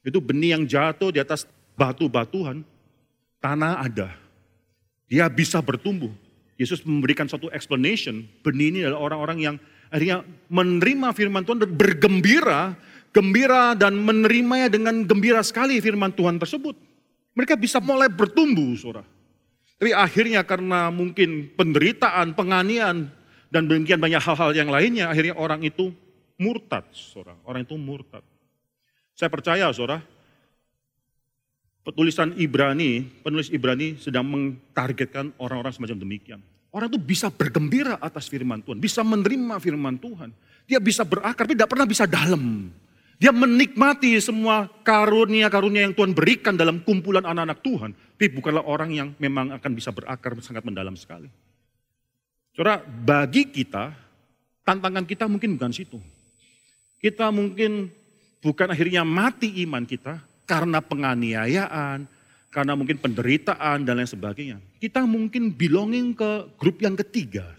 Itu 0.00 0.24
benih 0.24 0.56
yang 0.56 0.64
jatuh 0.64 1.12
di 1.12 1.20
atas 1.20 1.44
batu-batuan, 1.76 2.64
tanah 3.40 3.84
ada. 3.84 4.08
Dia 5.08 5.28
bisa 5.28 5.60
bertumbuh. 5.60 6.12
Yesus 6.62 6.86
memberikan 6.86 7.26
suatu 7.26 7.50
explanation, 7.50 8.22
benih 8.46 8.70
ini 8.70 8.78
adalah 8.86 9.10
orang-orang 9.10 9.38
yang 9.42 9.56
akhirnya 9.90 10.22
menerima 10.46 11.10
firman 11.10 11.42
Tuhan 11.42 11.66
dan 11.66 11.70
bergembira, 11.74 12.78
gembira 13.10 13.74
dan 13.74 13.98
menerimanya 13.98 14.70
dengan 14.70 15.02
gembira 15.02 15.42
sekali 15.42 15.82
firman 15.82 16.14
Tuhan 16.14 16.38
tersebut. 16.38 16.78
Mereka 17.34 17.58
bisa 17.58 17.82
mulai 17.82 18.06
bertumbuh, 18.06 18.78
saudara. 18.78 19.02
Tapi 19.82 19.90
akhirnya 19.90 20.46
karena 20.46 20.94
mungkin 20.94 21.50
penderitaan, 21.58 22.38
penganian, 22.38 23.10
dan 23.50 23.66
demikian 23.66 23.98
banyak 23.98 24.22
hal-hal 24.22 24.54
yang 24.54 24.70
lainnya, 24.70 25.10
akhirnya 25.10 25.34
orang 25.34 25.60
itu 25.66 25.90
murtad, 26.38 26.86
saudara. 26.94 27.34
Orang 27.42 27.66
itu 27.66 27.74
murtad. 27.74 28.22
Saya 29.12 29.28
percaya, 29.28 29.66
saudara, 29.74 30.00
petulisan 31.82 32.32
Ibrani, 32.38 33.02
penulis 33.26 33.50
Ibrani 33.50 33.98
sedang 33.98 34.24
mentargetkan 34.30 35.34
orang-orang 35.36 35.74
semacam 35.74 35.98
demikian. 35.98 36.40
Orang 36.72 36.88
itu 36.88 36.96
bisa 36.96 37.28
bergembira 37.28 38.00
atas 38.00 38.32
firman 38.32 38.64
Tuhan, 38.64 38.80
bisa 38.80 39.04
menerima 39.04 39.60
firman 39.60 40.00
Tuhan. 40.00 40.32
Dia 40.64 40.80
bisa 40.80 41.04
berakar, 41.04 41.44
tapi 41.44 41.52
tidak 41.52 41.68
pernah 41.68 41.84
bisa 41.84 42.08
dalam. 42.08 42.72
Dia 43.20 43.28
menikmati 43.30 44.16
semua 44.18 44.66
karunia-karunia 44.82 45.84
yang 45.84 45.94
Tuhan 45.94 46.16
berikan 46.16 46.56
dalam 46.56 46.80
kumpulan 46.80 47.22
anak-anak 47.22 47.60
Tuhan. 47.60 47.90
Tapi 47.92 48.26
bukanlah 48.34 48.64
orang 48.64 48.90
yang 48.90 49.08
memang 49.20 49.52
akan 49.52 49.70
bisa 49.76 49.92
berakar 49.92 50.32
sangat 50.40 50.64
mendalam 50.64 50.96
sekali. 50.96 51.28
Saudara, 52.56 52.80
bagi 52.82 53.52
kita, 53.52 53.92
tantangan 54.64 55.04
kita 55.04 55.28
mungkin 55.28 55.60
bukan 55.60 55.76
situ. 55.76 56.00
Kita 56.98 57.28
mungkin 57.28 57.92
bukan 58.40 58.72
akhirnya 58.72 59.04
mati 59.04 59.60
iman 59.68 59.84
kita 59.84 60.18
karena 60.48 60.80
penganiayaan, 60.82 62.08
karena 62.52 62.76
mungkin 62.76 63.00
penderitaan 63.00 63.82
dan 63.82 63.96
lain 63.96 64.06
sebagainya. 64.06 64.60
Kita 64.76 65.08
mungkin 65.08 65.48
belonging 65.48 66.12
ke 66.12 66.52
grup 66.60 66.84
yang 66.84 66.92
ketiga. 67.00 67.56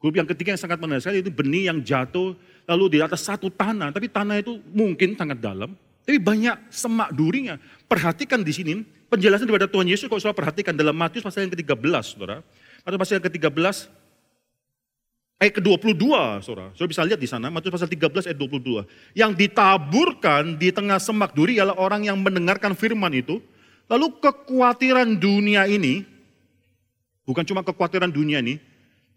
Grup 0.00 0.14
yang 0.16 0.24
ketiga 0.30 0.54
yang 0.54 0.62
sangat 0.62 0.78
menarik 0.80 1.02
sekali 1.02 1.20
itu 1.20 1.28
benih 1.28 1.68
yang 1.68 1.82
jatuh 1.82 2.38
lalu 2.70 2.96
di 2.96 2.98
atas 3.02 3.26
satu 3.26 3.50
tanah, 3.50 3.90
tapi 3.90 4.06
tanah 4.06 4.38
itu 4.40 4.62
mungkin 4.70 5.18
sangat 5.18 5.42
dalam, 5.42 5.74
tapi 6.06 6.16
banyak 6.22 6.70
semak 6.70 7.10
durinya. 7.12 7.58
Perhatikan 7.90 8.40
di 8.40 8.54
sini 8.54 8.72
penjelasan 9.10 9.44
daripada 9.44 9.66
Tuhan 9.66 9.90
Yesus 9.90 10.06
kalau 10.06 10.22
saudara 10.22 10.38
perhatikan 10.38 10.72
dalam 10.72 10.94
Matius 10.94 11.26
pasal 11.26 11.44
yang 11.44 11.52
ke-13, 11.52 12.16
saudara. 12.16 12.40
Matius 12.86 13.00
pasal 13.02 13.14
yang 13.18 13.26
ke-13 13.26 13.76
ayat 15.42 15.52
ke-22, 15.58 16.04
saudara. 16.46 16.70
Saudara 16.78 16.90
bisa 16.94 17.02
lihat 17.02 17.20
di 17.20 17.28
sana, 17.28 17.50
Matius 17.50 17.74
pasal 17.74 17.90
13 17.90 18.30
ayat 18.30 18.38
22. 18.38 18.86
Yang 19.18 19.32
ditaburkan 19.34 20.54
di 20.56 20.70
tengah 20.70 21.02
semak 21.02 21.34
duri 21.34 21.58
adalah 21.58 21.76
orang 21.76 22.06
yang 22.06 22.16
mendengarkan 22.22 22.72
firman 22.78 23.10
itu. 23.18 23.42
Lalu 23.90 24.22
kekhawatiran 24.22 25.18
dunia 25.18 25.66
ini, 25.66 26.06
bukan 27.26 27.42
cuma 27.42 27.66
kekhawatiran 27.66 28.14
dunia 28.14 28.38
ini, 28.38 28.62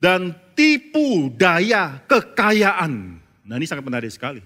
dan 0.02 0.34
tipu 0.58 1.30
daya 1.38 2.02
kekayaan. 2.10 3.22
Nah 3.46 3.56
ini 3.56 3.70
sangat 3.70 3.86
menarik 3.86 4.10
sekali. 4.10 4.42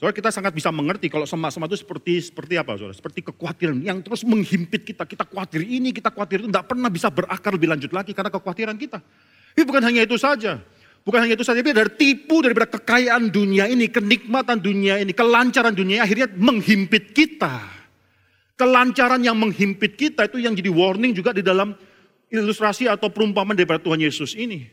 Soalnya 0.00 0.16
kita 0.16 0.32
sangat 0.32 0.56
bisa 0.56 0.72
mengerti 0.72 1.12
kalau 1.12 1.28
semak-semak 1.28 1.68
itu 1.70 1.84
seperti 1.84 2.12
seperti 2.32 2.56
apa 2.56 2.72
saudara? 2.74 2.96
Seperti 2.96 3.20
kekhawatiran 3.20 3.84
yang 3.84 4.00
terus 4.00 4.24
menghimpit 4.24 4.82
kita. 4.82 5.04
Kita 5.04 5.28
khawatir 5.28 5.60
ini, 5.62 5.92
kita 5.92 6.08
khawatir 6.10 6.40
itu. 6.40 6.48
Tidak 6.48 6.66
pernah 6.66 6.88
bisa 6.88 7.12
berakar 7.12 7.52
lebih 7.52 7.68
lanjut 7.68 7.92
lagi 7.92 8.16
karena 8.16 8.32
kekhawatiran 8.32 8.80
kita. 8.80 8.98
Tapi 8.98 9.62
bukan 9.62 9.84
hanya 9.84 10.02
itu 10.02 10.16
saja. 10.16 10.58
Bukan 11.00 11.16
hanya 11.24 11.32
itu 11.32 11.44
saja, 11.44 11.64
tapi 11.64 11.72
dari 11.72 11.92
tipu 11.96 12.44
daripada 12.44 12.68
kekayaan 12.76 13.32
dunia 13.32 13.64
ini, 13.64 13.88
kenikmatan 13.88 14.60
dunia 14.60 15.00
ini, 15.00 15.16
kelancaran 15.16 15.72
dunia 15.72 16.00
ini, 16.00 16.04
akhirnya 16.04 16.28
menghimpit 16.36 17.16
kita. 17.16 17.79
Kelancaran 18.60 19.24
yang 19.24 19.40
menghimpit 19.40 19.96
kita 19.96 20.28
itu 20.28 20.36
yang 20.36 20.52
jadi 20.52 20.68
warning 20.68 21.16
juga 21.16 21.32
di 21.32 21.40
dalam 21.40 21.72
ilustrasi 22.28 22.92
atau 22.92 23.08
perumpamaan 23.08 23.56
daripada 23.56 23.80
Tuhan 23.80 24.04
Yesus 24.04 24.36
ini. 24.36 24.68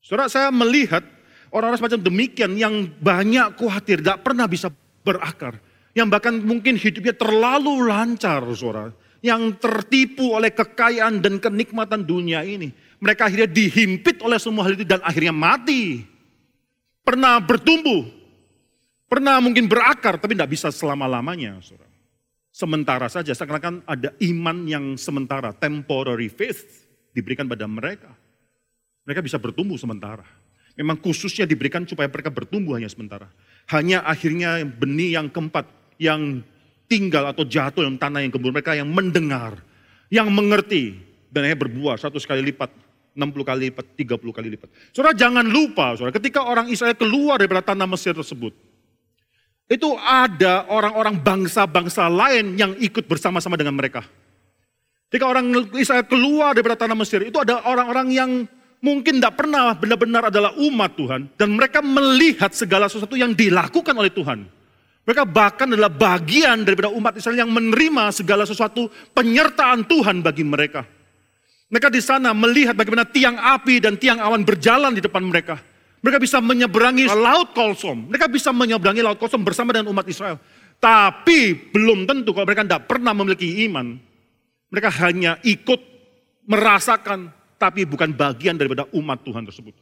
Saudara, 0.00 0.32
saya 0.32 0.48
melihat 0.48 1.04
orang-orang 1.52 1.84
semacam 1.84 2.00
demikian 2.08 2.56
yang 2.56 2.88
banyak 2.96 3.60
khawatir, 3.60 4.00
tidak 4.00 4.24
pernah 4.24 4.48
bisa 4.48 4.72
berakar. 5.04 5.60
Yang 5.92 6.08
bahkan 6.08 6.40
mungkin 6.40 6.80
hidupnya 6.80 7.12
terlalu 7.12 7.92
lancar, 7.92 8.40
saudara. 8.56 8.96
Yang 9.20 9.60
tertipu 9.60 10.32
oleh 10.32 10.48
kekayaan 10.48 11.20
dan 11.20 11.36
kenikmatan 11.44 12.08
dunia 12.08 12.40
ini. 12.40 12.72
Mereka 13.04 13.28
akhirnya 13.28 13.52
dihimpit 13.52 14.24
oleh 14.24 14.40
semua 14.40 14.64
hal 14.64 14.80
itu 14.80 14.88
dan 14.88 15.04
akhirnya 15.04 15.36
mati. 15.36 16.08
Pernah 17.04 17.36
bertumbuh, 17.44 18.08
pernah 19.12 19.44
mungkin 19.44 19.68
berakar, 19.68 20.16
tapi 20.16 20.32
tidak 20.32 20.56
bisa 20.56 20.72
selama-lamanya, 20.72 21.60
saudara 21.60 21.87
sementara 22.58 23.06
saja. 23.06 23.30
Seakan-akan 23.30 23.86
ada 23.86 24.10
iman 24.18 24.66
yang 24.66 24.84
sementara, 24.98 25.54
temporary 25.54 26.26
faith 26.26 26.90
diberikan 27.14 27.46
pada 27.46 27.70
mereka. 27.70 28.10
Mereka 29.06 29.22
bisa 29.22 29.38
bertumbuh 29.38 29.78
sementara. 29.78 30.26
Memang 30.74 30.98
khususnya 30.98 31.46
diberikan 31.46 31.86
supaya 31.86 32.10
mereka 32.10 32.34
bertumbuh 32.34 32.74
hanya 32.74 32.90
sementara. 32.90 33.30
Hanya 33.70 34.02
akhirnya 34.02 34.62
benih 34.66 35.18
yang 35.18 35.30
keempat, 35.30 35.66
yang 36.02 36.42
tinggal 36.90 37.30
atau 37.30 37.46
jatuh 37.46 37.86
dalam 37.86 37.98
tanah 37.98 38.26
yang 38.26 38.34
gembur. 38.34 38.50
Mereka 38.50 38.74
yang 38.74 38.90
mendengar, 38.90 39.58
yang 40.10 40.30
mengerti, 40.30 40.98
dan 41.30 41.46
akhirnya 41.46 41.62
berbuah 41.66 41.94
satu 41.98 42.18
kali 42.22 42.54
lipat, 42.54 42.70
60 43.18 43.42
kali 43.42 43.58
lipat, 43.70 43.86
30 43.98 44.30
kali 44.30 44.48
lipat. 44.54 44.68
Saudara 44.94 45.14
jangan 45.18 45.46
lupa, 45.46 45.98
saudara, 45.98 46.14
ketika 46.14 46.46
orang 46.46 46.70
Israel 46.70 46.94
keluar 46.94 47.42
daripada 47.42 47.74
tanah 47.74 47.86
Mesir 47.90 48.14
tersebut, 48.14 48.54
itu 49.68 49.92
ada 50.00 50.64
orang-orang 50.72 51.20
bangsa-bangsa 51.20 52.08
lain 52.08 52.56
yang 52.56 52.72
ikut 52.80 53.04
bersama-sama 53.04 53.54
dengan 53.60 53.76
mereka. 53.76 54.00
Ketika 55.08 55.28
orang 55.28 55.52
Israel 55.76 56.04
keluar 56.08 56.56
dari 56.56 56.64
tanah 56.64 56.96
Mesir, 56.96 57.24
itu 57.24 57.36
ada 57.36 57.64
orang-orang 57.68 58.08
yang 58.12 58.30
mungkin 58.80 59.20
tidak 59.20 59.40
pernah 59.40 59.76
benar-benar 59.76 60.32
adalah 60.32 60.56
umat 60.56 60.96
Tuhan. 60.96 61.20
Dan 61.36 61.56
mereka 61.56 61.84
melihat 61.84 62.52
segala 62.56 62.88
sesuatu 62.88 63.16
yang 63.16 63.36
dilakukan 63.36 63.92
oleh 63.92 64.12
Tuhan. 64.12 64.48
Mereka 65.08 65.24
bahkan 65.24 65.68
adalah 65.72 65.88
bagian 65.88 66.64
daripada 66.64 66.92
umat 66.92 67.16
Israel 67.16 67.40
yang 67.40 67.52
menerima 67.52 68.12
segala 68.12 68.44
sesuatu 68.44 68.92
penyertaan 69.16 69.88
Tuhan 69.88 70.20
bagi 70.20 70.44
mereka. 70.44 70.84
Mereka 71.68 71.88
di 71.88 72.00
sana 72.00 72.32
melihat 72.32 72.76
bagaimana 72.76 73.08
tiang 73.08 73.36
api 73.36 73.80
dan 73.80 73.96
tiang 73.96 74.20
awan 74.20 74.44
berjalan 74.44 74.92
di 74.92 75.00
depan 75.00 75.24
mereka. 75.24 75.60
Mereka 75.98 76.18
bisa 76.22 76.38
menyeberangi 76.38 77.10
Laut 77.10 77.50
Kolsom. 77.52 78.10
Mereka 78.10 78.30
bisa 78.30 78.54
menyeberangi 78.54 79.02
Laut 79.02 79.18
Kolsom 79.18 79.42
bersama 79.42 79.74
dengan 79.74 79.90
umat 79.90 80.06
Israel. 80.06 80.38
Tapi 80.78 81.58
belum 81.74 82.06
tentu 82.06 82.30
kalau 82.30 82.46
mereka 82.46 82.62
tidak 82.62 82.86
pernah 82.86 83.10
memiliki 83.10 83.66
iman. 83.66 83.98
Mereka 84.70 84.90
hanya 85.02 85.42
ikut 85.42 85.80
merasakan, 86.46 87.32
tapi 87.58 87.82
bukan 87.82 88.14
bagian 88.14 88.54
daripada 88.54 88.86
umat 88.94 89.26
Tuhan 89.26 89.42
tersebut. 89.42 89.74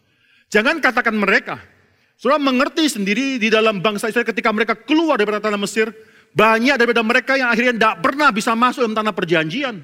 Jangan 0.48 0.80
katakan 0.80 1.12
mereka. 1.12 1.60
Saudara 2.16 2.40
mengerti 2.40 2.88
sendiri 2.88 3.36
di 3.36 3.52
dalam 3.52 3.84
bangsa 3.84 4.08
Israel 4.08 4.24
ketika 4.24 4.48
mereka 4.48 4.72
keluar 4.72 5.20
dari 5.20 5.36
tanah 5.36 5.60
Mesir, 5.60 5.92
banyak 6.32 6.80
daripada 6.80 7.04
mereka 7.04 7.36
yang 7.36 7.52
akhirnya 7.52 7.76
tidak 7.76 7.96
pernah 8.00 8.28
bisa 8.32 8.56
masuk 8.56 8.88
dalam 8.88 8.96
tanah 8.96 9.12
perjanjian. 9.12 9.76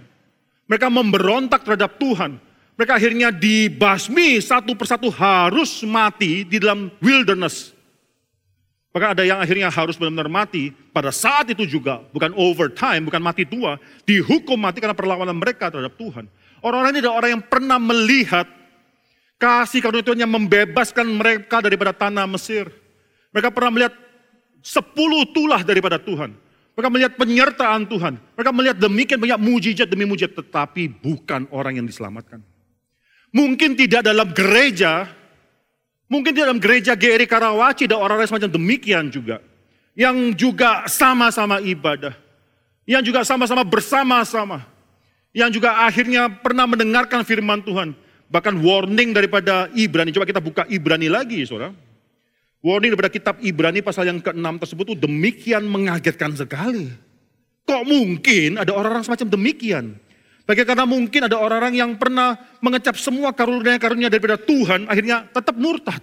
Mereka 0.65 0.89
memberontak 0.89 1.61
terhadap 1.61 2.01
Tuhan. 2.01 2.41
Mereka 2.73 2.93
akhirnya 2.97 3.29
dibasmi 3.29 4.41
satu 4.41 4.73
persatu 4.73 5.13
harus 5.13 5.85
mati 5.85 6.43
di 6.49 6.57
dalam 6.57 6.89
wilderness. 7.05 7.77
Maka 8.93 9.17
ada 9.17 9.25
yang 9.25 9.41
akhirnya 9.41 9.73
harus 9.73 9.97
benar-benar 9.97 10.29
mati 10.29 10.69
pada 10.93 11.09
saat 11.09 11.49
itu 11.49 11.65
juga, 11.65 12.05
bukan 12.13 12.37
overtime, 12.37 13.09
bukan 13.09 13.25
mati 13.25 13.49
tua, 13.49 13.81
dihukum 14.05 14.61
mati 14.61 14.85
karena 14.85 14.93
perlawanan 14.93 15.33
mereka 15.33 15.73
terhadap 15.73 15.97
Tuhan. 15.97 16.29
Orang-orang 16.61 16.93
ini 16.97 17.01
adalah 17.01 17.17
orang 17.25 17.31
yang 17.41 17.45
pernah 17.45 17.79
melihat 17.81 18.45
kasih 19.41 19.81
karunia 19.81 20.05
Tuhan 20.05 20.21
yang 20.23 20.33
membebaskan 20.33 21.09
mereka 21.09 21.65
daripada 21.65 21.97
tanah 21.97 22.29
Mesir. 22.29 22.69
Mereka 23.33 23.49
pernah 23.49 23.73
melihat 23.73 23.97
sepuluh 24.61 25.25
tulah 25.33 25.65
daripada 25.65 25.97
Tuhan. 25.97 26.37
Mereka 26.77 26.89
melihat 26.93 27.13
penyertaan 27.17 27.89
Tuhan. 27.89 28.21
Mereka 28.37 28.51
melihat 28.53 28.77
demikian 28.77 29.19
banyak 29.21 29.41
mujizat 29.41 29.89
demi 29.89 30.05
mujizat, 30.05 30.37
tetapi 30.37 31.01
bukan 31.01 31.49
orang 31.49 31.81
yang 31.81 31.89
diselamatkan. 31.89 32.52
Mungkin 33.33 33.73
tidak 33.81 34.05
dalam 34.05 34.29
gereja, 34.37 35.09
mungkin 36.05 36.37
dalam 36.37 36.61
gereja 36.61 36.93
GRI 36.93 37.25
Karawaci 37.25 37.89
ada 37.89 37.97
orang-orang 37.97 38.29
semacam 38.29 38.53
demikian 38.53 39.09
juga. 39.09 39.41
Yang 39.97 40.37
juga 40.37 40.85
sama-sama 40.85 41.61
ibadah. 41.65 42.13
Yang 42.85 43.13
juga 43.13 43.21
sama-sama 43.25 43.65
bersama-sama. 43.65 44.69
Yang 45.33 45.61
juga 45.61 45.89
akhirnya 45.89 46.29
pernah 46.29 46.69
mendengarkan 46.69 47.25
firman 47.25 47.65
Tuhan. 47.65 47.97
Bahkan 48.29 48.55
warning 48.61 49.17
daripada 49.17 49.69
Ibrani. 49.73 50.13
Coba 50.13 50.29
kita 50.29 50.41
buka 50.45 50.69
Ibrani 50.69 51.09
lagi 51.09 51.45
saudara. 51.49 51.73
Warning 52.63 52.95
daripada 52.95 53.13
kitab 53.13 53.41
Ibrani 53.41 53.81
pasal 53.81 54.13
yang 54.13 54.21
ke-6 54.21 54.45
tersebut 54.61 54.85
itu 54.93 54.97
demikian 55.09 55.65
mengagetkan 55.65 56.37
sekali. 56.37 56.93
Kok 57.65 57.83
mungkin 57.89 58.61
ada 58.61 58.77
orang-orang 58.77 59.03
semacam 59.07 59.29
demikian? 59.35 59.99
Bagaimana 60.53 60.85
mungkin 60.85 61.25
ada 61.25 61.41
orang-orang 61.41 61.81
yang 61.81 61.97
pernah 61.97 62.37
mengecap 62.61 63.01
semua 63.01 63.33
karunia-karunia 63.33 64.13
daripada 64.13 64.37
Tuhan, 64.37 64.85
akhirnya 64.85 65.25
tetap 65.33 65.57
murtad. 65.57 65.97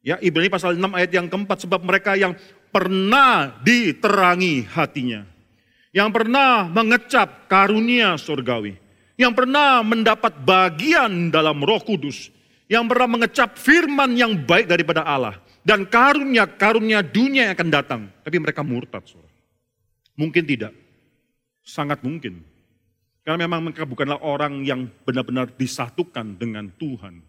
Ya, 0.00 0.16
Ibrani 0.16 0.48
pasal 0.48 0.80
6 0.80 0.88
ayat 0.96 1.12
yang 1.12 1.28
keempat, 1.28 1.68
sebab 1.68 1.84
mereka 1.84 2.16
yang 2.16 2.32
pernah 2.72 3.52
diterangi 3.60 4.64
hatinya. 4.64 5.28
Yang 5.92 6.08
pernah 6.16 6.72
mengecap 6.72 7.44
karunia 7.44 8.16
surgawi. 8.16 8.80
Yang 9.20 9.44
pernah 9.44 9.84
mendapat 9.84 10.40
bagian 10.40 11.28
dalam 11.28 11.60
roh 11.60 11.84
kudus. 11.84 12.32
Yang 12.64 12.96
pernah 12.96 13.08
mengecap 13.12 13.60
firman 13.60 14.16
yang 14.16 14.40
baik 14.40 14.72
daripada 14.72 15.04
Allah. 15.04 15.36
Dan 15.60 15.84
karunia-karunia 15.84 17.04
dunia 17.04 17.52
yang 17.52 17.54
akan 17.60 17.68
datang. 17.68 18.00
Tapi 18.24 18.40
mereka 18.40 18.64
murtad. 18.64 19.04
Mungkin 20.16 20.48
tidak. 20.48 20.72
Sangat 21.60 22.00
mungkin 22.00 22.53
karena 23.24 23.48
memang 23.48 23.72
mereka 23.72 23.88
bukanlah 23.88 24.20
orang 24.20 24.60
yang 24.68 24.84
benar-benar 25.08 25.48
disatukan 25.56 26.36
dengan 26.36 26.68
Tuhan. 26.76 27.24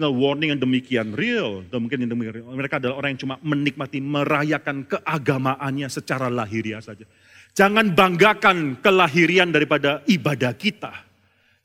Nah, 0.00 0.08
warning 0.08 0.56
yang 0.56 0.62
demikian 0.64 1.12
real, 1.12 1.60
dan 1.68 1.84
mungkin 1.84 2.00
yang 2.00 2.16
demikian 2.16 2.40
real. 2.40 2.48
Mereka 2.56 2.80
adalah 2.80 2.96
orang 3.04 3.12
yang 3.12 3.20
cuma 3.20 3.36
menikmati, 3.44 4.00
merayakan 4.00 4.88
keagamaannya 4.88 5.92
secara 5.92 6.32
lahiriah 6.32 6.80
saja. 6.80 7.04
Jangan 7.52 7.92
banggakan 7.92 8.80
kelahirian 8.80 9.52
daripada 9.52 10.00
ibadah 10.08 10.56
kita. 10.56 11.04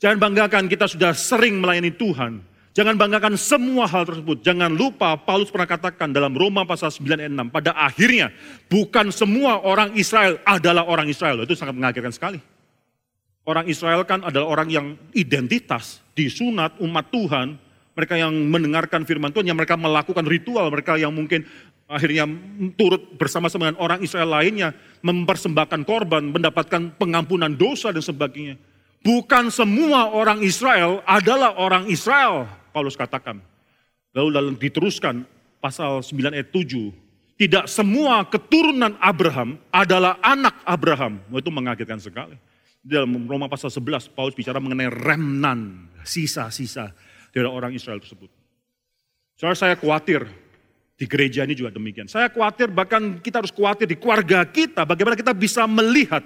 Jangan 0.04 0.20
banggakan 0.20 0.68
kita 0.68 0.92
sudah 0.92 1.16
sering 1.16 1.64
melayani 1.64 1.96
Tuhan. 1.96 2.44
Jangan 2.76 3.00
banggakan 3.00 3.40
semua 3.40 3.88
hal 3.88 4.04
tersebut. 4.04 4.44
Jangan 4.44 4.68
lupa 4.68 5.16
Paulus 5.16 5.48
pernah 5.48 5.64
katakan 5.64 6.12
dalam 6.12 6.36
Roma 6.36 6.68
pasal 6.68 6.92
9 6.92 7.24
ayat 7.24 7.32
6. 7.32 7.56
Pada 7.56 7.72
akhirnya 7.72 8.36
bukan 8.68 9.16
semua 9.16 9.64
orang 9.64 9.96
Israel 9.96 10.44
adalah 10.44 10.84
orang 10.84 11.08
Israel. 11.08 11.48
Itu 11.48 11.56
sangat 11.56 11.72
mengagetkan 11.72 12.12
sekali. 12.12 12.44
Orang 13.46 13.70
Israel 13.70 14.02
kan 14.10 14.26
adalah 14.26 14.50
orang 14.50 14.74
yang 14.74 14.98
identitas, 15.14 16.02
disunat 16.18 16.74
umat 16.82 17.14
Tuhan, 17.14 17.62
mereka 17.94 18.18
yang 18.18 18.34
mendengarkan 18.50 19.06
firman 19.06 19.30
Tuhan, 19.30 19.46
yang 19.46 19.56
mereka 19.56 19.78
melakukan 19.78 20.26
ritual, 20.26 20.68
mereka 20.74 20.98
yang 20.98 21.14
mungkin 21.14 21.46
akhirnya 21.86 22.26
turut 22.74 23.16
bersama-sama 23.22 23.70
dengan 23.70 23.78
orang 23.78 24.02
Israel 24.02 24.34
lainnya 24.34 24.74
mempersembahkan 25.06 25.86
korban, 25.86 26.26
mendapatkan 26.34 26.98
pengampunan 26.98 27.54
dosa 27.54 27.94
dan 27.94 28.02
sebagainya. 28.02 28.58
Bukan 29.06 29.54
semua 29.54 30.10
orang 30.10 30.42
Israel 30.42 31.06
adalah 31.06 31.54
orang 31.62 31.86
Israel, 31.86 32.50
Paulus 32.74 32.98
katakan. 32.98 33.38
Lalu 34.18 34.30
lalu 34.34 34.50
diteruskan 34.58 35.22
pasal 35.62 36.02
9 36.02 36.34
ayat 36.34 36.50
7. 36.50 36.90
Tidak 37.38 37.70
semua 37.70 38.26
keturunan 38.26 38.98
Abraham 38.98 39.62
adalah 39.70 40.18
anak 40.26 40.58
Abraham. 40.66 41.22
Itu 41.36 41.54
mengagetkan 41.54 42.02
sekali. 42.02 42.34
Dalam 42.86 43.26
Roma 43.26 43.50
pasal 43.50 43.74
11, 43.74 44.14
Paulus 44.14 44.38
bicara 44.38 44.62
mengenai 44.62 44.94
remnan, 44.94 45.90
sisa-sisa 46.06 46.94
dari 47.34 47.50
orang 47.50 47.74
Israel 47.74 47.98
tersebut. 47.98 48.30
Soalnya 49.42 49.58
saya 49.58 49.74
khawatir 49.74 50.22
di 50.94 51.10
gereja 51.10 51.44
ini 51.50 51.58
juga 51.58 51.74
demikian. 51.74 52.06
Saya 52.06 52.30
khawatir 52.30 52.70
bahkan 52.70 53.18
kita 53.26 53.42
harus 53.42 53.50
khawatir 53.50 53.90
di 53.90 53.98
keluarga 53.98 54.46
kita. 54.46 54.86
Bagaimana 54.86 55.18
kita 55.18 55.34
bisa 55.34 55.66
melihat 55.66 56.22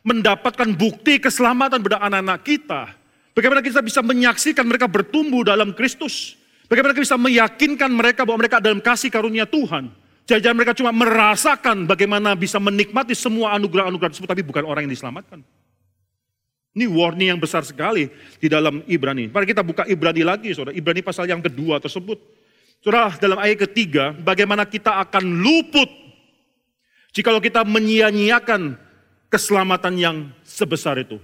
mendapatkan 0.00 0.72
bukti 0.72 1.20
keselamatan 1.20 1.84
pada 1.84 2.00
anak-anak 2.00 2.40
kita. 2.40 2.96
Bagaimana 3.36 3.60
kita 3.60 3.84
bisa 3.84 4.00
menyaksikan 4.00 4.64
mereka 4.64 4.88
bertumbuh 4.88 5.44
dalam 5.44 5.76
Kristus. 5.76 6.40
Bagaimana 6.66 6.96
kita 6.96 7.04
bisa 7.04 7.20
meyakinkan 7.20 7.92
mereka 7.92 8.24
bahwa 8.24 8.42
mereka 8.42 8.58
dalam 8.58 8.80
kasih 8.80 9.12
karunia 9.12 9.44
Tuhan. 9.44 9.92
Jangan 10.28 10.56
mereka 10.56 10.76
cuma 10.76 10.92
merasakan 10.92 11.88
bagaimana 11.88 12.36
bisa 12.36 12.60
menikmati 12.60 13.16
semua 13.16 13.56
anugerah-anugerah 13.56 14.12
tersebut, 14.12 14.28
tapi 14.28 14.44
bukan 14.44 14.64
orang 14.64 14.84
yang 14.84 14.92
diselamatkan. 14.92 15.40
Ini 16.78 16.86
warning 16.86 17.34
yang 17.34 17.42
besar 17.42 17.66
sekali 17.66 18.06
di 18.38 18.46
dalam 18.46 18.86
Ibrani. 18.86 19.26
Mari 19.26 19.50
kita 19.50 19.66
buka 19.66 19.82
Ibrani 19.82 20.22
lagi, 20.22 20.54
saudara. 20.54 20.70
Ibrani 20.70 21.02
pasal 21.02 21.26
yang 21.26 21.42
kedua 21.42 21.82
tersebut. 21.82 22.22
Saudara, 22.78 23.10
dalam 23.18 23.34
ayat 23.42 23.66
ketiga, 23.66 24.14
bagaimana 24.14 24.62
kita 24.62 25.02
akan 25.02 25.42
luput 25.42 25.90
jikalau 27.10 27.42
kita 27.42 27.66
menyia-nyiakan 27.66 28.78
keselamatan 29.26 29.98
yang 29.98 30.16
sebesar 30.46 31.02
itu. 31.02 31.18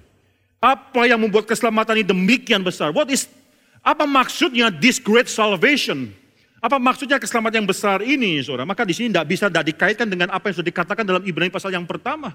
Apa 0.58 1.06
yang 1.06 1.22
membuat 1.22 1.46
keselamatan 1.46 2.02
ini 2.02 2.06
demikian 2.10 2.66
besar? 2.66 2.90
What 2.90 3.06
is 3.14 3.30
apa 3.78 4.10
maksudnya 4.10 4.74
this 4.74 4.98
great 4.98 5.30
salvation? 5.30 6.10
Apa 6.58 6.82
maksudnya 6.82 7.22
keselamatan 7.22 7.62
yang 7.62 7.70
besar 7.70 8.02
ini, 8.02 8.42
saudara? 8.42 8.66
Maka 8.66 8.82
di 8.82 8.96
sini 8.96 9.14
tidak 9.14 9.30
bisa 9.30 9.46
tidak 9.46 9.70
dikaitkan 9.70 10.10
dengan 10.10 10.34
apa 10.34 10.50
yang 10.50 10.58
sudah 10.58 10.68
dikatakan 10.74 11.06
dalam 11.06 11.22
Ibrani 11.22 11.54
pasal 11.54 11.70
yang 11.70 11.86
pertama. 11.86 12.34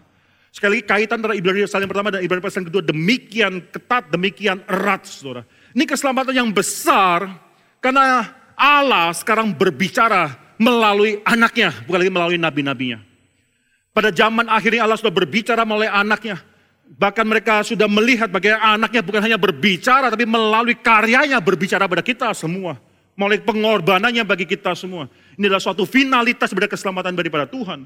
Sekali 0.50 0.82
lagi 0.82 0.86
kaitan 0.89 1.22
antara 1.22 1.38
Ibrani 1.38 1.62
pasal 1.62 1.86
yang 1.86 1.91
pertama 1.93 2.10
dan 2.10 2.22
Ibrani 2.26 2.41
pasal 2.41 2.66
yang 2.66 2.70
kedua 2.74 2.84
demikian 2.84 3.54
ketat, 3.70 4.10
demikian 4.10 4.58
erat, 4.66 5.06
saudara. 5.06 5.45
Ini 5.78 5.86
keselamatan 5.86 6.34
yang 6.34 6.50
besar 6.50 7.30
karena 7.78 8.34
Allah 8.58 9.14
sekarang 9.14 9.54
berbicara 9.54 10.34
melalui 10.60 11.22
anaknya, 11.24 11.72
bukan 11.86 12.00
lagi 12.02 12.12
melalui 12.12 12.38
nabi-nabinya. 12.41 13.00
Pada 13.93 14.10
zaman 14.10 14.50
akhirnya 14.50 14.86
Allah 14.86 14.97
sudah 14.97 15.14
berbicara 15.14 15.64
melalui 15.64 15.89
anaknya. 15.89 16.41
Bahkan 16.89 17.26
mereka 17.26 17.62
sudah 17.62 17.86
melihat 17.86 18.34
bagaimana 18.34 18.74
anaknya 18.74 19.02
bukan 19.06 19.22
hanya 19.22 19.38
berbicara, 19.38 20.10
tapi 20.10 20.26
melalui 20.26 20.74
karyanya 20.74 21.38
berbicara 21.38 21.86
pada 21.86 22.02
kita 22.02 22.34
semua. 22.34 22.82
Melalui 23.14 23.43
pengorbanannya 23.45 24.26
bagi 24.26 24.50
kita 24.50 24.74
semua. 24.74 25.06
Ini 25.38 25.45
adalah 25.45 25.62
suatu 25.62 25.86
finalitas 25.86 26.50
pada 26.50 26.66
keselamatan 26.72 27.14
daripada 27.14 27.45
Tuhan. 27.45 27.86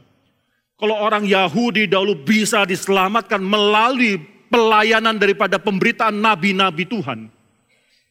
Kalau 0.84 1.00
orang 1.00 1.24
Yahudi 1.24 1.88
dahulu 1.88 2.12
bisa 2.28 2.68
diselamatkan 2.68 3.40
melalui 3.40 4.20
pelayanan 4.52 5.16
daripada 5.16 5.56
pemberitaan 5.56 6.12
nabi-nabi 6.12 6.84
Tuhan. 6.84 7.32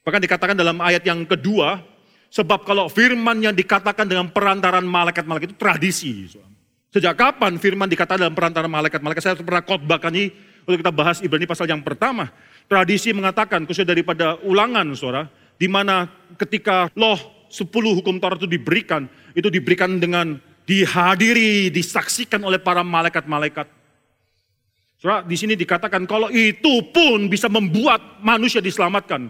Bahkan 0.01 0.21
dikatakan 0.25 0.57
dalam 0.57 0.81
ayat 0.81 1.05
yang 1.05 1.21
kedua, 1.29 1.85
sebab 2.33 2.65
kalau 2.65 2.89
firman 2.89 3.45
yang 3.45 3.53
dikatakan 3.53 4.09
dengan 4.09 4.33
perantaran 4.33 4.89
malaikat-malaikat 4.89 5.53
itu 5.53 5.59
tradisi. 5.61 6.33
Sejak 6.89 7.13
kapan 7.13 7.61
firman 7.61 7.93
dikatakan 7.93 8.25
dalam 8.25 8.33
perantara 8.33 8.65
malaikat-malaikat? 8.65 9.21
Saya 9.21 9.37
pernah 9.37 9.61
khotbahkan 9.61 10.09
ini 10.17 10.33
untuk 10.65 10.81
kita 10.81 10.93
bahas 10.97 11.21
Ibrani 11.21 11.45
pasal 11.45 11.69
yang 11.69 11.85
pertama. 11.85 12.33
Tradisi 12.73 13.13
mengatakan, 13.13 13.69
khususnya 13.69 13.93
daripada 13.93 14.41
ulangan 14.49 14.89
saudara, 14.97 15.29
di 15.61 15.69
mana 15.69 16.09
ketika 16.41 16.89
loh 16.97 17.21
10 17.53 17.69
hukum 18.01 18.17
Taurat 18.17 18.41
itu 18.41 18.49
diberikan, 18.49 19.05
itu 19.37 19.53
diberikan 19.53 20.01
dengan 20.01 20.41
dihadiri, 20.73 21.69
disaksikan 21.69 22.41
oleh 22.41 22.57
para 22.57 22.81
malaikat-malaikat. 22.81 23.69
Saudara, 24.97 25.21
di 25.27 25.37
sini 25.37 25.53
dikatakan 25.53 26.09
kalau 26.09 26.33
itu 26.33 26.89
pun 26.89 27.29
bisa 27.29 27.53
membuat 27.53 28.23
manusia 28.25 28.65
diselamatkan. 28.65 29.29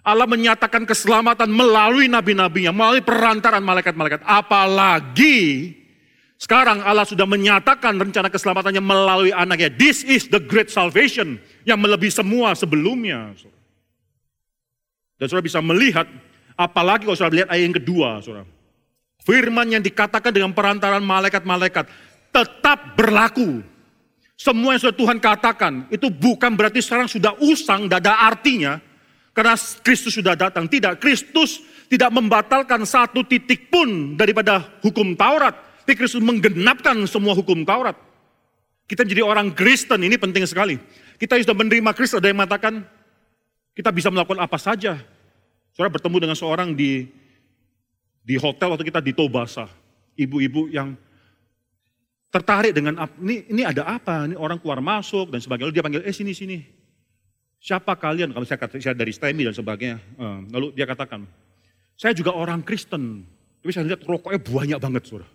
Allah 0.00 0.24
menyatakan 0.24 0.86
keselamatan 0.86 1.50
melalui 1.50 2.06
nabi-nabinya, 2.08 2.72
melalui 2.72 3.02
perantaran 3.04 3.60
malaikat-malaikat. 3.60 4.24
Apalagi 4.24 5.72
sekarang 6.40 6.80
Allah 6.80 7.04
sudah 7.04 7.28
menyatakan 7.28 8.00
rencana 8.00 8.32
keselamatannya 8.32 8.80
melalui 8.80 9.32
anaknya. 9.34 9.68
This 9.68 10.00
is 10.06 10.24
the 10.32 10.40
great 10.40 10.72
salvation 10.72 11.36
yang 11.68 11.76
melebihi 11.80 12.12
semua 12.12 12.56
sebelumnya. 12.56 13.36
Dan 15.20 15.26
saudara 15.28 15.44
bisa 15.44 15.60
melihat, 15.60 16.08
apalagi 16.56 17.04
kalau 17.04 17.16
saudara 17.16 17.44
lihat 17.44 17.48
ayat 17.52 17.62
yang 17.68 17.76
kedua. 17.76 18.24
Saudara. 18.24 18.59
Firman 19.24 19.68
yang 19.68 19.82
dikatakan 19.84 20.32
dengan 20.32 20.52
perantaran 20.56 21.04
malaikat-malaikat 21.04 21.86
tetap 22.30 22.96
berlaku. 22.96 23.60
Semua 24.40 24.72
yang 24.72 24.80
sudah 24.80 24.96
Tuhan 24.96 25.18
katakan, 25.20 25.84
itu 25.92 26.08
bukan 26.08 26.56
berarti 26.56 26.80
sekarang 26.80 27.04
sudah 27.04 27.36
usang, 27.44 27.84
tidak 27.84 28.08
ada 28.08 28.24
artinya. 28.24 28.80
Karena 29.36 29.52
Kristus 29.84 30.16
sudah 30.16 30.32
datang. 30.32 30.64
Tidak, 30.64 30.96
Kristus 30.96 31.60
tidak 31.92 32.08
membatalkan 32.08 32.82
satu 32.88 33.20
titik 33.20 33.68
pun 33.68 34.16
daripada 34.16 34.64
hukum 34.80 35.12
Taurat 35.12 35.70
tapi 35.90 36.06
Kristus 36.06 36.22
menggenapkan 36.22 36.94
semua 37.10 37.34
hukum 37.34 37.66
Taurat. 37.66 37.98
Kita 38.86 39.02
menjadi 39.02 39.26
orang 39.26 39.50
Kristen, 39.50 40.06
ini 40.06 40.14
penting 40.14 40.46
sekali. 40.46 40.78
Kita 41.18 41.34
sudah 41.42 41.50
menerima 41.50 41.90
Kristus, 41.98 42.22
ada 42.22 42.30
yang 42.30 42.38
mengatakan, 42.38 42.86
kita 43.74 43.90
bisa 43.90 44.06
melakukan 44.06 44.38
apa 44.38 44.54
saja. 44.54 45.02
Saudara 45.74 45.90
bertemu 45.90 46.16
dengan 46.22 46.38
seorang 46.38 46.78
di 46.78 47.10
di 48.30 48.38
hotel 48.38 48.70
waktu 48.70 48.86
kita 48.86 49.02
di 49.02 49.10
Tobasa. 49.10 49.66
Ibu-ibu 50.14 50.70
yang 50.70 50.94
tertarik 52.30 52.70
dengan, 52.70 52.94
ini, 53.18 53.42
ini 53.50 53.62
ada 53.66 53.98
apa? 53.98 54.30
Ini 54.30 54.38
orang 54.38 54.62
keluar 54.62 54.78
masuk 54.78 55.34
dan 55.34 55.42
sebagainya. 55.42 55.66
Lalu 55.66 55.74
dia 55.74 55.82
panggil, 55.82 56.02
eh 56.06 56.14
sini, 56.14 56.30
sini. 56.30 56.62
Siapa 57.58 57.98
kalian? 57.98 58.30
Kalau 58.30 58.46
saya 58.46 58.62
kata 58.62 58.78
saya 58.78 58.94
dari 58.94 59.10
STEMI 59.10 59.50
dan 59.50 59.54
sebagainya. 59.58 59.98
Eh, 59.98 60.38
lalu 60.54 60.70
dia 60.78 60.86
katakan, 60.86 61.26
saya 61.98 62.14
juga 62.14 62.30
orang 62.30 62.62
Kristen. 62.62 63.26
Tapi 63.60 63.70
saya 63.74 63.90
lihat 63.90 64.06
rokoknya 64.06 64.38
banyak 64.38 64.78
banget, 64.78 65.02
saudara. 65.10 65.26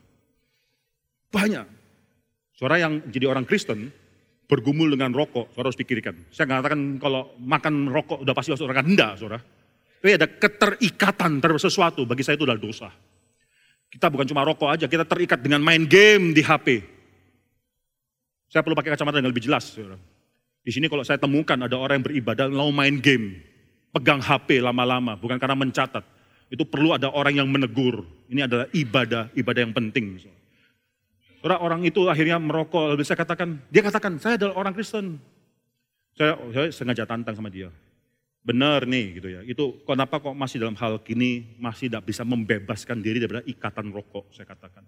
Banyak. 1.36 1.68
Suara 2.56 2.80
yang 2.80 3.04
jadi 3.12 3.28
orang 3.28 3.44
Kristen 3.44 3.92
bergumul 4.48 4.88
dengan 4.96 5.12
rokok, 5.12 5.52
suara 5.52 5.68
harus 5.68 5.76
pikirkan. 5.76 6.32
Saya 6.32 6.48
katakan 6.48 6.96
kalau 7.04 7.36
makan 7.44 7.92
rokok 7.92 8.24
udah 8.24 8.32
pasti 8.32 8.56
masuk 8.56 8.72
neraka, 8.72 8.88
enggak 8.88 9.12
saudara. 9.20 9.44
Tapi 10.06 10.22
ada 10.22 10.30
keterikatan 10.30 11.42
terhadap 11.42 11.58
sesuatu, 11.58 12.06
bagi 12.06 12.22
saya 12.22 12.38
itu 12.38 12.46
adalah 12.46 12.62
dosa. 12.62 12.94
Kita 13.90 14.06
bukan 14.06 14.30
cuma 14.30 14.46
rokok 14.46 14.70
aja, 14.70 14.86
kita 14.86 15.02
terikat 15.02 15.42
dengan 15.42 15.66
main 15.66 15.82
game 15.82 16.30
di 16.30 16.46
HP. 16.46 16.86
Saya 18.46 18.62
perlu 18.62 18.78
pakai 18.78 18.94
kacamata 18.94 19.18
yang 19.18 19.34
lebih 19.34 19.50
jelas. 19.50 19.66
Saudara. 19.66 19.98
Di 20.62 20.70
sini 20.70 20.94
kalau 20.94 21.02
saya 21.02 21.18
temukan 21.18 21.58
ada 21.58 21.74
orang 21.74 21.98
yang 21.98 22.06
beribadah 22.06 22.46
lalu 22.46 22.70
main 22.70 23.02
game, 23.02 23.42
pegang 23.98 24.22
HP 24.22 24.62
lama-lama, 24.62 25.18
bukan 25.18 25.42
karena 25.42 25.58
mencatat. 25.58 26.06
Itu 26.54 26.70
perlu 26.70 26.94
ada 26.94 27.10
orang 27.10 27.42
yang 27.42 27.50
menegur. 27.50 28.06
Ini 28.30 28.46
adalah 28.46 28.70
ibadah, 28.78 29.34
ibadah 29.34 29.62
yang 29.66 29.74
penting. 29.74 30.22
Orang, 31.42 31.60
orang 31.66 31.82
itu 31.82 32.06
akhirnya 32.06 32.38
merokok, 32.38 32.94
lalu 32.94 33.02
saya 33.02 33.26
katakan, 33.26 33.58
dia 33.74 33.82
katakan, 33.82 34.22
saya 34.22 34.38
adalah 34.38 34.54
orang 34.54 34.78
Kristen. 34.78 35.18
Saya, 36.14 36.38
saya 36.54 36.70
sengaja 36.70 37.10
tantang 37.10 37.34
sama 37.34 37.50
dia. 37.50 37.74
Benar 38.46 38.86
nih 38.86 39.18
gitu 39.18 39.28
ya, 39.34 39.42
itu 39.42 39.82
kenapa 39.90 40.22
kok 40.22 40.38
masih 40.38 40.62
dalam 40.62 40.78
hal 40.78 41.02
kini 41.02 41.58
masih 41.58 41.90
tidak 41.90 42.06
bisa 42.06 42.22
membebaskan 42.22 43.02
diri 43.02 43.18
daripada 43.18 43.42
ikatan 43.42 43.90
rokok, 43.90 44.30
saya 44.38 44.46
katakan. 44.46 44.86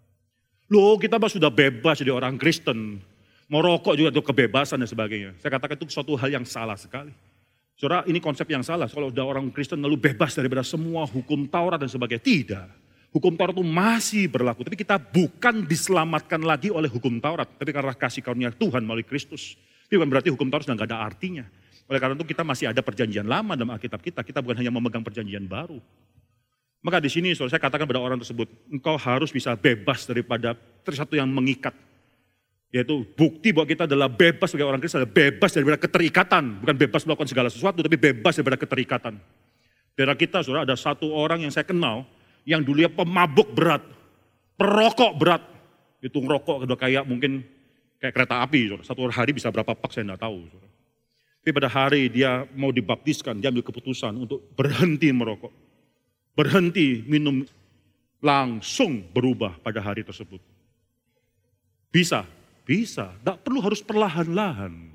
Loh 0.70 0.94
kita 1.02 1.18
mah 1.18 1.26
sudah 1.26 1.50
bebas 1.50 1.98
jadi 1.98 2.14
orang 2.14 2.38
Kristen, 2.38 3.02
mau 3.50 3.66
rokok 3.66 3.98
juga 3.98 4.14
itu 4.14 4.22
kebebasan 4.22 4.78
dan 4.78 4.86
sebagainya. 4.86 5.34
Saya 5.42 5.58
katakan 5.58 5.74
itu 5.74 5.90
suatu 5.90 6.14
hal 6.14 6.30
yang 6.30 6.46
salah 6.46 6.78
sekali. 6.78 7.10
Saudara, 7.78 8.06
ini 8.10 8.18
konsep 8.18 8.50
yang 8.50 8.66
salah. 8.66 8.90
Kalau 8.90 9.14
sudah 9.14 9.26
orang 9.26 9.54
Kristen 9.54 9.78
lalu 9.82 10.02
bebas 10.02 10.34
daripada 10.34 10.66
semua 10.66 11.06
hukum 11.06 11.46
Taurat 11.46 11.78
dan 11.78 11.86
sebagainya. 11.86 12.22
Tidak. 12.26 12.68
Hukum 13.14 13.34
Taurat 13.38 13.54
itu 13.54 13.66
masih 13.66 14.26
berlaku, 14.30 14.62
tapi 14.66 14.78
kita 14.78 15.02
bukan 15.02 15.66
diselamatkan 15.66 16.42
lagi 16.42 16.70
oleh 16.70 16.90
hukum 16.90 17.18
Taurat, 17.18 17.46
tapi 17.46 17.74
karena 17.74 17.94
kasih 17.94 18.22
karunia 18.22 18.54
Tuhan 18.54 18.86
melalui 18.86 19.06
Kristus. 19.06 19.58
Itu 19.86 19.98
bukan 19.98 20.10
berarti 20.10 20.30
hukum 20.34 20.50
Taurat 20.50 20.66
sudah 20.66 20.78
nggak 20.78 20.90
ada 20.90 21.00
artinya. 21.06 21.46
Oleh 21.88 22.00
karena 22.04 22.20
itu 22.20 22.28
kita 22.28 22.44
masih 22.44 22.68
ada 22.68 22.84
perjanjian 22.84 23.24
lama 23.24 23.56
dalam 23.56 23.72
Alkitab 23.72 24.04
kita, 24.04 24.20
kita 24.20 24.44
bukan 24.44 24.60
hanya 24.60 24.72
memegang 24.72 25.02
perjanjian 25.02 25.48
baru. 25.48 25.80
Maka 26.84 27.00
di 27.00 27.10
sini 27.10 27.32
saya 27.34 27.60
katakan 27.60 27.88
pada 27.88 28.00
orang 28.00 28.20
tersebut, 28.20 28.48
engkau 28.68 29.00
harus 29.00 29.32
bisa 29.32 29.56
bebas 29.56 30.04
daripada 30.08 30.56
sesuatu 30.84 31.16
yang 31.16 31.28
mengikat. 31.32 31.74
Yaitu 32.68 33.08
bukti 33.16 33.56
bahwa 33.56 33.68
kita 33.68 33.88
adalah 33.88 34.12
bebas 34.12 34.52
sebagai 34.52 34.68
orang 34.68 34.84
Kristen, 34.84 35.08
bebas 35.08 35.56
daripada 35.56 35.80
keterikatan. 35.80 36.44
Bukan 36.64 36.76
bebas 36.76 37.08
melakukan 37.08 37.30
segala 37.32 37.48
sesuatu, 37.48 37.80
tapi 37.80 37.96
bebas 37.96 38.36
daripada 38.36 38.60
keterikatan. 38.60 39.16
Daerah 39.96 40.14
kita, 40.20 40.44
saudara, 40.44 40.68
ada 40.68 40.76
satu 40.76 41.10
orang 41.10 41.48
yang 41.48 41.52
saya 41.52 41.64
kenal, 41.64 42.04
yang 42.44 42.62
dulunya 42.62 42.92
pemabuk 42.92 43.56
berat. 43.56 43.82
perokok 44.58 45.12
berat. 45.16 45.44
Itu 46.02 46.18
ngerokok 46.18 46.66
udah 46.66 46.78
kayak 46.78 47.04
mungkin 47.08 47.46
kayak 48.02 48.14
kereta 48.14 48.42
api. 48.44 48.74
Saudara. 48.74 48.84
Satu 48.86 49.02
hari 49.10 49.32
bisa 49.34 49.48
berapa 49.50 49.74
pak 49.74 49.92
saya 49.94 50.04
tidak 50.04 50.22
tahu. 50.22 50.46
Saudara. 50.50 50.77
Tapi 51.48 51.64
pada 51.64 51.72
hari 51.72 52.12
dia 52.12 52.44
mau 52.60 52.76
dibaptiskan, 52.76 53.40
dia 53.40 53.48
ambil 53.48 53.64
keputusan 53.64 54.12
untuk 54.20 54.52
berhenti 54.52 55.08
merokok. 55.16 55.48
Berhenti 56.36 57.00
minum, 57.08 57.40
langsung 58.20 59.00
berubah 59.16 59.56
pada 59.64 59.80
hari 59.80 60.04
tersebut. 60.04 60.44
Bisa, 61.88 62.28
bisa. 62.68 63.16
Tidak 63.16 63.48
perlu 63.48 63.64
harus 63.64 63.80
perlahan-lahan. 63.80 64.92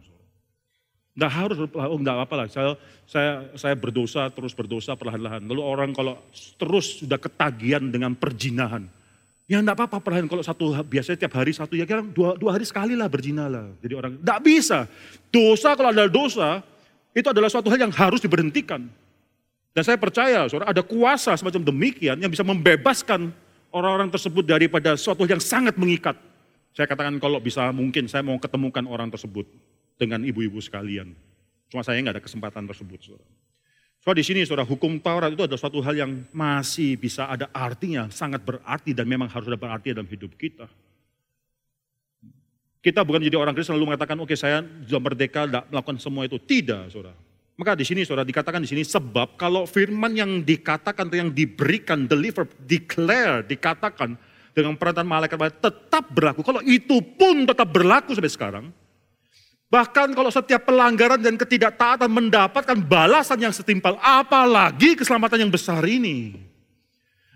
Nggak 1.16 1.32
harus, 1.32 1.57
oh 1.72 1.96
nggak 1.96 2.16
apa-apa 2.20 2.34
lah. 2.44 2.46
Saya, 2.53 2.76
saya, 3.09 3.32
saya 3.57 3.72
berdosa, 3.72 4.28
terus 4.28 4.53
berdosa 4.53 4.92
perlahan-lahan. 4.92 5.48
Lalu 5.48 5.62
orang 5.64 5.96
kalau 5.96 6.20
terus 6.61 7.00
sudah 7.00 7.16
ketagihan 7.16 7.88
dengan 7.88 8.12
perjinahan. 8.12 8.92
Ya 9.51 9.59
enggak 9.59 9.74
apa-apa 9.78 9.99
perlahan. 9.99 10.30
Kalau 10.30 10.45
satu, 10.45 10.70
biasanya 10.86 11.26
tiap 11.26 11.34
hari 11.34 11.53
satu, 11.53 11.74
ya 11.74 11.84
kira 11.84 12.01
dua, 12.01 12.38
dua 12.38 12.55
hari 12.55 12.62
sekali 12.62 12.95
lah 12.95 13.11
berzina 13.11 13.51
lah. 13.51 13.68
Jadi 13.82 13.95
orang, 13.95 14.12
enggak 14.22 14.40
bisa. 14.40 14.86
Dosa 15.28 15.74
kalau 15.74 15.90
ada 15.90 16.07
dosa, 16.07 16.62
itu 17.12 17.26
adalah 17.28 17.51
suatu 17.51 17.68
hal 17.68 17.82
yang 17.82 17.93
harus 17.93 18.22
diberhentikan. 18.22 18.86
Dan 19.72 19.82
saya 19.82 19.97
percaya, 19.97 20.47
saudara, 20.47 20.68
ada 20.68 20.84
kuasa 20.84 21.32
semacam 21.36 21.64
demikian 21.64 22.20
yang 22.20 22.28
bisa 22.28 22.45
membebaskan 22.45 23.32
orang-orang 23.72 24.12
tersebut 24.12 24.45
daripada 24.45 24.95
suatu 25.01 25.24
yang 25.24 25.40
sangat 25.40 25.74
mengikat. 25.80 26.14
Saya 26.72 26.88
katakan 26.88 27.16
kalau 27.20 27.40
bisa 27.40 27.68
mungkin 27.72 28.09
saya 28.09 28.24
mau 28.24 28.36
ketemukan 28.36 28.84
orang 28.88 29.09
tersebut 29.12 29.49
dengan 29.97 30.24
ibu-ibu 30.24 30.61
sekalian. 30.61 31.12
Cuma 31.68 31.80
saya 31.80 32.01
nggak 32.01 32.20
ada 32.20 32.24
kesempatan 32.24 32.64
tersebut. 32.68 33.01
Saudara. 33.01 33.28
So 34.03 34.11
di 34.11 34.26
sini 34.26 34.42
saudara 34.42 34.66
hukum 34.66 34.98
Taurat 34.98 35.30
itu 35.30 35.46
adalah 35.46 35.62
suatu 35.62 35.78
hal 35.78 35.94
yang 35.94 36.26
masih 36.34 36.98
bisa 36.98 37.30
ada 37.30 37.46
artinya, 37.55 38.11
sangat 38.11 38.42
berarti 38.42 38.90
dan 38.90 39.07
memang 39.07 39.30
harus 39.30 39.46
ada 39.46 39.55
berarti 39.55 39.94
dalam 39.94 40.11
hidup 40.11 40.34
kita. 40.34 40.66
Kita 42.82 43.07
bukan 43.07 43.22
jadi 43.22 43.38
orang 43.38 43.55
Kristen 43.55 43.78
lalu 43.78 43.94
mengatakan, 43.94 44.18
oke 44.18 44.34
okay, 44.34 44.34
saya 44.34 44.59
sudah 44.90 44.98
merdeka, 44.98 45.46
tidak 45.46 45.70
melakukan 45.70 46.03
semua 46.03 46.26
itu. 46.26 46.34
Tidak, 46.34 46.90
saudara. 46.90 47.14
Maka 47.55 47.78
di 47.78 47.86
sini 47.86 48.03
saudara 48.03 48.26
dikatakan 48.26 48.59
di 48.59 48.66
sini 48.66 48.82
sebab 48.82 49.38
kalau 49.38 49.70
firman 49.70 50.18
yang 50.18 50.42
dikatakan 50.42 51.07
yang 51.14 51.30
diberikan, 51.30 52.11
deliver, 52.11 52.42
declare, 52.66 53.46
dikatakan 53.46 54.18
dengan 54.50 54.74
perantara 54.74 55.07
malaikat 55.07 55.62
tetap 55.62 56.11
berlaku. 56.11 56.42
Kalau 56.42 56.59
itu 56.66 56.98
pun 57.14 57.46
tetap 57.46 57.70
berlaku 57.70 58.18
sampai 58.18 58.34
sekarang, 58.34 58.64
Bahkan 59.72 60.12
kalau 60.12 60.28
setiap 60.28 60.68
pelanggaran 60.68 61.16
dan 61.16 61.40
ketidaktaatan 61.40 62.12
mendapatkan 62.12 62.76
balasan 62.76 63.40
yang 63.40 63.56
setimpal, 63.56 63.96
apalagi 64.04 64.92
keselamatan 64.92 65.48
yang 65.48 65.52
besar 65.52 65.80
ini. 65.88 66.36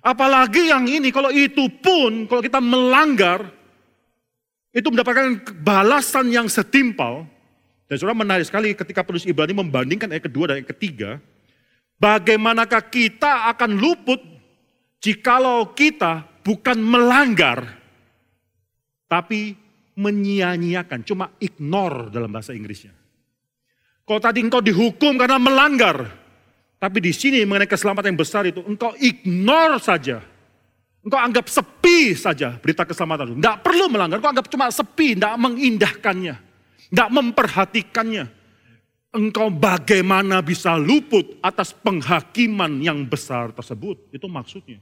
Apalagi 0.05 0.69
yang 0.69 0.85
ini, 0.85 1.09
kalau 1.09 1.33
itu 1.33 1.65
pun, 1.81 2.29
kalau 2.29 2.45
kita 2.45 2.61
melanggar, 2.61 3.41
itu 4.69 4.85
mendapatkan 4.93 5.49
balasan 5.65 6.29
yang 6.29 6.45
setimpal. 6.45 7.25
Dan 7.89 7.97
saudara 7.97 8.13
menarik 8.13 8.45
sekali 8.45 8.77
ketika 8.77 9.01
penulis 9.01 9.25
Ibrani 9.25 9.57
membandingkan 9.57 10.13
ayat 10.13 10.29
kedua 10.29 10.53
dan 10.53 10.61
ayat 10.61 10.69
ketiga. 10.77 11.17
Bagaimanakah 11.97 12.93
kita 12.93 13.49
akan 13.57 13.81
luput 13.81 14.21
jikalau 15.01 15.73
kita 15.73 16.29
bukan 16.45 16.77
melanggar, 16.77 17.65
tapi 19.09 19.57
menyia-nyiakan, 19.97 21.01
cuma 21.03 21.33
ignore 21.41 22.13
dalam 22.13 22.29
bahasa 22.29 22.53
Inggrisnya. 22.53 22.93
Kalau 24.07 24.21
tadi 24.23 24.39
engkau 24.45 24.63
dihukum 24.63 25.19
karena 25.19 25.41
melanggar, 25.41 26.07
tapi 26.77 27.03
di 27.03 27.11
sini 27.11 27.43
mengenai 27.43 27.67
keselamatan 27.67 28.15
yang 28.15 28.21
besar 28.21 28.47
itu, 28.47 28.63
engkau 28.63 28.95
ignore 29.01 29.81
saja. 29.83 30.23
Engkau 31.03 31.19
anggap 31.19 31.47
sepi 31.51 32.15
saja 32.15 32.55
berita 32.61 32.87
keselamatan 32.87 33.35
itu. 33.35 33.37
Tidak 33.41 33.59
perlu 33.65 33.91
melanggar, 33.91 34.21
engkau 34.21 34.31
anggap 34.31 34.47
cuma 34.53 34.71
sepi, 34.71 35.17
tidak 35.17 35.35
mengindahkannya. 35.41 36.35
Tidak 36.87 37.11
memperhatikannya. 37.11 38.25
Engkau 39.17 39.49
bagaimana 39.49 40.45
bisa 40.45 40.77
luput 40.77 41.41
atas 41.41 41.73
penghakiman 41.73 42.79
yang 42.85 43.03
besar 43.09 43.51
tersebut. 43.57 44.13
Itu 44.13 44.29
maksudnya. 44.29 44.79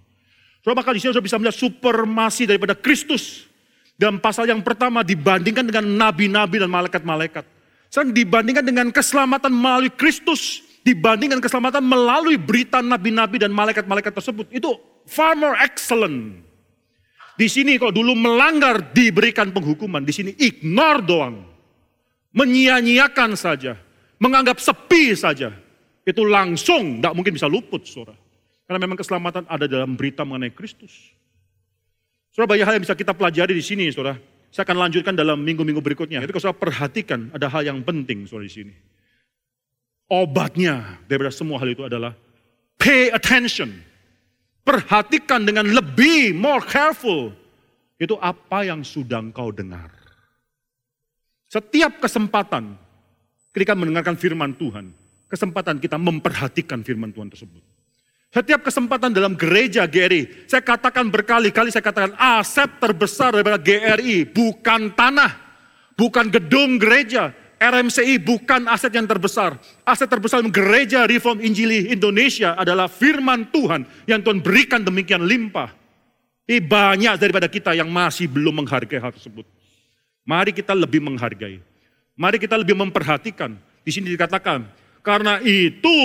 So, 0.60 0.74
maka 0.74 0.90
di 0.92 1.00
sini 1.00 1.12
sudah 1.14 1.24
bisa 1.24 1.36
melihat 1.38 1.56
supermasi 1.56 2.48
daripada 2.48 2.74
Kristus 2.74 3.46
dalam 3.94 4.18
pasal 4.18 4.50
yang 4.50 4.60
pertama 4.60 5.06
dibandingkan 5.06 5.66
dengan 5.66 5.84
nabi-nabi 5.86 6.56
dan 6.58 6.70
malaikat-malaikat. 6.70 7.44
Sekarang 7.90 8.10
dibandingkan 8.10 8.64
dengan 8.66 8.86
keselamatan 8.90 9.54
melalui 9.54 9.90
Kristus, 9.94 10.66
dibandingkan 10.82 11.38
keselamatan 11.38 11.80
melalui 11.80 12.34
berita 12.34 12.82
nabi-nabi 12.82 13.38
dan 13.38 13.54
malaikat-malaikat 13.54 14.10
tersebut. 14.10 14.50
Itu 14.50 14.74
far 15.06 15.38
more 15.38 15.54
excellent. 15.62 16.42
Di 17.34 17.50
sini 17.50 17.78
kalau 17.78 17.90
dulu 17.90 18.14
melanggar 18.14 18.94
diberikan 18.94 19.50
penghukuman, 19.50 20.02
di 20.02 20.14
sini 20.14 20.30
ignore 20.38 21.02
doang. 21.02 21.36
Menyia-nyiakan 22.34 23.38
saja, 23.38 23.78
menganggap 24.18 24.58
sepi 24.58 25.14
saja. 25.14 25.54
Itu 26.02 26.26
langsung 26.26 26.98
tidak 26.98 27.14
mungkin 27.14 27.38
bisa 27.38 27.46
luput, 27.46 27.86
saudara. 27.86 28.18
Karena 28.66 28.78
memang 28.82 28.98
keselamatan 28.98 29.46
ada 29.46 29.70
dalam 29.70 29.94
berita 29.94 30.26
mengenai 30.26 30.50
Kristus. 30.50 31.14
Saudara 32.34 32.50
banyak 32.50 32.66
hal 32.66 32.74
yang 32.74 32.82
bisa 32.82 32.98
kita 32.98 33.14
pelajari 33.14 33.54
di 33.54 33.62
sini, 33.62 33.86
saudara. 33.94 34.18
Saya 34.50 34.66
akan 34.66 34.90
lanjutkan 34.90 35.14
dalam 35.14 35.38
minggu-minggu 35.38 35.78
berikutnya. 35.78 36.18
Itu 36.18 36.34
kalau 36.34 36.50
saudara 36.50 36.62
perhatikan, 36.66 37.30
ada 37.30 37.46
hal 37.46 37.62
yang 37.62 37.78
penting, 37.86 38.26
saudara 38.26 38.50
di 38.50 38.54
sini. 38.58 38.74
Obatnya 40.10 40.98
daripada 41.06 41.30
semua 41.30 41.62
hal 41.62 41.70
itu 41.70 41.86
adalah 41.86 42.10
pay 42.74 43.14
attention. 43.14 43.70
Perhatikan 44.66 45.46
dengan 45.46 45.70
lebih, 45.70 46.34
more 46.34 46.58
careful. 46.66 47.30
Itu 48.02 48.18
apa 48.18 48.66
yang 48.66 48.82
sudah 48.82 49.22
engkau 49.22 49.54
dengar. 49.54 49.94
Setiap 51.46 52.02
kesempatan 52.02 52.74
ketika 53.54 53.78
mendengarkan 53.78 54.18
firman 54.18 54.58
Tuhan, 54.58 54.90
kesempatan 55.30 55.78
kita 55.78 55.94
memperhatikan 56.02 56.82
firman 56.82 57.14
Tuhan 57.14 57.30
tersebut. 57.30 57.73
Setiap 58.34 58.66
kesempatan 58.66 59.14
dalam 59.14 59.38
gereja 59.38 59.86
GRI, 59.86 60.50
saya 60.50 60.58
katakan 60.58 61.06
berkali-kali, 61.06 61.70
saya 61.70 61.86
katakan 61.86 62.18
aset 62.18 62.66
terbesar 62.82 63.30
daripada 63.30 63.62
GRI 63.62 64.26
bukan 64.26 64.90
tanah, 64.90 65.38
bukan 65.94 66.26
gedung 66.34 66.74
gereja. 66.82 67.30
RMCI 67.54 68.18
bukan 68.18 68.66
aset 68.66 68.90
yang 68.90 69.06
terbesar. 69.06 69.54
Aset 69.86 70.10
terbesar 70.10 70.42
gereja 70.50 71.06
Reform 71.06 71.38
Injili 71.38 71.94
Indonesia 71.94 72.58
adalah 72.58 72.90
firman 72.90 73.46
Tuhan 73.54 73.86
yang 74.10 74.18
Tuhan 74.18 74.42
berikan 74.42 74.82
demikian 74.82 75.22
limpah. 75.22 75.70
Ini 76.50 76.58
banyak 76.60 77.14
daripada 77.16 77.46
kita 77.46 77.72
yang 77.72 77.86
masih 77.86 78.26
belum 78.26 78.66
menghargai 78.66 78.98
hal 78.98 79.14
tersebut. 79.14 79.46
Mari 80.26 80.50
kita 80.50 80.74
lebih 80.74 81.00
menghargai. 81.06 81.62
Mari 82.18 82.36
kita 82.42 82.58
lebih 82.58 82.74
memperhatikan. 82.74 83.54
Di 83.86 83.94
sini 83.94 84.12
dikatakan, 84.12 84.66
karena 85.00 85.38
itu 85.40 85.96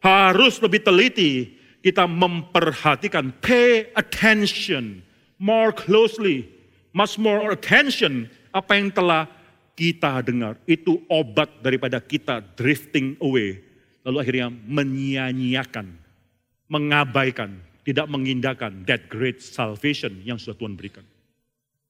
harus 0.00 0.60
lebih 0.60 0.84
teliti 0.84 1.56
kita 1.86 2.02
memperhatikan, 2.10 3.30
pay 3.38 3.94
attention 3.94 5.06
more 5.38 5.70
closely, 5.70 6.50
much 6.90 7.14
more 7.14 7.54
attention 7.54 8.26
apa 8.50 8.74
yang 8.74 8.90
telah 8.90 9.30
kita 9.78 10.24
dengar. 10.26 10.58
Itu 10.66 11.04
obat 11.06 11.62
daripada 11.62 12.02
kita 12.02 12.42
drifting 12.58 13.14
away. 13.22 13.62
Lalu 14.02 14.16
akhirnya 14.18 14.48
menyia-nyiakan, 14.50 15.94
mengabaikan, 16.66 17.62
tidak 17.86 18.06
mengindahkan 18.10 18.82
that 18.88 19.06
great 19.06 19.38
salvation 19.38 20.18
yang 20.26 20.42
sudah 20.42 20.58
Tuhan 20.58 20.74
berikan. 20.74 21.06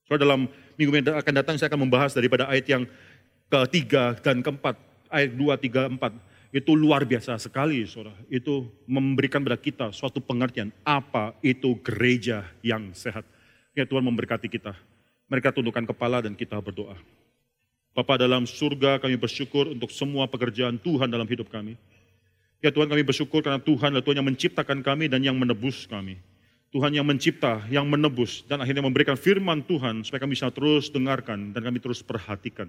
So 0.05 0.21
dalam 0.21 0.45
minggu 0.77 0.93
yang 0.93 1.09
akan 1.17 1.35
datang 1.35 1.55
saya 1.57 1.73
akan 1.73 1.89
membahas 1.89 2.13
daripada 2.13 2.47
ayat 2.53 2.67
yang 2.69 2.85
ketiga 3.49 4.13
dan 4.21 4.45
keempat. 4.45 4.77
Ayat 5.07 5.39
dua, 5.39 5.55
tiga, 5.55 5.87
empat 5.87 6.13
itu 6.57 6.73
luar 6.73 7.05
biasa 7.05 7.37
sekali, 7.37 7.85
saudara. 7.85 8.17
Itu 8.33 8.65
memberikan 8.89 9.45
pada 9.45 9.61
kita 9.61 9.93
suatu 9.93 10.25
pengertian 10.25 10.73
apa 10.89 11.37
itu 11.45 11.77
gereja 11.85 12.49
yang 12.65 12.97
sehat. 12.97 13.29
Ya 13.77 13.85
Tuhan 13.85 14.01
memberkati 14.01 14.49
kita. 14.49 14.73
Mereka 15.29 15.53
tundukkan 15.53 15.85
kepala 15.85 16.25
dan 16.25 16.33
kita 16.33 16.57
berdoa. 16.65 16.97
Bapa 17.93 18.17
dalam 18.17 18.49
surga 18.49 18.97
kami 18.97 19.21
bersyukur 19.21 19.69
untuk 19.69 19.93
semua 19.93 20.25
pekerjaan 20.33 20.81
Tuhan 20.81 21.13
dalam 21.13 21.29
hidup 21.29 21.53
kami. 21.53 21.77
Ya 22.65 22.73
Tuhan 22.73 22.89
kami 22.89 23.05
bersyukur 23.05 23.45
karena 23.45 23.61
Tuhan 23.61 23.93
adalah 23.93 24.05
Tuhan 24.09 24.25
yang 24.25 24.29
menciptakan 24.33 24.81
kami 24.81 25.13
dan 25.13 25.21
yang 25.21 25.37
menebus 25.37 25.85
kami. 25.85 26.17
Tuhan 26.73 26.93
yang 26.93 27.05
mencipta, 27.09 27.65
yang 27.69 27.85
menebus, 27.89 28.45
dan 28.49 28.61
akhirnya 28.61 28.85
memberikan 28.85 29.17
firman 29.17 29.65
Tuhan 29.65 30.05
supaya 30.05 30.25
kami 30.25 30.37
bisa 30.37 30.49
terus 30.53 30.89
dengarkan 30.89 31.53
dan 31.53 31.61
kami 31.65 31.81
terus 31.81 32.01
perhatikan. 32.05 32.69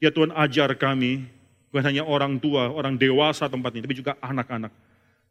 Ya 0.00 0.12
Tuhan 0.12 0.32
ajar 0.36 0.76
kami 0.76 1.28
Bukan 1.76 1.92
hanya 1.92 2.08
orang 2.08 2.40
tua, 2.40 2.72
orang 2.72 2.96
dewasa 2.96 3.52
tempat 3.52 3.68
ini, 3.76 3.84
tapi 3.84 4.00
juga 4.00 4.16
anak-anak. 4.24 4.72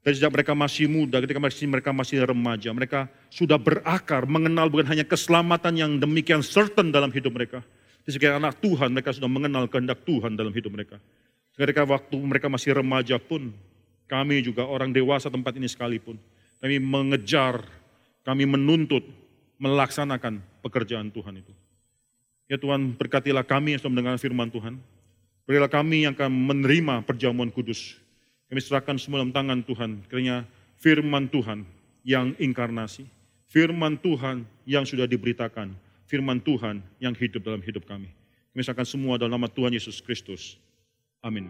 Dari 0.06 0.14
sejak 0.14 0.30
mereka 0.30 0.54
masih 0.54 0.86
muda, 0.86 1.18
ketika 1.18 1.42
masih, 1.42 1.66
mereka 1.66 1.90
masih 1.90 2.22
remaja, 2.22 2.70
mereka 2.70 3.10
sudah 3.34 3.58
berakar, 3.58 4.30
mengenal 4.30 4.70
bukan 4.70 4.86
hanya 4.94 5.02
keselamatan 5.02 5.74
yang 5.74 5.98
demikian 5.98 6.46
certain 6.46 6.94
dalam 6.94 7.10
hidup 7.10 7.34
mereka. 7.34 7.66
Di 8.06 8.14
sebagai 8.14 8.38
anak 8.38 8.62
Tuhan, 8.62 8.94
mereka 8.94 9.10
sudah 9.18 9.26
mengenal 9.26 9.66
kehendak 9.66 10.06
Tuhan 10.06 10.38
dalam 10.38 10.54
hidup 10.54 10.70
mereka. 10.70 11.02
Ketika 11.58 11.82
waktu 11.82 12.14
mereka 12.22 12.46
masih 12.46 12.78
remaja 12.78 13.18
pun, 13.18 13.50
kami 14.06 14.46
juga 14.46 14.70
orang 14.70 14.94
dewasa 14.94 15.34
tempat 15.34 15.58
ini 15.58 15.66
sekalipun, 15.66 16.22
kami 16.62 16.78
mengejar, 16.78 17.66
kami 18.22 18.46
menuntut 18.46 19.02
melaksanakan 19.58 20.46
pekerjaan 20.62 21.10
Tuhan 21.10 21.42
itu. 21.42 21.50
Ya 22.46 22.62
Tuhan, 22.62 22.94
berkatilah 22.94 23.42
kami 23.42 23.74
yang 23.74 23.82
sudah 23.82 23.98
mendengar 23.98 24.22
firman 24.22 24.54
Tuhan. 24.54 24.78
Berilah 25.46 25.70
kami 25.70 26.10
yang 26.10 26.18
akan 26.18 26.34
menerima 26.34 27.06
perjamuan 27.06 27.54
kudus. 27.54 28.02
Kami 28.50 28.58
serahkan 28.62 28.98
semua 28.98 29.22
dalam 29.22 29.34
tangan 29.34 29.62
Tuhan. 29.62 30.02
Kiranya 30.10 30.46
firman 30.82 31.30
Tuhan 31.30 31.66
yang 32.02 32.34
inkarnasi. 32.42 33.06
Firman 33.46 33.98
Tuhan 34.02 34.46
yang 34.66 34.90
sudah 34.90 35.06
diberitakan. 35.06 35.74
Firman 36.10 36.42
Tuhan 36.42 36.82
yang 36.98 37.14
hidup 37.14 37.46
dalam 37.46 37.62
hidup 37.62 37.86
kami. 37.86 38.10
Kami 38.54 38.62
serahkan 38.62 38.90
semua 38.90 39.22
dalam 39.22 39.38
nama 39.38 39.50
Tuhan 39.50 39.74
Yesus 39.74 40.02
Kristus. 40.02 40.58
Amin. 41.22 41.50